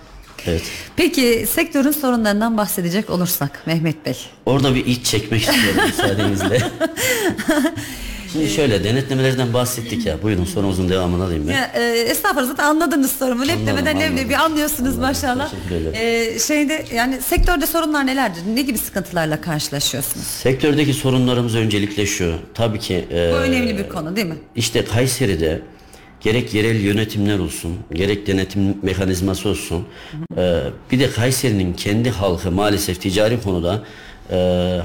Evet. 0.46 0.62
Peki 0.96 1.46
sektörün 1.50 1.92
sorunlarından 1.92 2.58
bahsedecek 2.58 3.10
olursak 3.10 3.64
Mehmet 3.66 4.06
Bey. 4.06 4.18
Orada 4.46 4.76
bir 4.76 4.86
iç 4.86 5.06
çekmek 5.06 5.42
istiyorum 5.42 5.82
müsaadenizle. 5.88 6.62
Şimdi 8.32 8.50
şöyle 8.50 8.84
denetlemelerden 8.84 9.54
bahsettik 9.54 10.06
ya. 10.06 10.22
Buyurun 10.24 10.46
sorumuzun 10.46 10.90
devamını 10.90 11.24
alayım 11.24 11.48
ben. 11.48 11.54
Ya, 11.54 11.72
e, 11.76 12.00
estağfurullah 12.00 12.48
zaten 12.48 12.64
anladınız 12.64 13.12
sorumu. 13.12 13.48
Leblemeden 13.48 13.96
anladım. 13.96 14.18
leblebi 14.18 14.38
anlıyorsunuz 14.38 14.82
Anladım, 14.90 15.02
maşallah. 15.02 15.52
teşekkür 15.52 15.76
ederim. 15.76 15.94
E, 16.36 16.40
şeyde 16.40 16.86
yani 16.96 17.22
sektörde 17.22 17.68
sorunlar 17.68 18.06
nelerdir? 18.08 18.42
Ne 18.56 18.62
gibi 18.62 18.78
sıkıntılarla 18.78 19.42
karşılaşıyorsunuz? 19.42 20.26
Sektördeki 20.28 20.94
sorunlarımız 20.94 21.56
öncelikle 21.56 22.06
şu. 22.06 22.36
Tabii 22.54 22.80
ki 22.80 23.06
e, 23.12 23.32
Bu 23.34 23.36
önemli 23.38 23.78
bir 23.78 23.90
konu 23.90 24.16
değil 24.16 24.28
mi? 24.28 24.36
İşte 24.56 24.86
Kayseri'de 24.86 25.62
gerek 26.22 26.54
yerel 26.54 26.76
yönetimler 26.82 27.40
olsun, 27.40 27.78
gerek 27.94 28.28
denetim 28.28 28.78
mekanizması 28.82 29.50
olsun. 29.50 29.84
e, 30.38 30.60
bir 30.92 31.00
de 31.00 31.10
Kayseri'nin 31.12 31.74
kendi 31.74 32.10
halkı 32.10 32.52
maalesef 32.52 33.02
ticari 33.02 33.42
konuda 33.42 33.84
e, 34.32 34.36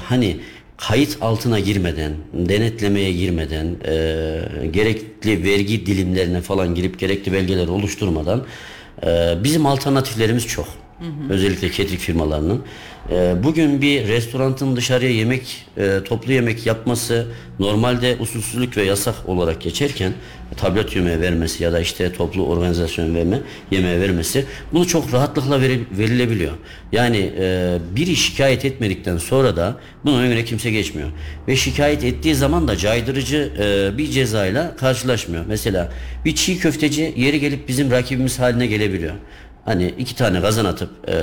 hani 0.09 0.37
kayıt 0.77 1.17
altına 1.21 1.59
girmeden, 1.59 2.13
denetlemeye 2.33 3.11
girmeden, 3.11 3.75
e, 3.85 4.67
gerekli 4.71 5.43
vergi 5.43 5.85
dilimlerine 5.85 6.41
falan 6.41 6.75
girip 6.75 6.99
gerekli 6.99 7.33
belgeleri 7.33 7.69
oluşturmadan 7.69 8.43
e, 9.05 9.33
bizim 9.43 9.65
alternatiflerimiz 9.65 10.47
çok. 10.47 10.67
Özellikle 11.29 11.71
catering 11.71 11.99
firmalarının. 11.99 12.61
E, 13.11 13.35
bugün 13.43 13.81
bir 13.81 14.07
restoranın 14.07 14.75
dışarıya 14.75 15.11
yemek, 15.11 15.65
e, 15.77 15.99
toplu 16.05 16.31
yemek 16.33 16.65
yapması 16.65 17.27
normalde 17.59 18.17
usulsüzlük 18.19 18.77
ve 18.77 18.83
yasak 18.83 19.15
olarak 19.29 19.61
geçerken 19.61 20.13
tablet 20.57 20.95
yemeği 20.95 21.21
vermesi 21.21 21.63
ya 21.63 21.73
da 21.73 21.79
işte 21.79 22.13
toplu 22.13 22.45
organizasyon 22.45 23.15
verme, 23.15 23.39
yemeğe 23.71 24.01
vermesi 24.01 24.45
bunu 24.73 24.87
çok 24.87 25.13
rahatlıkla 25.13 25.61
veri- 25.61 25.85
verilebiliyor. 25.91 26.51
Yani 26.91 27.31
e, 27.39 27.77
biri 27.95 28.15
şikayet 28.15 28.65
etmedikten 28.65 29.17
sonra 29.17 29.55
da 29.55 29.75
bunun 30.05 30.19
önüne 30.23 30.45
kimse 30.45 30.71
geçmiyor. 30.71 31.09
Ve 31.47 31.55
şikayet 31.55 32.03
ettiği 32.03 32.35
zaman 32.35 32.67
da 32.67 32.77
caydırıcı 32.77 33.51
e, 33.59 33.97
bir 33.97 34.07
cezayla 34.07 34.75
karşılaşmıyor. 34.75 35.45
Mesela 35.47 35.91
bir 36.25 36.35
çiğ 36.35 36.59
köfteci 36.59 37.13
yeri 37.17 37.39
gelip 37.39 37.67
bizim 37.67 37.91
rakibimiz 37.91 38.39
haline 38.39 38.67
gelebiliyor. 38.67 39.13
Hani 39.65 39.93
iki 39.97 40.15
tane 40.15 40.41
kazan 40.41 40.65
atıp 40.65 40.89
e, 41.09 41.15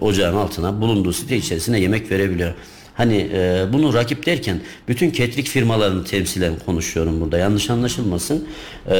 ocağın 0.00 0.36
altına 0.36 0.80
bulunduğu 0.80 1.12
site 1.12 1.36
içerisine 1.36 1.80
yemek 1.80 2.10
verebiliyor. 2.10 2.54
Hani 2.94 3.30
e, 3.32 3.64
bunu 3.72 3.94
rakip 3.94 4.26
derken 4.26 4.60
bütün 4.88 5.10
ketrik 5.10 5.46
firmalarını 5.46 6.04
temsilen 6.04 6.52
konuşuyorum 6.66 7.20
burada 7.20 7.38
yanlış 7.38 7.70
anlaşılmasın. 7.70 8.48
E, 8.90 8.94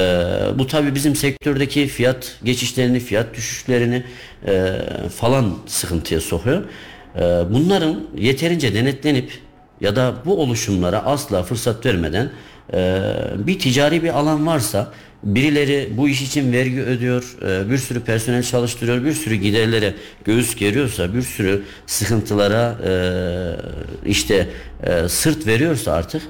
bu 0.59 0.67
tabi 0.67 0.95
bizim 0.95 1.17
sektördeki 1.17 1.87
fiyat 1.87 2.39
geçişlerini, 2.45 3.01
fiyat 3.01 3.35
düşüşlerini 3.35 4.05
e, 4.47 4.79
falan 5.17 5.55
sıkıntıya 5.67 6.21
sokuyor. 6.21 6.63
E, 7.17 7.21
bunların 7.51 8.01
yeterince 8.17 8.75
denetlenip 8.75 9.33
ya 9.81 9.97
da 9.97 10.15
bu 10.25 10.41
oluşumlara 10.41 11.05
asla 11.05 11.43
fırsat 11.43 11.87
vermeden 11.87 12.31
e, 12.73 13.03
bir 13.39 13.59
ticari 13.59 14.03
bir 14.03 14.19
alan 14.19 14.47
varsa 14.47 14.93
birileri 15.23 15.89
bu 15.97 16.09
iş 16.09 16.23
için 16.23 16.53
vergi 16.53 16.81
ödüyor, 16.81 17.37
e, 17.43 17.71
bir 17.71 17.79
sürü 17.79 18.01
personel 18.01 18.43
çalıştırıyor, 18.43 19.05
bir 19.05 19.13
sürü 19.13 19.35
giderlere 19.35 19.95
göğüs 20.25 20.57
geriyorsa, 20.57 21.15
bir 21.15 21.23
sürü 21.23 21.63
sıkıntılara 21.87 22.79
e, 22.85 22.93
işte 24.07 24.49
e, 24.83 25.09
sırt 25.09 25.47
veriyorsa 25.47 25.93
artık 25.93 26.23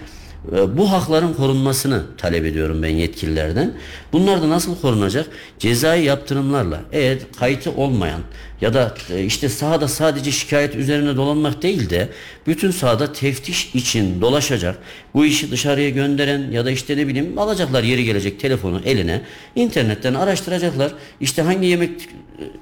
bu 0.51 0.93
hakların 0.93 1.35
korunmasını 1.35 2.03
talep 2.19 2.45
ediyorum 2.45 2.83
ben 2.83 2.89
yetkililerden. 2.89 3.73
Bunlar 4.13 4.43
da 4.43 4.49
nasıl 4.49 4.81
korunacak? 4.81 5.27
Cezai 5.59 6.05
yaptırımlarla. 6.05 6.81
Eğer 6.93 7.19
kayıtı 7.39 7.71
olmayan 7.71 8.21
ya 8.61 8.75
da 8.75 8.95
e, 9.11 9.25
işte 9.25 9.49
sahada 9.49 9.89
sadece 9.89 10.33
şikayet 10.33 10.75
üzerine 10.75 11.17
dolanmak 11.17 11.63
değil 11.63 11.91
de 11.91 12.09
bütün 12.47 12.71
sahada 12.71 13.13
teftiş 13.13 13.75
için 13.75 14.21
dolaşacak. 14.21 14.79
Bu 15.15 15.25
işi 15.27 15.51
dışarıya 15.51 15.91
gönderen 15.91 16.51
ya 16.51 16.65
da 16.65 16.71
işte 16.71 16.97
ne 16.97 17.09
bileyim 17.09 17.39
alacaklar 17.39 17.83
yeri 17.83 18.05
gelecek 18.05 18.41
telefonu 18.41 18.81
eline. 18.85 19.21
internetten 19.57 20.15
araştıracaklar. 20.15 20.93
İşte 21.21 21.43
hangi 21.43 21.67
yemek 21.67 22.09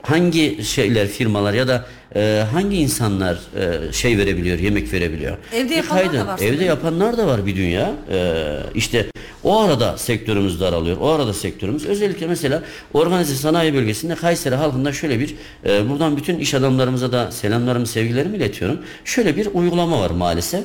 hangi 0.03 0.65
şeyler 0.65 1.07
firmalar 1.09 1.55
ya 1.55 1.69
da 1.69 1.87
e, 2.17 2.45
hangi 2.53 2.77
insanlar 2.77 3.35
e, 3.35 3.93
şey 3.93 4.19
verebiliyor, 4.19 4.59
yemek 4.59 4.93
verebiliyor. 4.93 5.37
Evde 5.55 5.75
yapanlar 5.75 6.05
da 6.05 6.11
kaydı- 6.11 6.27
var 6.27 6.39
Evde 6.41 6.65
yapanlar 6.65 7.19
da 7.19 7.27
var 7.27 7.47
bir 7.47 7.57
dünya. 7.57 7.93
Ee, 8.11 8.57
işte 8.75 9.07
o 9.45 9.61
arada 9.61 9.99
sektörümüz 9.99 10.61
daralıyor. 10.61 10.97
O 11.01 11.09
arada 11.09 11.33
sektörümüz 11.33 11.87
özellikle 11.87 12.27
mesela 12.27 12.63
organize 12.95 13.35
sanayi 13.35 13.75
bölgesinde 13.75 14.15
Kayseri 14.15 14.55
halkında 14.55 14.93
şöyle 14.93 15.21
bir 15.21 15.35
e, 15.67 15.89
buradan 15.91 16.17
bütün 16.17 16.39
iş 16.39 16.55
adamlarımıza 16.55 17.13
da 17.13 17.31
selamlarımı 17.33 17.87
sevgilerimi 17.87 18.37
iletiyorum. 18.37 18.79
Şöyle 19.05 19.37
bir 19.37 19.49
uygulama 19.55 20.01
var 20.01 20.11
maalesef. 20.11 20.65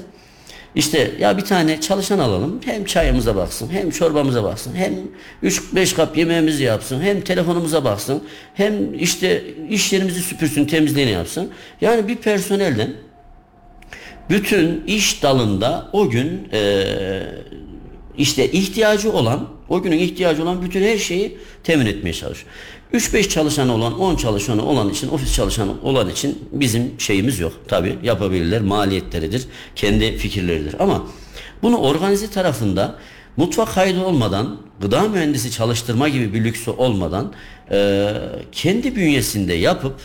İşte 0.76 1.12
ya 1.20 1.38
bir 1.38 1.42
tane 1.42 1.82
çalışan 1.82 2.20
alalım. 2.20 2.62
Hem 2.66 2.86
çayımıza 2.86 3.36
baksın, 3.36 3.70
hem 3.72 3.90
çorbamıza 3.90 4.44
baksın, 4.44 4.76
hem 4.76 4.94
3-5 5.44 5.96
kap 5.96 6.18
yemeğimizi 6.18 6.64
yapsın, 6.64 7.02
hem 7.02 7.22
telefonumuza 7.22 7.84
baksın, 7.84 8.24
hem 8.54 8.94
işte 9.00 9.44
iş 9.70 9.94
yerimizi 9.94 10.22
süpürsün, 10.22 10.66
temizliğini 10.66 11.12
yapsın. 11.12 11.52
Yani 11.82 12.08
bir 12.08 12.16
personelden 12.16 12.94
bütün 14.30 14.84
iş 14.88 15.24
dalında 15.24 15.90
o 15.94 16.10
gün 16.10 16.48
eee, 16.54 17.24
işte 18.18 18.52
ihtiyacı 18.52 19.12
olan, 19.12 19.50
o 19.70 19.82
günün 19.82 19.98
ihtiyacı 19.98 20.44
olan 20.44 20.62
bütün 20.62 20.82
her 20.82 20.98
şeyi 20.98 21.38
temin 21.64 21.86
etmeye 21.86 22.14
çalışıyor. 22.14 22.52
3-5 22.94 23.30
çalışanı 23.30 23.74
olan, 23.74 24.00
10 24.00 24.16
çalışanı 24.16 24.66
olan 24.66 24.90
için, 24.90 25.10
ofis 25.10 25.34
çalışanı 25.36 25.72
olan 25.84 26.10
için 26.10 26.50
bizim 26.52 27.00
şeyimiz 27.00 27.40
yok. 27.40 27.54
Tabi 27.68 27.98
yapabilirler, 28.04 28.62
maliyetleridir, 28.62 29.46
kendi 29.76 30.18
fikirleridir. 30.18 30.76
Ama 30.80 31.04
bunu 31.64 31.78
organize 31.78 32.30
tarafında 32.30 32.96
mutfak 33.38 33.74
kaydı 33.74 34.04
olmadan, 34.04 34.58
gıda 34.82 35.02
mühendisi 35.02 35.52
çalıştırma 35.52 36.10
gibi 36.10 36.34
bir 36.34 36.44
lüksü 36.44 36.72
olmadan 36.72 37.34
eee, 37.72 38.14
kendi 38.52 38.96
bünyesinde 38.96 39.54
yapıp 39.54 39.96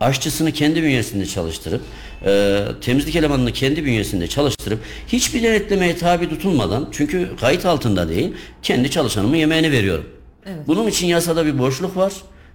aşçısını 0.00 0.52
kendi 0.52 0.82
bünyesinde 0.82 1.26
çalıştırıp 1.26 1.80
e, 2.26 2.64
temizlik 2.80 3.16
elemanını 3.16 3.52
kendi 3.52 3.84
bünyesinde 3.84 4.26
çalıştırıp 4.26 4.78
hiçbir 5.08 5.42
denetlemeye 5.42 5.96
tabi 5.96 6.28
tutulmadan 6.28 6.88
çünkü 6.92 7.30
kayıt 7.40 7.66
altında 7.66 8.08
değil 8.08 8.32
kendi 8.62 8.90
çalışanımın 8.90 9.36
yemeğini 9.36 9.72
veriyorum. 9.72 10.04
Bunun 10.66 10.86
için 10.86 11.06
yasada 11.06 11.46
bir 11.46 11.58
boşluk 11.58 11.96
var. 11.96 12.12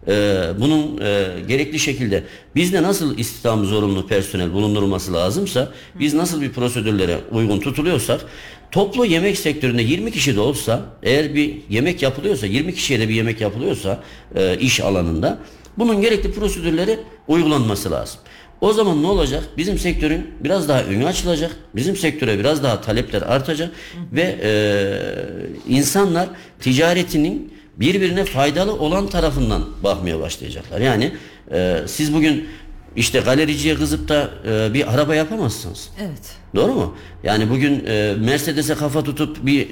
E, 0.07 0.43
bunun 0.59 1.01
e, 1.01 1.27
gerekli 1.47 1.79
şekilde 1.79 2.23
bizde 2.55 2.83
nasıl 2.83 3.17
istihdam 3.17 3.65
zorunlu 3.65 4.07
personel 4.07 4.53
bulundurulması 4.53 5.13
lazımsa 5.13 5.71
biz 5.99 6.13
nasıl 6.13 6.41
bir 6.41 6.51
prosedürlere 6.51 7.17
uygun 7.31 7.59
tutuluyorsak 7.59 8.25
toplu 8.71 9.05
yemek 9.05 9.37
sektöründe 9.37 9.81
20 9.81 10.11
kişi 10.11 10.35
de 10.35 10.39
olsa 10.39 10.85
eğer 11.03 11.35
bir 11.35 11.55
yemek 11.69 12.01
yapılıyorsa 12.01 12.47
20 12.47 12.73
kişiye 12.73 12.99
de 12.99 13.09
bir 13.09 13.13
yemek 13.13 13.41
yapılıyorsa 13.41 14.03
e, 14.35 14.57
iş 14.57 14.81
alanında 14.81 15.39
bunun 15.77 16.01
gerekli 16.01 16.31
prosedürleri 16.31 16.99
uygulanması 17.27 17.91
lazım. 17.91 18.19
O 18.61 18.73
zaman 18.73 19.03
ne 19.03 19.07
olacak? 19.07 19.43
Bizim 19.57 19.77
sektörün 19.77 20.27
biraz 20.43 20.69
daha 20.69 20.83
önü 20.83 21.05
açılacak. 21.05 21.55
Bizim 21.75 21.95
sektöre 21.95 22.39
biraz 22.39 22.63
daha 22.63 22.81
talepler 22.81 23.21
artacak 23.21 23.71
ve 24.11 24.39
e, 24.43 24.51
insanlar 25.73 26.29
ticaretinin 26.59 27.56
birbirine 27.79 28.25
faydalı 28.25 28.73
olan 28.73 29.07
tarafından 29.07 29.65
bakmaya 29.83 30.19
başlayacaklar. 30.19 30.79
Yani 30.79 31.11
e, 31.51 31.77
siz 31.87 32.13
bugün 32.13 32.47
işte 32.95 33.19
galericiye 33.19 33.75
kızıp 33.75 34.09
da 34.09 34.29
e, 34.47 34.73
bir 34.73 34.93
araba 34.93 35.15
yapamazsınız. 35.15 35.89
Evet. 36.01 36.35
Doğru 36.55 36.73
mu? 36.73 36.95
Yani 37.23 37.49
bugün 37.49 37.85
e, 37.87 38.15
Mercedes'e 38.19 38.75
kafa 38.75 39.03
tutup 39.03 39.45
bir 39.45 39.67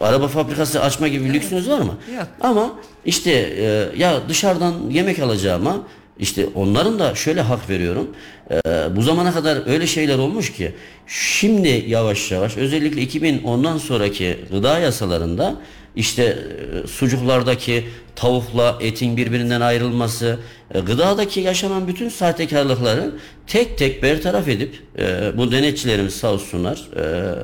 araba 0.00 0.28
fabrikası 0.28 0.82
açma 0.82 1.08
gibi 1.08 1.24
bir 1.24 1.34
lüksünüz 1.34 1.68
var 1.68 1.80
mı? 1.80 1.94
Yok. 2.16 2.26
Ama 2.40 2.72
işte 3.04 3.30
e, 3.30 3.88
ya 3.96 4.28
dışarıdan 4.28 4.74
yemek 4.90 5.18
alacağıma 5.18 5.76
işte 6.18 6.46
onların 6.54 6.98
da 6.98 7.14
şöyle 7.14 7.40
hak 7.40 7.70
veriyorum. 7.70 8.08
E, 8.50 8.56
bu 8.96 9.02
zamana 9.02 9.32
kadar 9.32 9.70
öyle 9.70 9.86
şeyler 9.86 10.18
olmuş 10.18 10.52
ki 10.52 10.74
şimdi 11.06 11.84
yavaş 11.88 12.30
yavaş 12.30 12.56
özellikle 12.56 13.20
2010'dan 13.20 13.78
sonraki 13.78 14.38
gıda 14.50 14.78
yasalarında 14.78 15.56
işte 15.98 16.22
e, 16.22 16.86
sucuklardaki 16.86 17.88
tavukla 18.16 18.78
etin 18.80 19.16
birbirinden 19.16 19.60
ayrılması, 19.60 20.38
e, 20.74 20.80
gıdadaki 20.80 21.40
yaşanan 21.40 21.88
bütün 21.88 22.08
sahtekarlıkları 22.08 23.12
tek 23.46 23.78
tek 23.78 24.02
bertaraf 24.02 24.48
edip 24.48 24.82
e, 24.98 25.32
bu 25.36 25.52
denetçilerimiz 25.52 26.14
sağ 26.14 26.32
olsunlar 26.32 26.88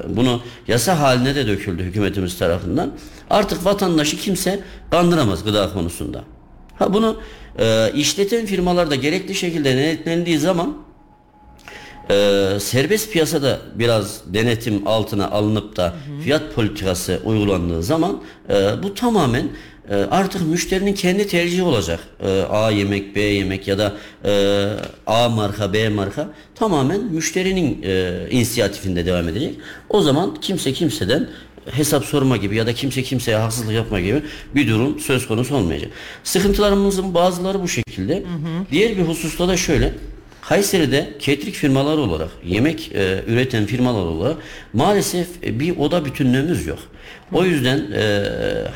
bunu 0.08 0.42
yasa 0.68 0.98
haline 1.00 1.34
de 1.34 1.46
döküldü 1.46 1.82
hükümetimiz 1.82 2.38
tarafından. 2.38 2.92
Artık 3.30 3.64
vatandaşı 3.64 4.16
kimse 4.16 4.60
kandıramaz 4.90 5.44
gıda 5.44 5.72
konusunda. 5.72 6.24
Ha 6.78 6.94
bunu 6.94 7.20
işleten 7.94 8.46
firmalarda 8.46 8.94
gerekli 8.94 9.34
şekilde 9.34 9.76
denetlendiği 9.76 10.38
zaman 10.38 10.76
e, 12.10 12.56
serbest 12.60 13.12
piyasada 13.12 13.58
biraz 13.74 14.20
denetim 14.26 14.86
altına 14.86 15.30
alınıp 15.30 15.76
da 15.76 15.94
fiyat 16.24 16.54
politikası 16.54 17.20
uygulandığı 17.24 17.82
zaman 17.82 18.22
e, 18.48 18.82
bu 18.82 18.94
tamamen 18.94 19.48
e, 19.90 19.94
artık 19.94 20.46
müşterinin 20.46 20.92
kendi 20.92 21.26
tercihi 21.26 21.62
olacak. 21.62 22.00
E, 22.20 22.42
A 22.42 22.70
yemek, 22.70 23.16
B 23.16 23.20
yemek 23.20 23.68
ya 23.68 23.78
da 23.78 23.92
e, 24.24 24.66
A 25.06 25.28
marka, 25.28 25.72
B 25.72 25.88
marka 25.88 26.28
tamamen 26.54 27.00
müşterinin 27.00 27.82
e, 27.82 28.12
inisiyatifinde 28.30 29.06
devam 29.06 29.28
edecek. 29.28 29.54
O 29.90 30.00
zaman 30.00 30.34
kimse 30.40 30.72
kimseden 30.72 31.28
hesap 31.70 32.04
sorma 32.04 32.36
gibi 32.36 32.56
ya 32.56 32.66
da 32.66 32.72
kimse 32.72 33.02
kimseye 33.02 33.36
haksızlık 33.36 33.72
yapma 33.74 34.00
gibi 34.00 34.22
bir 34.54 34.68
durum 34.68 35.00
söz 35.00 35.26
konusu 35.26 35.56
olmayacak. 35.56 35.90
Sıkıntılarımızın 36.24 37.14
bazıları 37.14 37.62
bu 37.62 37.68
şekilde. 37.68 38.22
Diğer 38.70 38.96
bir 38.96 39.02
hususta 39.02 39.48
da 39.48 39.56
şöyle. 39.56 39.94
Kayseri'de 40.48 41.14
catering 41.20 41.54
firmaları 41.54 42.00
olarak, 42.00 42.28
yemek 42.44 42.92
e, 42.94 43.24
üreten 43.26 43.66
firmalar 43.66 44.04
olarak 44.04 44.36
maalesef 44.72 45.28
e, 45.44 45.60
bir 45.60 45.76
oda 45.76 46.04
bütünlüğümüz 46.04 46.66
yok. 46.66 46.78
O 47.32 47.44
yüzden 47.44 47.78
e, 47.92 48.24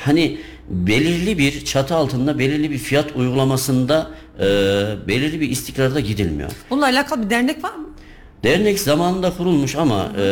hani 0.00 0.38
belirli 0.68 1.38
bir 1.38 1.64
çatı 1.64 1.94
altında 1.94 2.38
belirli 2.38 2.70
bir 2.70 2.78
fiyat 2.78 3.16
uygulamasında 3.16 4.10
e, 4.38 4.44
belirli 5.08 5.40
bir 5.40 5.50
istikrarda 5.50 6.00
gidilmiyor. 6.00 6.50
Bununla 6.70 6.84
alakalı 6.84 7.24
bir 7.24 7.30
dernek 7.30 7.64
var 7.64 7.74
mı? 7.74 7.87
Dernek 8.44 8.80
zamanında 8.80 9.30
kurulmuş 9.36 9.74
ama 9.76 10.06
e, 10.18 10.22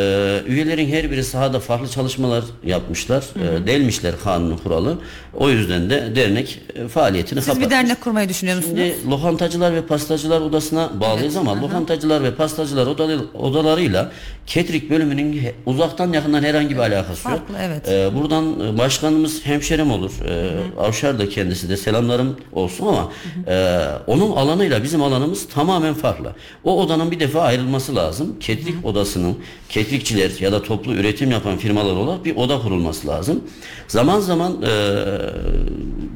üyelerin 0.47 0.87
her 0.89 1.11
biri 1.11 1.23
sahada 1.23 1.59
farklı 1.59 1.87
çalışmalar 1.89 2.43
yapmışlar. 2.63 3.23
E, 3.63 3.67
delmişler 3.67 4.13
kanunu 4.23 4.63
kuralı. 4.63 4.97
O 5.33 5.49
yüzden 5.49 5.89
de 5.89 6.15
dernek 6.15 6.61
e, 6.75 6.87
faaliyetini 6.87 7.39
Siz 7.39 7.45
kapatmış. 7.47 7.65
bir 7.65 7.71
dernek 7.71 8.01
kurmayı 8.01 8.29
düşünüyor 8.29 8.57
musunuz? 8.57 8.75
Şimdi 8.77 9.09
lokantacılar 9.11 9.73
ve 9.73 9.81
pastacılar 9.81 10.41
odasına 10.41 10.89
bağlıyız 11.01 11.35
ama 11.37 11.61
lokantacılar 11.61 12.23
ve 12.23 12.35
pastacılar 12.35 12.87
odalı- 12.87 13.25
odalarıyla 13.33 14.11
ketrik 14.45 14.89
bölümünün 14.89 15.33
he- 15.41 15.55
uzaktan 15.65 16.13
yakından 16.13 16.43
herhangi 16.43 16.69
bir 16.75 16.79
alakası 16.81 17.29
yok. 17.29 17.37
Farklı, 17.37 17.55
evet. 17.61 17.87
Ee, 17.89 18.09
buradan 18.15 18.59
e, 18.59 18.77
başkanımız 18.77 19.45
hemşerim 19.45 19.91
olur. 19.91 20.11
Ee, 20.29 20.49
Avşar 20.79 21.19
da 21.19 21.29
kendisi 21.29 21.69
de 21.69 21.77
selamlarım 21.77 22.37
olsun 22.53 22.87
ama 22.87 23.11
e, 23.47 23.85
onun 24.07 24.31
alanıyla 24.31 24.83
bizim 24.83 25.03
alanımız 25.03 25.47
tamamen 25.47 25.93
farklı. 25.93 26.31
O 26.63 26.81
odanın 26.81 27.11
bir 27.11 27.19
defa 27.19 27.41
ayrılması 27.41 27.96
lazım. 27.97 28.35
Ketrik 28.39 28.85
odasının 28.85 29.37
ketrikçiler 29.69 30.31
ya 30.39 30.51
da 30.51 30.63
toplu 30.63 30.93
üretim 30.93 31.31
yapan 31.31 31.57
firmalar 31.57 31.95
olarak 31.95 32.25
bir 32.25 32.35
oda 32.35 32.59
kurulması 32.61 33.07
lazım. 33.07 33.43
Zaman 33.87 34.19
zaman 34.19 34.61
e, 34.61 34.71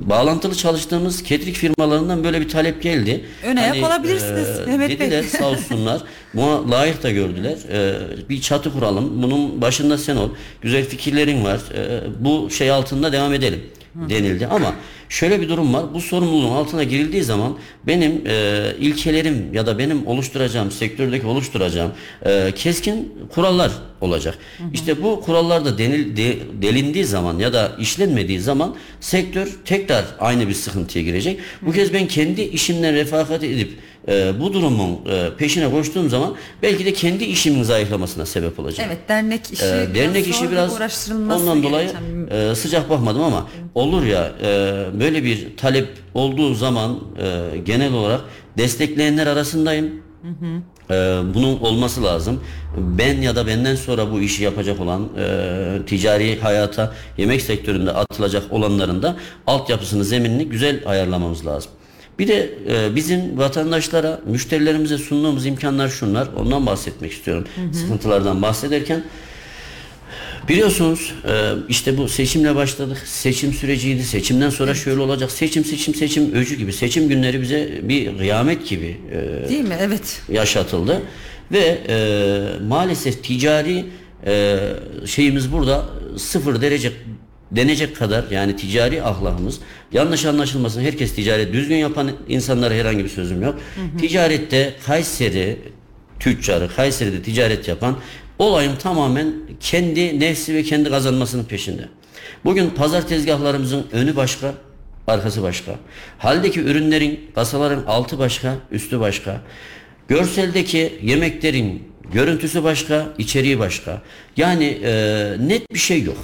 bağlantılı 0.10 0.56
çalıştığımız 0.56 1.24
ketrik 1.24 1.56
firmalarından 1.56 2.24
böyle 2.24 2.42
bir 2.42 2.50
talep 2.50 2.82
geldi. 2.82 3.26
Ön 3.44 3.56
ayak 3.56 3.88
olabilirsiniz, 3.88 4.48
Mehmet 4.68 4.90
Bey. 4.90 5.00
dediler 5.00 5.24
sağ 5.24 5.50
olsunlar. 5.50 6.02
Buna 6.34 6.72
layık 6.72 7.04
da 7.04 7.12
gördüler. 7.12 7.58
Ee, 7.72 7.94
bir 8.30 8.42
çatı 8.42 8.74
kuralım. 8.74 9.24
Bunun 9.24 9.62
başında 9.62 9.98
sen 9.98 10.16
ol. 10.16 10.30
Güzel 10.62 10.86
fikirlerin 10.86 11.44
var. 11.44 11.60
Ee, 11.76 12.00
bu 12.20 12.50
şey 12.50 12.72
altında 12.72 13.12
devam 13.12 13.34
edelim 13.34 13.62
denildi. 13.96 14.48
Ama 14.48 14.76
şöyle 15.10 15.42
bir 15.42 15.50
durum 15.50 15.74
var. 15.74 15.94
Bu 15.94 16.02
sorumluluğun 16.02 16.52
altına 16.56 16.84
girildiği 16.84 17.24
zaman 17.24 17.58
benim 17.88 18.22
e, 18.28 18.66
ilkelerim 18.80 19.54
ya 19.54 19.66
da 19.68 19.78
benim 19.78 20.08
oluşturacağım, 20.08 20.72
sektördeki 20.72 21.26
oluşturacağım 21.28 21.92
e, 22.26 22.52
keskin 22.56 23.14
kurallar 23.34 23.72
olacak. 24.02 24.38
İşte 24.74 25.04
bu 25.04 25.22
kurallar 25.22 25.66
da 25.66 25.78
denil, 25.78 26.18
de- 26.18 26.38
delindiği 26.62 27.06
zaman 27.06 27.40
ya 27.40 27.54
da 27.54 27.72
işlenmediği 27.80 28.40
zaman 28.40 28.76
sektör 29.00 29.48
tekrar 29.66 30.06
aynı 30.20 30.48
bir 30.48 30.54
sıkıntıya 30.54 31.04
girecek. 31.06 31.40
Bu 31.62 31.72
kez 31.72 31.94
ben 31.94 32.08
kendi 32.08 32.42
işimden 32.42 32.96
refakat 32.96 33.44
edip 33.44 33.72
e, 34.08 34.40
bu 34.40 34.54
durumun 34.54 35.00
e, 35.10 35.30
peşine 35.38 35.72
koştuğum 35.72 36.10
zaman 36.10 36.36
belki 36.62 36.86
de 36.86 36.94
kendi 36.94 37.24
işimin 37.24 37.64
zayıflamasına 37.64 38.26
sebep 38.26 38.60
olacak. 38.60 38.86
Evet 38.90 39.10
dernek 39.10 39.52
işi 39.54 39.66
Ee, 39.66 39.96
dernek 39.96 40.26
zor 40.26 40.32
işi 40.34 40.52
biraz 40.52 40.80
ondan 41.12 41.64
dolayı 41.64 41.90
e, 42.32 42.56
sıcak 42.56 42.90
bakmadım 42.90 43.24
ama 43.24 43.48
olur 43.76 44.04
ya 44.04 44.32
e, 44.44 44.46
böyle 45.00 45.24
bir 45.24 45.58
talep 45.58 45.88
olduğu 46.14 46.54
zaman 46.54 47.00
e, 47.22 47.58
genel 47.58 47.94
olarak 47.94 48.22
destekleyenler 48.58 49.28
arasındayım. 49.28 50.02
E, 50.90 50.94
bunun 51.34 51.60
olması 51.60 52.04
lazım. 52.04 52.40
Ben 52.78 53.22
ya 53.22 53.36
da 53.36 53.48
benden 53.48 53.76
sonra 53.76 54.12
bu 54.12 54.20
işi 54.22 54.44
yapacak 54.44 54.80
olan 54.80 55.10
e, 55.20 55.86
ticari 55.88 56.40
hayata 56.40 56.94
yemek 57.18 57.42
sektöründe 57.42 57.92
atılacak 57.92 58.44
olanların 58.50 59.04
da 59.04 59.16
altyapısını 59.48 60.04
zeminini 60.04 60.46
güzel 60.50 60.80
ayarlamamız 60.86 61.46
lazım. 61.46 61.72
Bir 62.22 62.28
de 62.28 62.50
e, 62.70 62.96
bizim 62.96 63.38
vatandaşlara, 63.38 64.22
müşterilerimize 64.26 64.98
sunduğumuz 64.98 65.46
imkanlar 65.46 65.90
şunlar. 65.90 66.28
Ondan 66.38 66.66
bahsetmek 66.66 67.12
istiyorum. 67.12 67.46
Sıkıntılardan 67.74 68.42
bahsederken 68.42 69.04
Biliyorsunuz 70.50 71.14
e, 71.28 71.54
işte 71.70 71.98
bu 71.98 72.10
seçimle 72.10 72.56
başladık. 72.56 72.98
Seçim 73.06 73.54
süreciydi. 73.54 74.04
Seçimden 74.04 74.50
sonra 74.50 74.74
şöyle 74.74 75.02
olacak. 75.02 75.32
Seçim 75.32 75.66
seçim 75.66 75.96
seçim 75.96 76.34
öcü 76.34 76.56
gibi. 76.56 76.74
Seçim 76.74 77.10
günleri 77.10 77.42
bize 77.42 77.80
bir 77.84 78.18
kıyamet 78.18 78.68
gibi 78.68 78.98
e, 79.12 79.50
Değil 79.50 79.64
mi? 79.64 79.76
Evet. 79.82 80.22
yaşatıldı. 80.30 81.02
Ve 81.52 81.78
e, 81.90 82.64
maalesef 82.68 83.24
ticari 83.24 83.86
şeyimiz 85.06 85.52
burada 85.52 85.86
sıfır 86.18 86.62
derece 86.62 86.92
denecek 87.52 87.96
kadar 87.96 88.24
yani 88.32 88.56
ticari 88.56 89.04
ahlakımız 89.04 89.60
yanlış 89.94 90.26
anlaşılmasın 90.26 90.82
herkes 90.82 91.16
ticaret 91.16 91.54
düzgün 91.54 91.76
yapan 91.76 92.12
insanlara 92.28 92.74
herhangi 92.74 93.04
bir 93.04 93.10
sözüm 93.10 93.42
yok. 93.42 93.60
Ticarette 94.00 94.74
Kayseri 94.86 95.60
tüccarı 96.20 96.70
Kayseri'de 96.76 97.22
ticaret 97.22 97.68
yapan 97.68 97.98
olayın 98.40 98.76
tamamen 98.76 99.34
kendi 99.60 100.20
nefsi 100.20 100.56
ve 100.56 100.64
kendi 100.64 100.90
kazanmasının 100.90 101.44
peşinde. 101.44 101.82
Bugün 102.46 102.70
pazar 102.70 103.08
tezgahlarımızın 103.08 103.88
önü 103.92 104.16
başka, 104.16 104.54
arkası 105.08 105.44
başka. 105.44 105.76
Haldeki 106.18 106.60
ürünlerin, 106.60 107.20
kasaların 107.36 107.84
altı 107.88 108.20
başka, 108.20 108.56
üstü 108.72 109.00
başka. 109.00 109.42
Görseldeki 110.08 111.00
yemeklerin 111.02 111.84
görüntüsü 112.14 112.64
başka, 112.64 113.14
içeriği 113.18 113.60
başka. 113.60 114.02
Yani 114.38 114.80
e, 114.84 114.92
net 115.40 115.74
bir 115.74 115.80
şey 115.80 116.04
yok. 116.04 116.18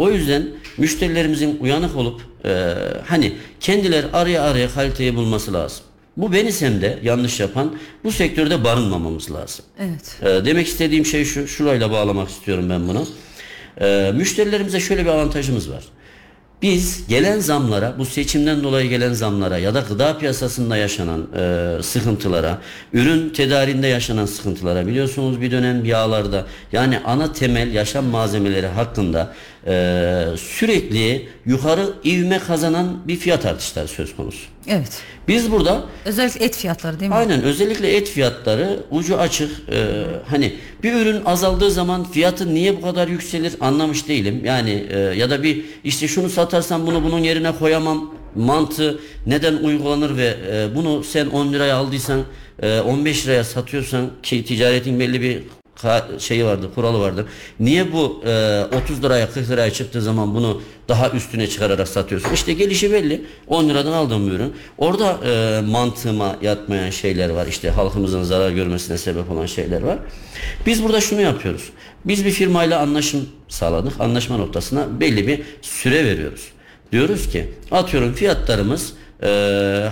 O 0.00 0.10
yüzden 0.10 0.46
müşterilerimizin 0.78 1.58
uyanık 1.60 1.96
olup 1.96 2.20
e, 2.44 2.74
hani 3.06 3.32
kendiler 3.60 4.04
araya 4.12 4.42
araya 4.42 4.68
kaliteyi 4.68 5.16
bulması 5.16 5.52
lazım. 5.52 5.84
Bu 6.16 6.32
benisem 6.32 6.80
de 6.80 6.98
yanlış 7.02 7.40
yapan 7.40 7.74
bu 8.04 8.12
sektörde 8.12 8.64
barınmamamız 8.64 9.32
lazım. 9.32 9.64
Evet. 9.78 10.16
Ee, 10.22 10.44
demek 10.44 10.66
istediğim 10.66 11.06
şey 11.06 11.24
şu, 11.24 11.48
şurayla 11.48 11.90
bağlamak 11.90 12.28
istiyorum 12.28 12.70
ben 12.70 12.88
bunu. 12.88 13.06
Ee, 13.80 14.12
müşterilerimize 14.14 14.80
şöyle 14.80 15.04
bir 15.04 15.10
avantajımız 15.10 15.70
var. 15.70 15.84
Biz 16.62 17.06
gelen 17.08 17.38
zamlara, 17.38 17.94
bu 17.98 18.06
seçimden 18.06 18.62
dolayı 18.62 18.88
gelen 18.88 19.12
zamlara 19.12 19.58
ya 19.58 19.74
da 19.74 19.80
gıda 19.80 20.18
piyasasında 20.18 20.76
yaşanan 20.76 21.26
e, 21.36 21.82
sıkıntılara, 21.82 22.58
ürün 22.92 23.30
tedariğinde 23.30 23.86
yaşanan 23.86 24.26
sıkıntılara 24.26 24.86
biliyorsunuz 24.86 25.40
bir 25.40 25.50
dönem 25.50 25.84
yağlarda 25.84 26.46
yani 26.72 26.98
ana 27.04 27.32
temel 27.32 27.74
yaşam 27.74 28.04
malzemeleri 28.04 28.66
hakkında 28.66 29.34
e, 29.66 30.24
sürekli 30.36 31.28
yukarı 31.46 31.86
ivme 32.04 32.38
kazanan 32.38 32.98
bir 33.08 33.16
fiyat 33.16 33.46
artışları 33.46 33.88
söz 33.88 34.16
konusu. 34.16 34.46
Evet. 34.68 35.02
Biz 35.28 35.50
burada 35.50 35.84
Özellikle 36.04 36.44
et 36.44 36.56
fiyatları 36.56 37.00
değil 37.00 37.08
mi? 37.08 37.14
Aynen 37.14 37.42
özellikle 37.42 37.96
et 37.96 38.08
fiyatları 38.08 38.80
ucu 38.90 39.18
açık. 39.18 39.50
Ee, 39.72 40.04
hani 40.26 40.52
bir 40.82 40.92
ürün 40.92 41.24
azaldığı 41.24 41.70
zaman 41.70 42.04
fiyatı 42.04 42.54
niye 42.54 42.76
bu 42.76 42.80
kadar 42.80 43.08
yükselir 43.08 43.54
anlamış 43.60 44.08
değilim. 44.08 44.42
Yani 44.44 44.86
e, 44.90 44.98
ya 44.98 45.30
da 45.30 45.42
bir 45.42 45.64
işte 45.84 46.08
şunu 46.08 46.28
satarsam 46.28 46.86
bunu 46.86 47.04
bunun 47.04 47.18
yerine 47.18 47.52
koyamam 47.52 48.14
mantığı 48.34 49.00
neden 49.26 49.56
uygulanır 49.56 50.16
ve 50.16 50.36
e, 50.52 50.74
bunu 50.74 51.04
sen 51.04 51.26
10 51.26 51.52
liraya 51.52 51.76
aldıysan 51.76 52.22
e, 52.62 52.80
15 52.80 53.26
liraya 53.26 53.44
satıyorsan 53.44 54.10
ki 54.22 54.44
ticaretin 54.44 55.00
belli 55.00 55.20
bir 55.20 55.42
şeyi 56.18 56.44
vardır, 56.44 56.68
kuralı 56.74 57.00
vardır. 57.00 57.26
Niye 57.60 57.92
bu 57.92 58.22
e, 58.26 58.64
30 58.82 59.02
liraya 59.02 59.30
40 59.30 59.50
liraya 59.50 59.72
çıktığı 59.72 60.02
zaman 60.02 60.34
bunu 60.34 60.62
daha 60.88 61.10
üstüne 61.10 61.46
çıkararak 61.46 61.88
satıyorsun? 61.88 62.32
İşte 62.34 62.52
gelişi 62.52 62.92
belli. 62.92 63.22
10 63.46 63.68
liradan 63.68 63.92
aldığım 63.92 64.28
ürün. 64.28 64.54
Orada 64.78 65.18
e, 65.26 65.60
mantığıma 65.60 66.36
yatmayan 66.42 66.90
şeyler 66.90 67.30
var. 67.30 67.46
İşte 67.46 67.70
halkımızın 67.70 68.22
zarar 68.22 68.50
görmesine 68.50 68.98
sebep 68.98 69.30
olan 69.30 69.46
şeyler 69.46 69.82
var. 69.82 69.98
Biz 70.66 70.82
burada 70.82 71.00
şunu 71.00 71.20
yapıyoruz. 71.20 71.70
Biz 72.04 72.24
bir 72.24 72.30
firmayla 72.30 72.80
anlaşım 72.80 73.28
sağladık. 73.48 74.00
Anlaşma 74.00 74.36
noktasına 74.36 75.00
belli 75.00 75.26
bir 75.26 75.42
süre 75.62 76.04
veriyoruz. 76.04 76.48
Diyoruz 76.92 77.28
ki 77.28 77.48
atıyorum 77.70 78.12
fiyatlarımız 78.12 78.92
e, 79.22 79.26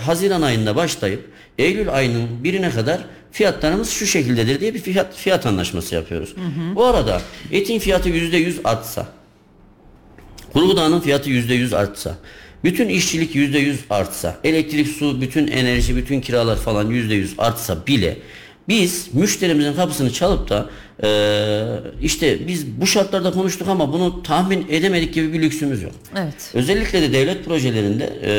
Haziran 0.06 0.42
ayında 0.42 0.76
başlayıp 0.76 1.24
Eylül 1.58 1.94
ayının 1.94 2.44
birine 2.44 2.70
kadar 2.70 3.00
fiyatlarımız 3.32 3.90
şu 3.90 4.06
şekildedir 4.06 4.60
diye 4.60 4.74
bir 4.74 4.80
fiyat, 4.80 5.16
fiyat 5.16 5.46
anlaşması 5.46 5.94
yapıyoruz. 5.94 6.34
Bu 6.74 6.84
arada 6.84 7.20
etin 7.52 7.78
fiyatı 7.78 8.08
yüzde 8.08 8.36
yüz 8.36 8.60
artsa, 8.64 9.06
kuru 10.52 10.68
gıdanın 10.68 11.00
fiyatı 11.00 11.30
yüzde 11.30 11.54
yüz 11.54 11.74
artsa, 11.74 12.16
bütün 12.64 12.88
işçilik 12.88 13.34
yüzde 13.34 13.58
yüz 13.58 13.80
artsa, 13.90 14.36
elektrik, 14.44 14.88
su, 14.88 15.20
bütün 15.20 15.46
enerji, 15.46 15.96
bütün 15.96 16.20
kiralar 16.20 16.56
falan 16.56 16.90
yüzde 16.90 17.14
yüz 17.14 17.34
artsa 17.38 17.86
bile 17.86 18.16
biz 18.68 19.08
müşterimizin 19.12 19.72
kapısını 19.74 20.12
çalıp 20.12 20.48
da 20.48 20.70
eee, 21.02 21.66
işte 22.02 22.46
biz 22.48 22.66
bu 22.80 22.86
şartlarda 22.86 23.30
konuştuk 23.30 23.68
ama 23.68 23.92
bunu 23.92 24.22
tahmin 24.22 24.66
edemedik 24.70 25.14
gibi 25.14 25.32
bir 25.32 25.42
lüksümüz 25.42 25.82
yok. 25.82 25.92
Evet. 26.16 26.50
Özellikle 26.54 27.02
de 27.02 27.12
devlet 27.12 27.44
projelerinde 27.44 28.12
e, 28.24 28.30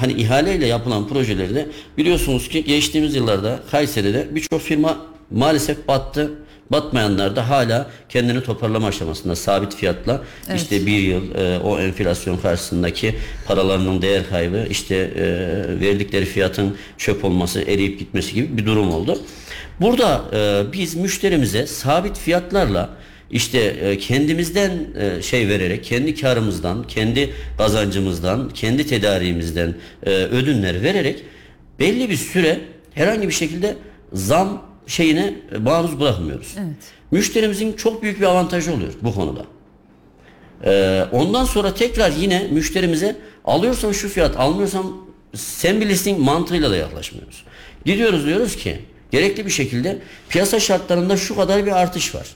hani 0.00 0.12
ihaleyle 0.12 0.66
yapılan 0.66 1.08
projelerde 1.08 1.66
biliyorsunuz 1.98 2.48
ki 2.48 2.64
geçtiğimiz 2.64 3.14
yıllarda 3.14 3.60
Kayseri'de 3.70 4.26
birçok 4.30 4.60
firma 4.60 4.96
maalesef 5.30 5.88
battı 5.88 6.30
Batmayanlar 6.70 7.36
da 7.36 7.48
hala 7.48 7.90
kendini 8.08 8.42
toparlama 8.42 8.86
aşamasında 8.86 9.36
sabit 9.36 9.74
fiyatla 9.74 10.22
işte 10.56 10.86
bir 10.86 10.98
yıl 10.98 11.34
e, 11.34 11.58
o 11.58 11.78
enflasyon 11.78 12.36
karşısındaki 12.36 13.14
paralarının 13.46 14.02
değer 14.02 14.22
kaybı 14.30 14.66
işte 14.70 14.94
e, 14.96 15.24
verdikleri 15.80 16.24
fiyatın 16.24 16.76
çöp 16.98 17.24
olması 17.24 17.62
eriyip 17.62 17.98
gitmesi 17.98 18.34
gibi 18.34 18.56
bir 18.56 18.66
durum 18.66 18.90
oldu. 18.90 19.18
Burada 19.80 20.24
e, 20.32 20.72
biz 20.72 20.94
müşterimize 20.94 21.66
sabit 21.66 22.18
fiyatlarla 22.18 22.90
işte 23.30 23.58
e, 23.58 23.98
kendimizden 23.98 24.72
e, 24.98 25.22
şey 25.22 25.48
vererek, 25.48 25.84
kendi 25.84 26.14
karımızdan, 26.14 26.86
kendi 26.86 27.30
kazancımızdan, 27.58 28.50
kendi 28.50 28.86
tedariğimizden 28.86 29.74
e, 30.02 30.10
ödünler 30.10 30.82
vererek 30.82 31.22
belli 31.78 32.10
bir 32.10 32.16
süre 32.16 32.60
herhangi 32.94 33.28
bir 33.28 33.32
şekilde 33.32 33.74
zam 34.12 34.62
şeyine 34.86 35.34
e, 35.54 35.58
maruz 35.58 36.00
bırakmıyoruz. 36.00 36.54
Evet. 36.58 36.76
Müşterimizin 37.10 37.72
çok 37.72 38.02
büyük 38.02 38.20
bir 38.20 38.26
avantajı 38.26 38.72
oluyor 38.72 38.92
bu 39.02 39.14
konuda. 39.14 39.44
Ee, 40.64 41.04
ondan 41.12 41.44
sonra 41.44 41.74
tekrar 41.74 42.12
yine 42.12 42.48
müşterimize 42.50 43.16
alıyorsan 43.44 43.92
şu 43.92 44.08
fiyat, 44.08 44.36
almıyorsan 44.36 44.92
sen 45.34 45.80
bilirsin 45.80 46.20
mantığıyla 46.20 46.70
da 46.70 46.76
yaklaşmıyoruz. 46.76 47.44
Gidiyoruz 47.84 48.26
diyoruz 48.26 48.56
ki 48.56 48.78
gerekli 49.10 49.46
bir 49.46 49.50
şekilde 49.50 49.98
piyasa 50.28 50.60
şartlarında 50.60 51.16
şu 51.16 51.36
kadar 51.36 51.66
bir 51.66 51.72
artış 51.72 52.14
var. 52.14 52.26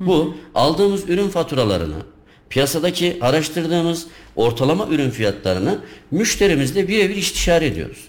Bu 0.00 0.36
aldığımız 0.54 1.08
ürün 1.08 1.28
faturalarını, 1.28 2.02
piyasadaki 2.50 3.18
araştırdığımız 3.20 4.06
ortalama 4.36 4.86
ürün 4.88 5.10
fiyatlarını 5.10 5.78
müşterimizle 6.10 6.88
birebir 6.88 7.16
istişare 7.16 7.66
ediyoruz. 7.66 8.08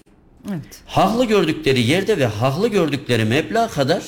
Evet. 0.50 0.82
Haklı 0.86 1.26
gördükleri 1.26 1.82
yerde 1.82 2.18
ve 2.18 2.26
haklı 2.26 2.68
gördükleri 2.68 3.26
meblağ 3.26 3.68
kadar 3.68 4.04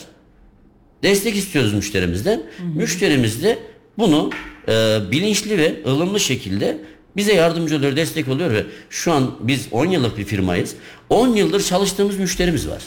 destek 1.03 1.35
istiyoruz 1.35 1.73
müşterimizden. 1.73 2.43
Müşterimiz 2.75 3.43
de 3.43 3.59
bunu 3.97 4.29
e, 4.67 4.99
bilinçli 5.11 5.57
ve 5.57 5.81
ılımlı 5.85 6.19
şekilde 6.19 6.77
bize 7.15 7.33
yardımcı 7.33 7.77
oluyor, 7.77 7.95
destek 7.95 8.27
oluyor 8.27 8.51
ve 8.51 8.65
şu 8.89 9.11
an 9.13 9.35
biz 9.39 9.67
10 9.71 9.85
yıllık 9.85 10.17
bir 10.17 10.23
firmayız. 10.23 10.75
10 11.09 11.27
yıldır 11.27 11.63
çalıştığımız 11.63 12.17
müşterimiz 12.17 12.67
var. 12.69 12.81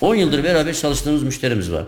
10 0.00 0.14
yıldır 0.14 0.44
beraber 0.44 0.74
çalıştığımız 0.74 1.22
müşterimiz 1.22 1.72
var. 1.72 1.84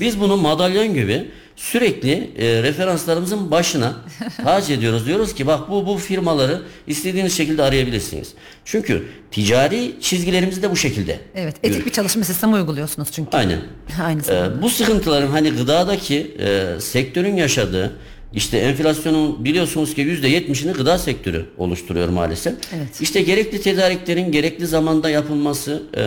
Biz 0.00 0.20
bunu 0.20 0.36
madalyon 0.36 0.94
gibi 0.94 1.30
sürekli 1.56 2.30
e, 2.38 2.62
referanslarımızın 2.62 3.50
başına 3.50 3.96
tac 4.44 4.74
ediyoruz. 4.74 5.06
Diyoruz 5.06 5.34
ki 5.34 5.46
bak 5.46 5.70
bu 5.70 5.86
bu 5.86 5.96
firmaları 5.96 6.62
istediğiniz 6.86 7.36
şekilde 7.36 7.62
arayabilirsiniz. 7.62 8.32
Çünkü 8.64 9.06
ticari 9.30 9.92
çizgilerimiz 10.00 10.62
de 10.62 10.70
bu 10.70 10.76
şekilde. 10.76 11.20
Evet. 11.34 11.56
Etik 11.62 11.86
bir 11.86 11.92
çalışma 11.92 12.24
sistemi 12.24 12.54
uyguluyorsunuz 12.54 13.08
çünkü. 13.12 13.36
Aynen. 13.36 13.60
Aynı 14.02 14.22
zamanda. 14.22 14.62
bu 14.62 14.70
sıkıntıların 14.70 15.28
hani 15.30 15.50
gıdadaki 15.50 16.36
e, 16.38 16.80
sektörün 16.80 17.36
yaşadığı 17.36 17.92
işte 18.34 18.58
enflasyonun 18.58 19.44
biliyorsunuz 19.44 19.94
ki 19.94 20.00
yüzde 20.00 20.28
yetmişini 20.28 20.72
gıda 20.72 20.98
sektörü 20.98 21.46
oluşturuyor 21.58 22.08
maalesef. 22.08 22.54
Evet. 22.76 23.00
İşte 23.00 23.22
gerekli 23.22 23.60
tedariklerin 23.60 24.32
gerekli 24.32 24.66
zamanda 24.66 25.10
yapılması 25.10 25.82
e, 25.96 26.02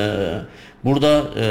burada 0.85 1.23
e, 1.37 1.45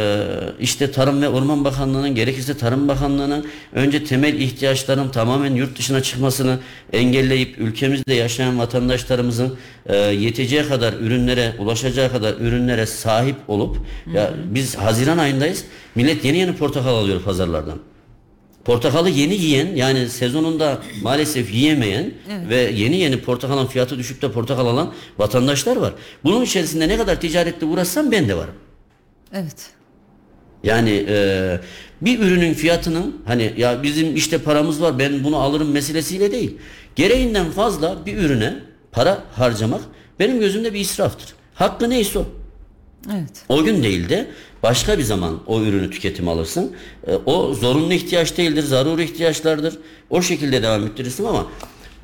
işte 0.60 0.90
Tarım 0.90 1.22
ve 1.22 1.28
Orman 1.28 1.64
Bakanlığı'nın 1.64 2.14
gerekirse 2.14 2.56
Tarım 2.56 2.88
Bakanlığı'nın 2.88 3.46
önce 3.72 4.04
temel 4.04 4.34
ihtiyaçların 4.34 5.08
tamamen 5.08 5.54
yurt 5.54 5.78
dışına 5.78 6.02
çıkmasını 6.02 6.58
engelleyip 6.92 7.58
ülkemizde 7.58 8.14
yaşayan 8.14 8.58
vatandaşlarımızın 8.58 9.58
e, 9.86 9.96
yeteceği 9.96 10.68
kadar 10.68 10.92
ürünlere 10.92 11.52
ulaşacağı 11.58 12.12
kadar 12.12 12.34
ürünlere 12.34 12.86
sahip 12.86 13.36
olup 13.48 13.76
ya 14.14 14.30
biz 14.44 14.74
Haziran 14.76 15.18
ayındayız 15.18 15.64
millet 15.94 16.24
yeni 16.24 16.38
yeni 16.38 16.56
portakal 16.56 16.94
alıyor 16.94 17.22
pazarlardan. 17.22 17.78
Portakalı 18.64 19.10
yeni 19.10 19.34
yiyen 19.34 19.76
yani 19.76 20.08
sezonunda 20.08 20.78
maalesef 21.02 21.54
yiyemeyen 21.54 22.10
ve 22.48 22.56
yeni 22.56 22.96
yeni 22.96 23.20
portakalın 23.20 23.66
fiyatı 23.66 23.98
düşük 23.98 24.22
de 24.22 24.32
portakal 24.32 24.66
alan 24.66 24.92
vatandaşlar 25.18 25.76
var. 25.76 25.92
Bunun 26.24 26.42
içerisinde 26.44 26.88
ne 26.88 26.96
kadar 26.96 27.20
ticaretle 27.20 27.66
uğraşsam 27.66 28.12
ben 28.12 28.28
de 28.28 28.36
varım. 28.36 28.54
Evet. 29.32 29.70
Yani 30.64 31.04
e, 31.08 31.60
bir 32.00 32.18
ürünün 32.18 32.54
fiyatının 32.54 33.22
hani 33.24 33.54
ya 33.56 33.82
bizim 33.82 34.16
işte 34.16 34.38
paramız 34.38 34.82
var 34.82 34.98
ben 34.98 35.24
bunu 35.24 35.36
alırım 35.36 35.70
meselesiyle 35.70 36.32
değil. 36.32 36.56
Gereğinden 36.96 37.50
fazla 37.50 38.06
bir 38.06 38.16
ürüne 38.16 38.54
para 38.92 39.24
harcamak 39.32 39.80
benim 40.18 40.40
gözümde 40.40 40.74
bir 40.74 40.80
israftır. 40.80 41.34
Hakkı 41.54 41.90
neyse 41.90 42.18
o. 42.18 42.26
Evet. 43.12 43.44
O 43.48 43.64
gün 43.64 43.82
değil 43.82 44.08
de 44.08 44.26
başka 44.62 44.98
bir 44.98 45.02
zaman 45.02 45.40
o 45.46 45.60
ürünü 45.60 45.90
tüketim 45.90 46.28
alırsın. 46.28 46.72
E, 47.06 47.14
o 47.14 47.54
zorunlu 47.54 47.92
ihtiyaç 47.92 48.36
değildir, 48.36 48.62
zaruri 48.62 49.04
ihtiyaçlardır. 49.04 49.78
O 50.10 50.22
şekilde 50.22 50.62
devam 50.62 50.86
ettirirsin 50.86 51.24
ama 51.24 51.46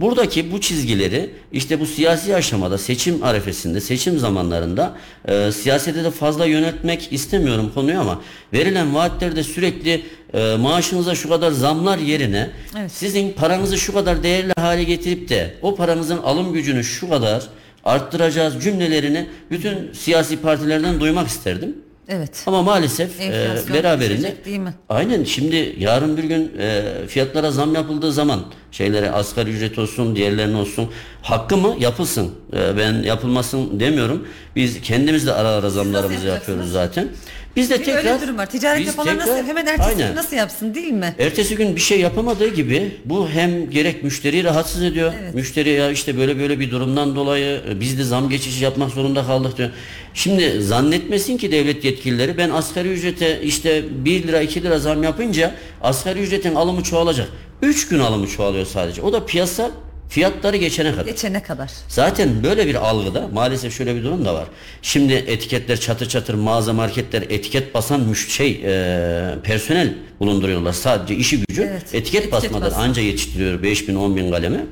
buradaki 0.01 0.53
bu 0.53 0.61
çizgileri 0.61 1.31
işte 1.53 1.81
bu 1.81 1.87
siyasi 1.87 2.37
aşamada 2.37 2.79
seçim 2.79 3.25
arefesinde, 3.25 3.81
seçim 3.81 4.19
zamanlarında 4.19 4.95
e, 5.29 5.53
siyasete 5.53 6.05
de 6.05 6.11
fazla 6.11 6.47
yöneltmek 6.47 7.13
istemiyorum 7.13 7.71
konuyu 7.75 8.01
ama 8.01 8.21
verilen 8.53 8.95
vaatlerde 8.95 9.43
sürekli 9.43 10.03
e, 10.35 10.57
maaşınıza 10.57 11.15
şu 11.15 11.29
kadar 11.29 11.51
zamlar 11.51 11.99
yerine 11.99 12.51
Evet. 12.79 12.93
sizin 12.93 13.33
paranızı 13.33 13.79
şu 13.79 13.95
kadar 13.95 14.23
değerli 14.23 14.53
hale 14.57 14.85
getirip 14.85 15.29
de 15.29 15.55
o 15.63 15.75
paranızın 15.75 16.19
alım 16.19 16.53
gücünü 16.53 16.85
şu 16.85 17.09
kadar 17.09 17.43
arttıracağız 17.85 18.65
cümlelerini 18.65 19.27
bütün 19.51 19.93
siyasi 19.93 20.37
partilerden 20.37 21.01
duymak 21.01 21.29
isterdim. 21.29 21.77
Evet. 22.09 22.43
Ama 22.47 22.63
maalesef 22.63 23.21
e, 23.21 23.57
beraberinde 23.75 24.35
değil 24.45 24.59
mi? 24.59 24.75
aynen 24.89 25.25
şimdi 25.25 25.77
yarın 25.79 26.17
bir 26.17 26.25
gün 26.25 26.53
e, 26.59 26.83
fiyatlara 27.09 27.51
zam 27.51 27.75
yapıldığı 27.75 28.13
zaman 28.13 28.41
şeylere 28.73 29.11
asgari 29.11 29.51
ücret 29.51 29.79
olsun 29.79 30.17
diğerlerine 30.17 30.57
olsun 30.57 30.91
hakkı 31.23 31.57
mı 31.57 31.77
yapılsın 31.79 32.31
E, 32.53 32.77
ben 32.77 32.93
yapılmasın 33.03 33.81
demiyorum 33.81 34.29
biz 34.57 34.81
kendimiz 34.81 35.27
de 35.27 35.33
ara 35.33 35.49
ara 35.49 35.71
zamlarımızı 35.71 36.27
yapıyoruz 36.27 36.73
zaten 36.73 37.09
biz 37.57 37.71
de 37.71 37.79
Bir 37.81 37.85
tekrar 37.85 37.99
öyle 38.15 38.21
durum 38.23 38.39
var. 38.39 38.47
Ticaret 38.51 38.81
biz 38.81 38.87
yapanlar 38.87 39.17
nasıl 39.17 39.31
tekrar- 39.31 39.47
hemen 39.47 39.67
ertesi 39.67 39.89
Aynen. 39.89 40.09
gün 40.09 40.17
nasıl 40.17 40.37
yapsın 40.37 40.75
değil 40.75 40.93
mi? 40.93 41.15
Ertesi 41.19 41.57
gün 41.57 41.77
bir 41.77 41.81
şey 41.81 42.01
yapamadığı 42.01 42.49
gibi 42.55 42.93
bu 43.05 43.29
hem 43.29 43.71
gerek 43.71 44.03
müşteriyi 44.05 44.45
rahatsız 44.45 44.83
ediyor. 44.83 45.13
Evet. 45.23 45.35
Müşteri 45.35 45.71
ya 45.71 45.91
işte 45.91 46.17
böyle 46.19 46.39
böyle 46.39 46.61
bir 46.61 46.71
durumdan 46.71 47.17
dolayı 47.17 47.61
e, 47.71 47.81
biz 47.81 47.99
de 47.99 48.05
zam 48.05 48.29
geçişi 48.31 48.65
yapmak 48.65 48.91
zorunda 48.91 49.27
kaldık 49.27 49.59
diyor. 49.59 49.71
Şimdi 50.15 50.63
zannetmesin 50.63 51.37
ki 51.37 51.53
devlet 51.53 51.85
yetkilileri 51.85 52.39
ben 52.39 52.51
asgari 52.51 52.89
ücrete 52.89 53.41
işte 53.43 53.83
1 54.05 54.23
lira 54.27 54.41
2 54.41 54.63
lira 54.63 54.79
zam 54.79 55.03
yapınca 55.03 55.55
asgari 55.83 56.19
ücretin 56.21 56.55
alımı 56.55 56.83
çoğalacak. 56.83 57.29
3 57.63 57.89
gün 57.89 57.99
alımı 57.99 58.27
çoğalıyor 58.29 58.67
sadece. 58.67 59.03
O 59.03 59.13
da 59.13 59.27
piyasa 59.27 59.71
fiyatları 60.15 60.57
geçene 60.57 60.93
kadar. 60.93 61.07
Geçene 61.07 61.43
kadar. 61.43 61.71
Zaten 61.89 62.43
böyle 62.43 62.67
bir 62.67 62.75
algıda 62.75 63.29
maalesef 63.29 63.77
şöyle 63.77 63.95
bir 63.97 64.03
durum 64.05 64.25
da 64.25 64.35
var. 64.35 64.45
Şimdi 64.83 65.13
etiketler 65.13 65.81
çatır 65.81 66.09
çatır 66.09 66.35
mağaza 66.35 66.73
marketler 66.73 67.23
etiket 67.23 67.75
basan 67.75 68.01
müş 68.01 68.29
şey 68.33 68.51
e, 68.65 69.35
personel 69.43 69.95
bulunduruyorlar. 70.21 70.73
Sadece 70.73 71.15
işi 71.17 71.41
gücü 71.41 71.63
Evet, 71.63 71.83
etiket, 71.83 71.97
etiket 71.97 72.33
basmadan 72.33 72.71
basın. 72.71 72.81
anca 72.81 73.03
yetiştiriyor 73.03 73.63
5 73.63 73.89
bin 73.89 73.95
10 73.95 74.17
bin 74.17 74.31
kalemi. 74.31 74.67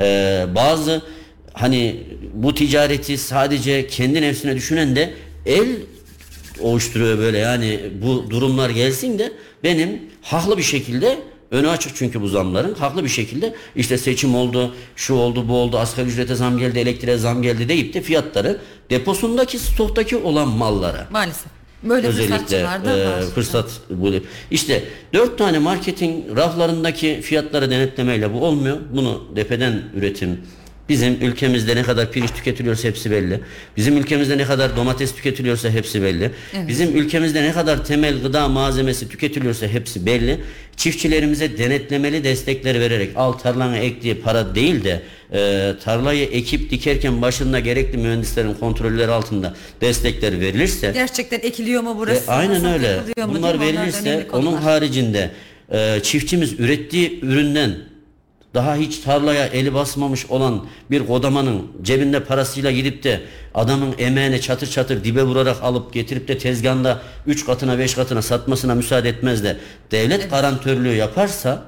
E, 0.00 0.46
bazı 0.54 1.02
hani 1.52 1.96
bu 2.34 2.54
ticareti 2.54 3.18
sadece 3.18 3.86
kendi 3.86 4.22
nefsine 4.22 4.56
düşünen 4.56 4.96
de 4.96 5.14
el 5.46 5.68
oluşturuyor 6.60 7.18
böyle 7.18 7.38
yani 7.38 7.80
bu 8.02 8.30
durumlar 8.30 8.70
gelsin 8.70 9.18
de 9.18 9.32
benim 9.64 10.02
haklı 10.22 10.58
bir 10.58 10.62
şekilde 10.62 11.18
önü 11.52 11.68
açık 11.68 11.96
çünkü 11.96 12.20
bu 12.20 12.28
zamların 12.28 12.74
haklı 12.74 13.04
bir 13.04 13.08
şekilde 13.08 13.54
işte 13.76 13.98
seçim 13.98 14.34
oldu 14.34 14.74
şu 14.96 15.14
oldu 15.14 15.48
bu 15.48 15.56
oldu 15.56 15.78
asgari 15.78 16.08
ücrete 16.08 16.34
zam 16.34 16.58
geldi 16.58 16.78
elektriğe 16.78 17.16
zam 17.16 17.42
geldi 17.42 17.68
deyip 17.68 17.94
de 17.94 18.02
fiyatları 18.02 18.60
deposundaki 18.90 19.58
stoktaki 19.58 20.16
olan 20.16 20.48
mallara 20.48 21.06
Maalesef. 21.10 21.46
Böyle 21.82 22.06
özellikle 22.06 22.56
e, 22.86 23.20
fırsat 23.34 23.70
bu. 23.90 24.12
İşte 24.50 24.84
dört 25.14 25.38
tane 25.38 25.58
marketin 25.58 26.36
raflarındaki 26.36 27.20
fiyatları 27.20 27.70
denetlemeyle 27.70 28.34
bu 28.34 28.44
olmuyor. 28.44 28.76
Bunu 28.92 29.24
depeden 29.36 29.82
üretim 29.96 30.40
Bizim 30.88 31.14
ülkemizde 31.20 31.76
ne 31.76 31.82
kadar 31.82 32.12
pirinç 32.12 32.30
tüketiliyorsa 32.30 32.88
hepsi 32.88 33.10
belli. 33.10 33.40
Bizim 33.76 33.96
ülkemizde 33.96 34.38
ne 34.38 34.44
kadar 34.44 34.76
domates 34.76 35.14
tüketiliyorsa 35.14 35.70
hepsi 35.70 36.02
belli. 36.02 36.30
Bizim 36.68 36.96
ülkemizde 36.96 37.42
ne 37.42 37.52
kadar 37.52 37.84
temel 37.84 38.22
gıda 38.22 38.48
malzemesi 38.48 39.08
tüketiliyorsa 39.08 39.66
hepsi 39.66 40.06
belli. 40.06 40.40
Çiftçilerimize 40.76 41.58
denetlemeli 41.58 42.24
destekler 42.24 42.80
vererek 42.80 43.10
al 43.16 43.32
tarlana 43.32 43.78
ektiği 43.78 44.14
para 44.14 44.54
değil 44.54 44.84
de 44.84 45.02
e, 45.32 45.72
tarlayı 45.84 46.24
ekip 46.26 46.70
dikerken 46.70 47.22
başında 47.22 47.60
gerekli 47.60 47.98
mühendislerin 47.98 48.54
kontrolleri 48.54 49.10
altında 49.10 49.54
destekler 49.80 50.40
verilirse 50.40 50.90
Gerçekten 50.94 51.40
ekiliyor 51.42 51.82
mu 51.82 51.94
burası? 51.98 52.30
e, 52.30 52.34
aynen 52.34 52.64
öyle. 52.64 52.96
mu? 52.96 53.34
Bunlar 53.34 53.60
verilirse 53.60 54.26
onun 54.32 54.52
haricinde 54.56 55.30
e, 55.72 56.00
çiftçimiz 56.02 56.60
ürettiği 56.60 57.18
üründen 57.22 57.74
daha 58.54 58.76
hiç 58.76 58.98
tarlaya 58.98 59.46
eli 59.46 59.74
basmamış 59.74 60.26
olan 60.26 60.66
bir 60.90 61.06
kodamanın 61.06 61.62
cebinde 61.82 62.24
parasıyla 62.24 62.70
gidip 62.70 63.02
de 63.02 63.20
adamın 63.54 63.94
emeğine 63.98 64.40
çatır 64.40 64.66
çatır 64.66 65.04
dibe 65.04 65.22
vurarak 65.22 65.62
alıp 65.62 65.92
getirip 65.92 66.28
de 66.28 66.38
tezgahında 66.38 67.02
3 67.26 67.46
katına 67.46 67.78
5 67.78 67.94
katına 67.94 68.22
satmasına 68.22 68.74
müsaade 68.74 69.08
etmez 69.08 69.44
de 69.44 69.56
devlet 69.90 70.20
evet. 70.20 70.30
garantörlüğü 70.30 70.94
yaparsa 70.94 71.62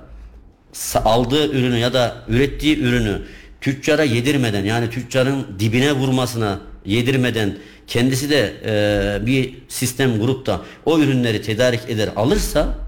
aldığı 1.05 1.53
ürünü 1.53 1.79
ya 1.79 1.93
da 1.93 2.17
ürettiği 2.29 2.79
ürünü 2.79 3.23
tüccara 3.61 4.05
yedirmeden 4.05 4.65
yani 4.65 4.91
tüccarın 4.91 5.47
dibine 5.59 5.93
vurmasına 5.93 6.61
yedirmeden 6.85 7.57
kendisi 7.87 8.31
de 8.31 8.53
e, 8.67 9.27
bir 9.27 9.55
sistem 9.69 10.21
grupta 10.21 10.61
o 10.85 10.99
ürünleri 10.99 11.43
tedarik 11.43 11.81
eder 11.89 12.09
alırsa 12.17 12.84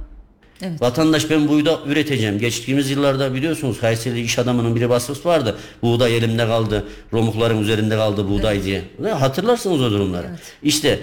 Evet. 0.62 0.82
Vatandaş 0.82 1.30
ben 1.30 1.48
buğda 1.48 1.80
üreteceğim. 1.86 2.38
Geçtiğimiz 2.38 2.90
yıllarda 2.90 3.34
biliyorsunuz 3.34 3.80
Kayseri 3.80 4.20
iş 4.20 4.38
adamının 4.38 4.76
biri 4.76 4.90
vasıfı 4.90 5.28
vardı. 5.28 5.56
Buğday 5.82 6.16
elimde 6.16 6.46
kaldı. 6.46 6.84
Romukların 7.12 7.62
üzerinde 7.62 7.96
kaldı 7.96 8.28
buğday 8.28 8.56
evet. 8.56 8.64
diye. 8.64 9.12
Hatırlarsınız 9.12 9.80
o 9.80 9.90
durumları. 9.90 10.26
Evet. 10.30 10.40
İşte 10.62 11.00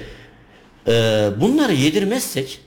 e, 0.87 0.91
bunları 1.39 1.73
yedirmezsek 1.73 2.59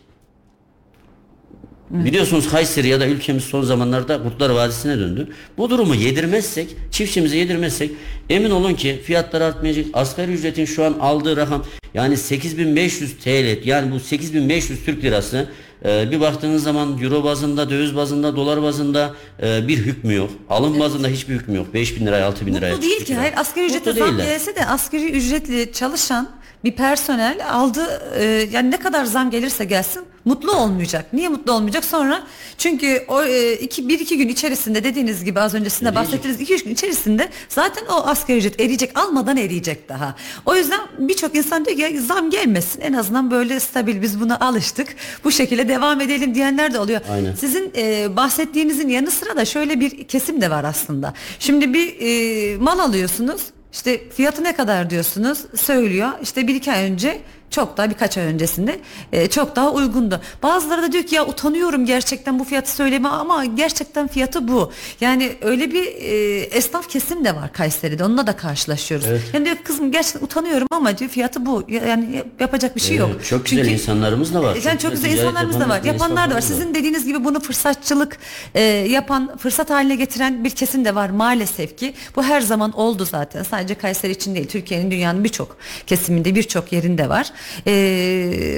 Biliyorsunuz 1.90 2.50
Kayseri 2.50 2.88
ya 2.88 3.00
da 3.00 3.06
ülkemiz 3.06 3.44
son 3.44 3.62
zamanlarda 3.62 4.22
Kurtlar 4.22 4.50
Vadisi'ne 4.50 4.98
döndü. 4.98 5.28
Bu 5.58 5.70
durumu 5.70 5.94
yedirmezsek, 5.94 6.76
çiftçimize 6.90 7.36
yedirmezsek 7.36 7.90
emin 8.30 8.50
olun 8.50 8.74
ki 8.74 9.00
fiyatlar 9.04 9.40
artmayacak. 9.40 9.86
Asgari 9.92 10.32
ücretin 10.32 10.64
şu 10.64 10.84
an 10.84 10.92
aldığı 11.00 11.36
rakam 11.36 11.64
yani 11.94 12.16
8500 12.16 13.16
TL 13.18 13.66
yani 13.66 13.92
bu 13.92 14.00
8500 14.00 14.84
Türk 14.84 15.04
lirası 15.04 15.48
e, 15.84 16.10
bir 16.10 16.20
baktığınız 16.20 16.62
zaman 16.62 17.02
euro 17.02 17.24
bazında, 17.24 17.70
döviz 17.70 17.96
bazında, 17.96 18.36
dolar 18.36 18.62
bazında 18.62 19.14
e, 19.42 19.68
bir 19.68 19.78
hükmü 19.78 20.14
yok. 20.14 20.30
Alım 20.50 20.70
evet. 20.70 20.80
bazında 20.80 21.08
hiçbir 21.08 21.34
hükmü 21.34 21.56
yok. 21.56 21.74
5000 21.74 22.06
liraya 22.06 22.26
6000 22.26 22.54
liraya. 22.54 22.70
Mutlu 22.70 22.82
değil 22.82 23.04
ki. 23.04 23.14
Hayır 23.14 23.34
asgari 23.36 23.66
ücrete 23.66 23.92
zam 23.92 24.16
gelse 24.16 24.56
de 24.56 24.66
asgari 24.66 25.10
ücretli 25.10 25.72
çalışan 25.72 26.30
bir 26.66 26.72
personel 26.72 27.52
aldı 27.52 28.02
e, 28.18 28.24
yani 28.52 28.70
ne 28.70 28.76
kadar 28.76 29.04
zam 29.04 29.30
gelirse 29.30 29.64
gelsin 29.64 30.02
mutlu 30.24 30.52
olmayacak. 30.52 31.12
Niye 31.12 31.28
mutlu 31.28 31.52
olmayacak? 31.52 31.84
Sonra 31.84 32.22
çünkü 32.58 33.04
o 33.08 33.22
e, 33.22 33.52
iki, 33.52 33.88
bir 33.88 34.00
iki 34.00 34.18
gün 34.18 34.28
içerisinde 34.28 34.84
dediğiniz 34.84 35.24
gibi 35.24 35.40
az 35.40 35.54
öncesinde 35.54 35.94
bahsettiğiniz 35.94 36.40
iki 36.40 36.54
üç 36.54 36.64
gün 36.64 36.70
içerisinde 36.70 37.28
zaten 37.48 37.86
o 37.86 37.94
asgari 37.94 38.38
ücret 38.38 38.60
eriyecek 38.60 38.98
almadan 38.98 39.36
eriyecek 39.36 39.88
daha. 39.88 40.14
O 40.46 40.56
yüzden 40.56 40.80
birçok 40.98 41.34
insan 41.34 41.64
diyor 41.64 41.76
ki 41.76 42.00
zam 42.00 42.30
gelmesin 42.30 42.80
en 42.80 42.92
azından 42.92 43.30
böyle 43.30 43.60
stabil 43.60 44.02
biz 44.02 44.20
buna 44.20 44.40
alıştık. 44.40 44.96
Bu 45.24 45.32
şekilde 45.32 45.68
devam 45.68 46.00
edelim 46.00 46.34
diyenler 46.34 46.74
de 46.74 46.78
oluyor. 46.78 47.00
Aynen. 47.10 47.34
Sizin 47.34 47.72
e, 47.76 48.16
bahsettiğinizin 48.16 48.88
yanı 48.88 49.10
sıra 49.10 49.36
da 49.36 49.44
şöyle 49.44 49.80
bir 49.80 50.04
kesim 50.04 50.40
de 50.40 50.50
var 50.50 50.64
aslında. 50.64 51.14
Şimdi 51.38 51.74
bir 51.74 51.96
e, 52.00 52.56
mal 52.56 52.78
alıyorsunuz 52.78 53.42
işte 53.76 54.08
fiyatı 54.10 54.44
ne 54.44 54.56
kadar 54.56 54.90
diyorsunuz 54.90 55.44
söylüyor. 55.54 56.08
İşte 56.22 56.48
bir 56.48 56.54
iki 56.54 56.72
ay 56.72 56.84
önce 56.84 57.20
çok 57.50 57.76
daha 57.76 57.90
birkaç 57.90 58.18
ay 58.18 58.24
öncesinde 58.24 58.80
e, 59.12 59.28
çok 59.28 59.56
daha 59.56 59.72
uygundu. 59.72 60.20
Bazıları 60.42 60.82
da 60.82 60.92
diyor 60.92 61.04
ki 61.04 61.14
ya 61.14 61.26
utanıyorum 61.26 61.86
gerçekten 61.86 62.38
bu 62.38 62.44
fiyatı 62.44 62.70
söyleme 62.70 63.08
ama 63.08 63.44
gerçekten 63.44 64.08
fiyatı 64.08 64.48
bu. 64.48 64.72
Yani 65.00 65.32
öyle 65.40 65.72
bir 65.72 65.86
e, 65.86 66.40
esnaf 66.40 66.88
kesim 66.88 67.24
de 67.24 67.36
var 67.36 67.52
Kayseri'de 67.52 68.04
onunla 68.04 68.26
da 68.26 68.36
karşılaşıyoruz. 68.36 69.06
Evet. 69.06 69.22
Yani 69.32 69.44
diyor 69.44 69.56
kızım 69.64 69.92
gerçekten 69.92 70.20
utanıyorum 70.20 70.68
ama 70.70 70.98
diyor 70.98 71.10
fiyatı 71.10 71.46
bu. 71.46 71.64
Yani 71.68 72.24
yapacak 72.40 72.76
bir 72.76 72.80
şey 72.80 72.96
yok. 72.96 73.24
çok 73.24 73.46
güzel 73.46 73.64
Çünkü, 73.64 73.74
insanlarımız 73.74 74.34
da 74.34 74.42
var. 74.42 74.54
Yani 74.54 74.64
çok, 74.64 74.80
çok 74.80 74.92
güzel 74.92 75.10
insanlarımız 75.10 75.60
da 75.60 75.68
var. 75.68 75.82
Yapanlar 75.84 76.30
da 76.30 76.34
var. 76.34 76.40
Sizin 76.40 76.74
dediğiniz 76.74 77.06
gibi 77.06 77.24
bunu 77.24 77.40
fırsatçılık 77.40 78.18
e, 78.54 78.62
yapan, 78.62 79.36
fırsat 79.36 79.70
haline 79.70 79.96
getiren 79.96 80.44
bir 80.44 80.50
kesim 80.50 80.84
de 80.84 80.94
var 80.94 81.10
maalesef 81.10 81.78
ki. 81.78 81.94
Bu 82.16 82.22
her 82.22 82.40
zaman 82.40 82.72
oldu 82.72 83.04
zaten. 83.04 83.42
Sadece 83.42 83.74
Kayseri 83.74 84.12
için 84.12 84.34
değil. 84.34 84.48
Türkiye'nin 84.48 84.90
dünyanın 84.90 85.24
birçok 85.24 85.56
kesiminde 85.86 86.34
birçok 86.34 86.72
yerinde 86.72 87.08
var. 87.08 87.32
E, 87.66 87.72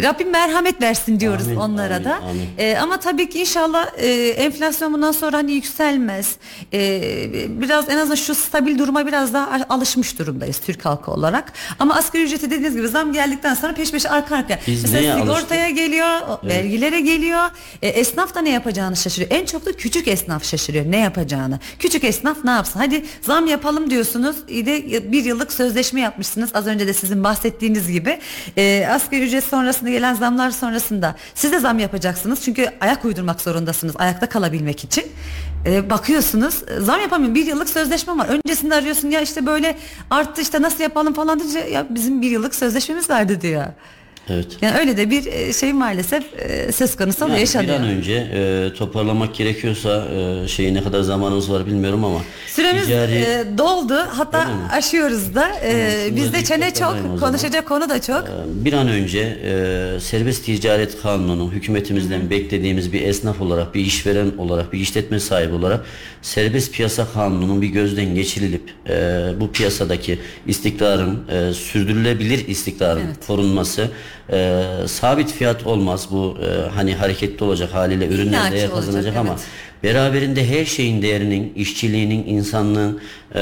Rabbim 0.02 0.30
merhamet 0.30 0.82
versin 0.82 1.20
diyoruz 1.20 1.46
amin, 1.46 1.56
onlara 1.56 1.94
amin, 1.94 2.04
da. 2.04 2.16
Amin. 2.16 2.48
E, 2.58 2.76
ama 2.76 3.00
tabii 3.00 3.28
ki 3.28 3.40
inşallah 3.40 3.86
e, 3.96 4.28
enflasyon 4.28 4.92
bundan 4.92 5.12
sonra 5.12 5.36
hani 5.36 5.52
yükselmez. 5.52 6.36
E, 6.72 7.00
biraz 7.48 7.88
en 7.88 7.96
azından 7.96 8.14
şu 8.14 8.34
stabil 8.34 8.78
duruma 8.78 9.06
biraz 9.06 9.34
daha 9.34 9.60
alışmış 9.68 10.18
durumdayız 10.18 10.58
Türk 10.58 10.84
halkı 10.84 11.10
olarak. 11.10 11.52
Ama 11.78 11.94
asgari 11.94 12.22
ücreti 12.22 12.50
dediğiniz 12.50 12.76
gibi 12.76 12.88
zam 12.88 13.12
geldikten 13.12 13.54
sonra 13.54 13.74
peş 13.74 13.90
peşe 13.90 14.10
arka 14.10 14.36
arkaya. 14.36 14.58
Biz 14.66 14.82
Mesela 14.82 15.20
sigortaya 15.20 15.64
alıştık? 15.64 15.76
geliyor, 15.84 16.20
evet. 16.42 16.54
vergilere 16.56 17.00
geliyor. 17.00 17.50
E, 17.82 17.88
esnaf 17.88 18.34
da 18.34 18.40
ne 18.40 18.50
yapacağını 18.50 18.96
şaşırıyor. 18.96 19.30
En 19.30 19.46
çok 19.46 19.66
da 19.66 19.72
küçük 19.72 20.08
esnaf 20.08 20.44
şaşırıyor 20.44 20.84
ne 20.90 20.98
yapacağını. 20.98 21.58
Küçük 21.78 22.04
esnaf 22.04 22.44
ne 22.44 22.50
yapsın? 22.50 22.80
Hadi 22.80 23.04
zam 23.22 23.46
yapalım 23.46 23.90
diyorsunuz. 23.90 24.36
de 24.48 25.12
bir 25.12 25.24
yıllık 25.24 25.52
sözleşme 25.52 26.00
yapmışsınız. 26.00 26.50
Az 26.54 26.66
önce 26.66 26.86
de 26.86 26.92
sizin 26.92 27.24
bahsettiğiniz 27.24 27.92
gibi. 27.92 28.18
E, 28.56 28.67
e, 28.68 28.86
asgari 28.86 29.22
ücret 29.22 29.44
sonrasında 29.44 29.90
gelen 29.90 30.14
zamlar 30.14 30.50
sonrasında 30.50 31.16
siz 31.34 31.52
de 31.52 31.58
zam 31.58 31.78
yapacaksınız. 31.78 32.42
Çünkü 32.42 32.68
ayak 32.80 33.04
uydurmak 33.04 33.40
zorundasınız 33.40 33.94
ayakta 33.98 34.28
kalabilmek 34.28 34.84
için. 34.84 35.04
E, 35.66 35.90
bakıyorsunuz 35.90 36.54
zam 36.78 37.00
yapamıyorum 37.00 37.34
bir 37.34 37.46
yıllık 37.46 37.68
sözleşme 37.68 38.18
var. 38.18 38.28
Öncesinde 38.28 38.74
arıyorsun 38.74 39.10
ya 39.10 39.20
işte 39.20 39.46
böyle 39.46 39.78
arttı 40.10 40.40
işte 40.40 40.62
nasıl 40.62 40.82
yapalım 40.82 41.14
falan 41.14 41.40
deyince 41.40 41.58
ya 41.58 41.86
bizim 41.90 42.22
bir 42.22 42.30
yıllık 42.30 42.54
sözleşmemiz 42.54 43.10
vardı 43.10 43.40
diyor. 43.40 43.66
Evet. 44.30 44.46
Yani 44.62 44.78
öyle 44.78 44.96
de 44.96 45.10
bir 45.10 45.26
e, 45.26 45.52
şey 45.52 45.72
maalesef 45.72 46.24
e, 46.38 46.72
söz 46.72 46.96
konusu 46.96 47.28
yani 47.28 47.40
yaşanıyor. 47.40 47.74
Bir 47.74 47.84
an 47.84 47.88
önce 47.88 48.12
e, 48.12 48.72
toparlamak 48.74 49.34
gerekiyorsa 49.34 50.08
e, 50.44 50.48
şeyi 50.48 50.74
ne 50.74 50.82
kadar 50.82 51.00
zamanımız 51.00 51.52
var 51.52 51.66
bilmiyorum 51.66 52.04
ama 52.04 52.20
süremiz 52.46 52.86
ticari... 52.86 53.14
e, 53.14 53.44
doldu 53.58 53.94
hatta 53.94 54.48
aşıyoruz 54.72 55.34
da 55.34 55.50
e, 55.64 56.08
bizde 56.16 56.44
çene 56.44 56.74
çok 56.74 57.20
konuşacak 57.20 57.68
konu 57.68 57.88
da 57.88 58.02
çok. 58.02 58.24
E, 58.28 58.64
bir 58.64 58.72
an 58.72 58.88
önce 58.88 59.18
e, 59.18 60.00
serbest 60.00 60.44
ticaret 60.44 61.02
kanunu 61.02 61.52
hükümetimizden 61.52 62.20
Hı. 62.20 62.30
beklediğimiz 62.30 62.92
bir 62.92 63.02
esnaf 63.02 63.40
olarak 63.40 63.74
bir 63.74 63.80
işveren 63.80 64.32
olarak 64.38 64.72
bir 64.72 64.78
işletme 64.78 65.20
sahibi 65.20 65.54
olarak 65.54 65.84
serbest 66.22 66.72
piyasa 66.72 67.06
kanununun 67.14 67.62
bir 67.62 67.68
gözden 67.68 68.14
geçirilip 68.14 68.62
e, 68.88 68.94
bu 69.40 69.52
piyasadaki 69.52 70.18
istikrarın 70.46 71.28
e, 71.28 71.52
sürdürülebilir 71.52 72.48
istikrarın 72.48 73.06
evet. 73.06 73.26
korunması 73.26 73.90
e, 74.32 74.64
sabit 74.86 75.32
fiyat 75.32 75.66
olmaz 75.66 76.08
bu 76.10 76.36
e, 76.42 76.70
hani 76.70 76.94
hareketli 76.94 77.44
olacak 77.44 77.74
haliyle 77.74 78.06
ürünler 78.06 78.52
değer 78.52 78.70
kazanacak 78.70 79.16
ama 79.16 79.30
evet. 79.30 79.42
beraberinde 79.82 80.48
her 80.48 80.64
şeyin 80.64 81.02
değerinin 81.02 81.52
işçiliğinin 81.56 82.26
insanlığın 82.26 83.00
e, 83.34 83.40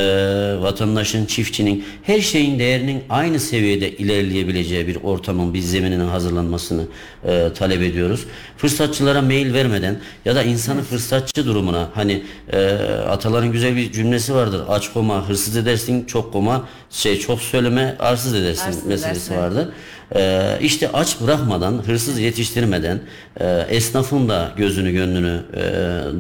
vatandaşın 0.60 1.26
çiftçinin 1.26 1.84
her 2.02 2.20
şeyin 2.20 2.58
değerinin 2.58 3.02
aynı 3.08 3.40
seviyede 3.40 3.90
ilerleyebileceği 3.90 4.86
bir 4.86 4.96
ortamın 5.02 5.54
bir 5.54 5.60
zemininin 5.60 6.08
hazırlanmasını 6.08 6.82
e, 7.24 7.48
talep 7.58 7.82
ediyoruz. 7.82 8.24
Fırsatçılara 8.56 9.22
mail 9.22 9.54
vermeden 9.54 10.00
ya 10.24 10.34
da 10.34 10.42
insanı 10.42 10.80
evet. 10.80 10.88
fırsatçı 10.88 11.46
durumuna 11.46 11.90
hani 11.94 12.22
e, 12.52 12.58
ataların 13.08 13.52
güzel 13.52 13.76
bir 13.76 13.92
cümlesi 13.92 14.34
vardır 14.34 14.62
aç 14.68 14.92
koma 14.92 15.28
hırsız 15.28 15.56
edersin 15.56 16.04
çok 16.04 16.32
koma 16.32 16.68
şey 16.90 17.18
çok 17.18 17.40
söyleme 17.40 17.96
arsız 17.98 18.34
edersin 18.34 18.66
arsız 18.66 18.86
meselesi 18.86 19.32
edersin. 19.32 19.36
vardır. 19.36 19.68
Ee, 20.14 20.58
işte 20.60 20.92
aç 20.92 21.20
bırakmadan, 21.20 21.82
hırsız 21.86 22.18
yetiştirmeden, 22.18 23.00
e, 23.40 23.66
esnafın 23.68 24.28
da 24.28 24.52
gözünü 24.56 24.92
gönlünü 24.92 25.42
e, 25.54 25.62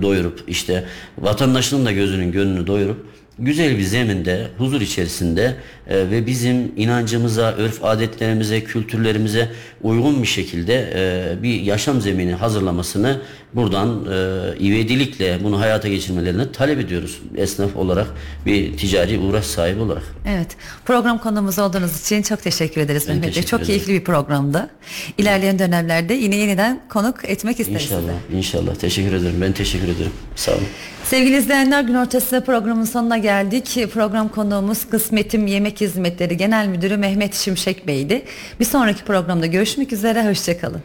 doyurup, 0.02 0.44
işte 0.48 0.84
vatandaşın 1.18 1.86
da 1.86 1.92
gözünün 1.92 2.32
gönlünü 2.32 2.66
doyurup 2.66 3.06
güzel 3.38 3.78
bir 3.78 3.82
zeminde, 3.82 4.46
huzur 4.58 4.80
içerisinde 4.80 5.54
e, 5.88 6.10
ve 6.10 6.26
bizim 6.26 6.72
inancımıza, 6.76 7.52
örf 7.52 7.84
adetlerimize, 7.84 8.64
kültürlerimize 8.64 9.48
uygun 9.82 10.22
bir 10.22 10.26
şekilde 10.26 10.92
e, 10.94 11.42
bir 11.42 11.60
yaşam 11.60 12.00
zemini 12.00 12.34
hazırlamasını 12.34 13.20
buradan 13.54 14.04
e, 14.04 14.64
ivedilikle 14.66 15.38
bunu 15.44 15.60
hayata 15.60 15.88
geçirmelerini 15.88 16.52
talep 16.52 16.78
ediyoruz. 16.78 17.20
Esnaf 17.36 17.76
olarak 17.76 18.06
bir 18.46 18.76
ticari 18.76 19.18
uğraş 19.18 19.44
sahibi 19.44 19.80
olarak. 19.80 20.04
Evet. 20.28 20.48
Program 20.84 21.18
konumuz 21.18 21.58
olduğunuz 21.58 22.00
için 22.00 22.22
çok 22.22 22.42
teşekkür 22.42 22.80
ederiz 22.80 23.04
ben 23.08 23.16
Mehmet 23.16 23.36
Bey. 23.36 23.42
Çok 23.42 23.60
ederim. 23.60 23.66
keyifli 23.66 23.92
bir 23.92 24.04
programdı. 24.04 24.70
İlerleyen 25.18 25.58
dönemlerde 25.58 26.14
yine 26.14 26.36
yeniden 26.36 26.80
konuk 26.88 27.24
etmek 27.24 27.60
isteriz. 27.60 27.82
İnşallah. 27.82 28.00
Size. 28.00 28.38
İnşallah. 28.38 28.74
Teşekkür 28.74 29.12
ederim. 29.12 29.36
Ben 29.40 29.52
teşekkür 29.52 29.88
ederim. 29.88 30.12
Sağ 30.36 30.52
olun. 30.52 30.66
Sevgili 31.10 31.36
izleyenler 31.36 31.82
gün 31.82 31.94
ortası 31.94 32.42
programın 32.46 32.84
sonuna 32.84 33.18
geldik. 33.18 33.78
Program 33.92 34.28
konuğumuz 34.28 34.84
Kısmetim 34.84 35.46
Yemek 35.46 35.80
Hizmetleri 35.80 36.36
Genel 36.36 36.68
Müdürü 36.68 36.96
Mehmet 36.96 37.34
Şimşek 37.34 37.86
Bey'di. 37.86 38.22
Bir 38.60 38.64
sonraki 38.64 39.04
programda 39.04 39.46
görüşmek 39.46 39.92
üzere. 39.92 40.28
Hoşçakalın. 40.28 40.80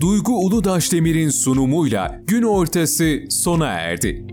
Duygu 0.00 0.32
Uludaş 0.32 0.92
Demir'in 0.92 1.30
sunumuyla 1.30 2.20
gün 2.26 2.42
ortası 2.42 3.18
sona 3.30 3.66
erdi. 3.66 4.26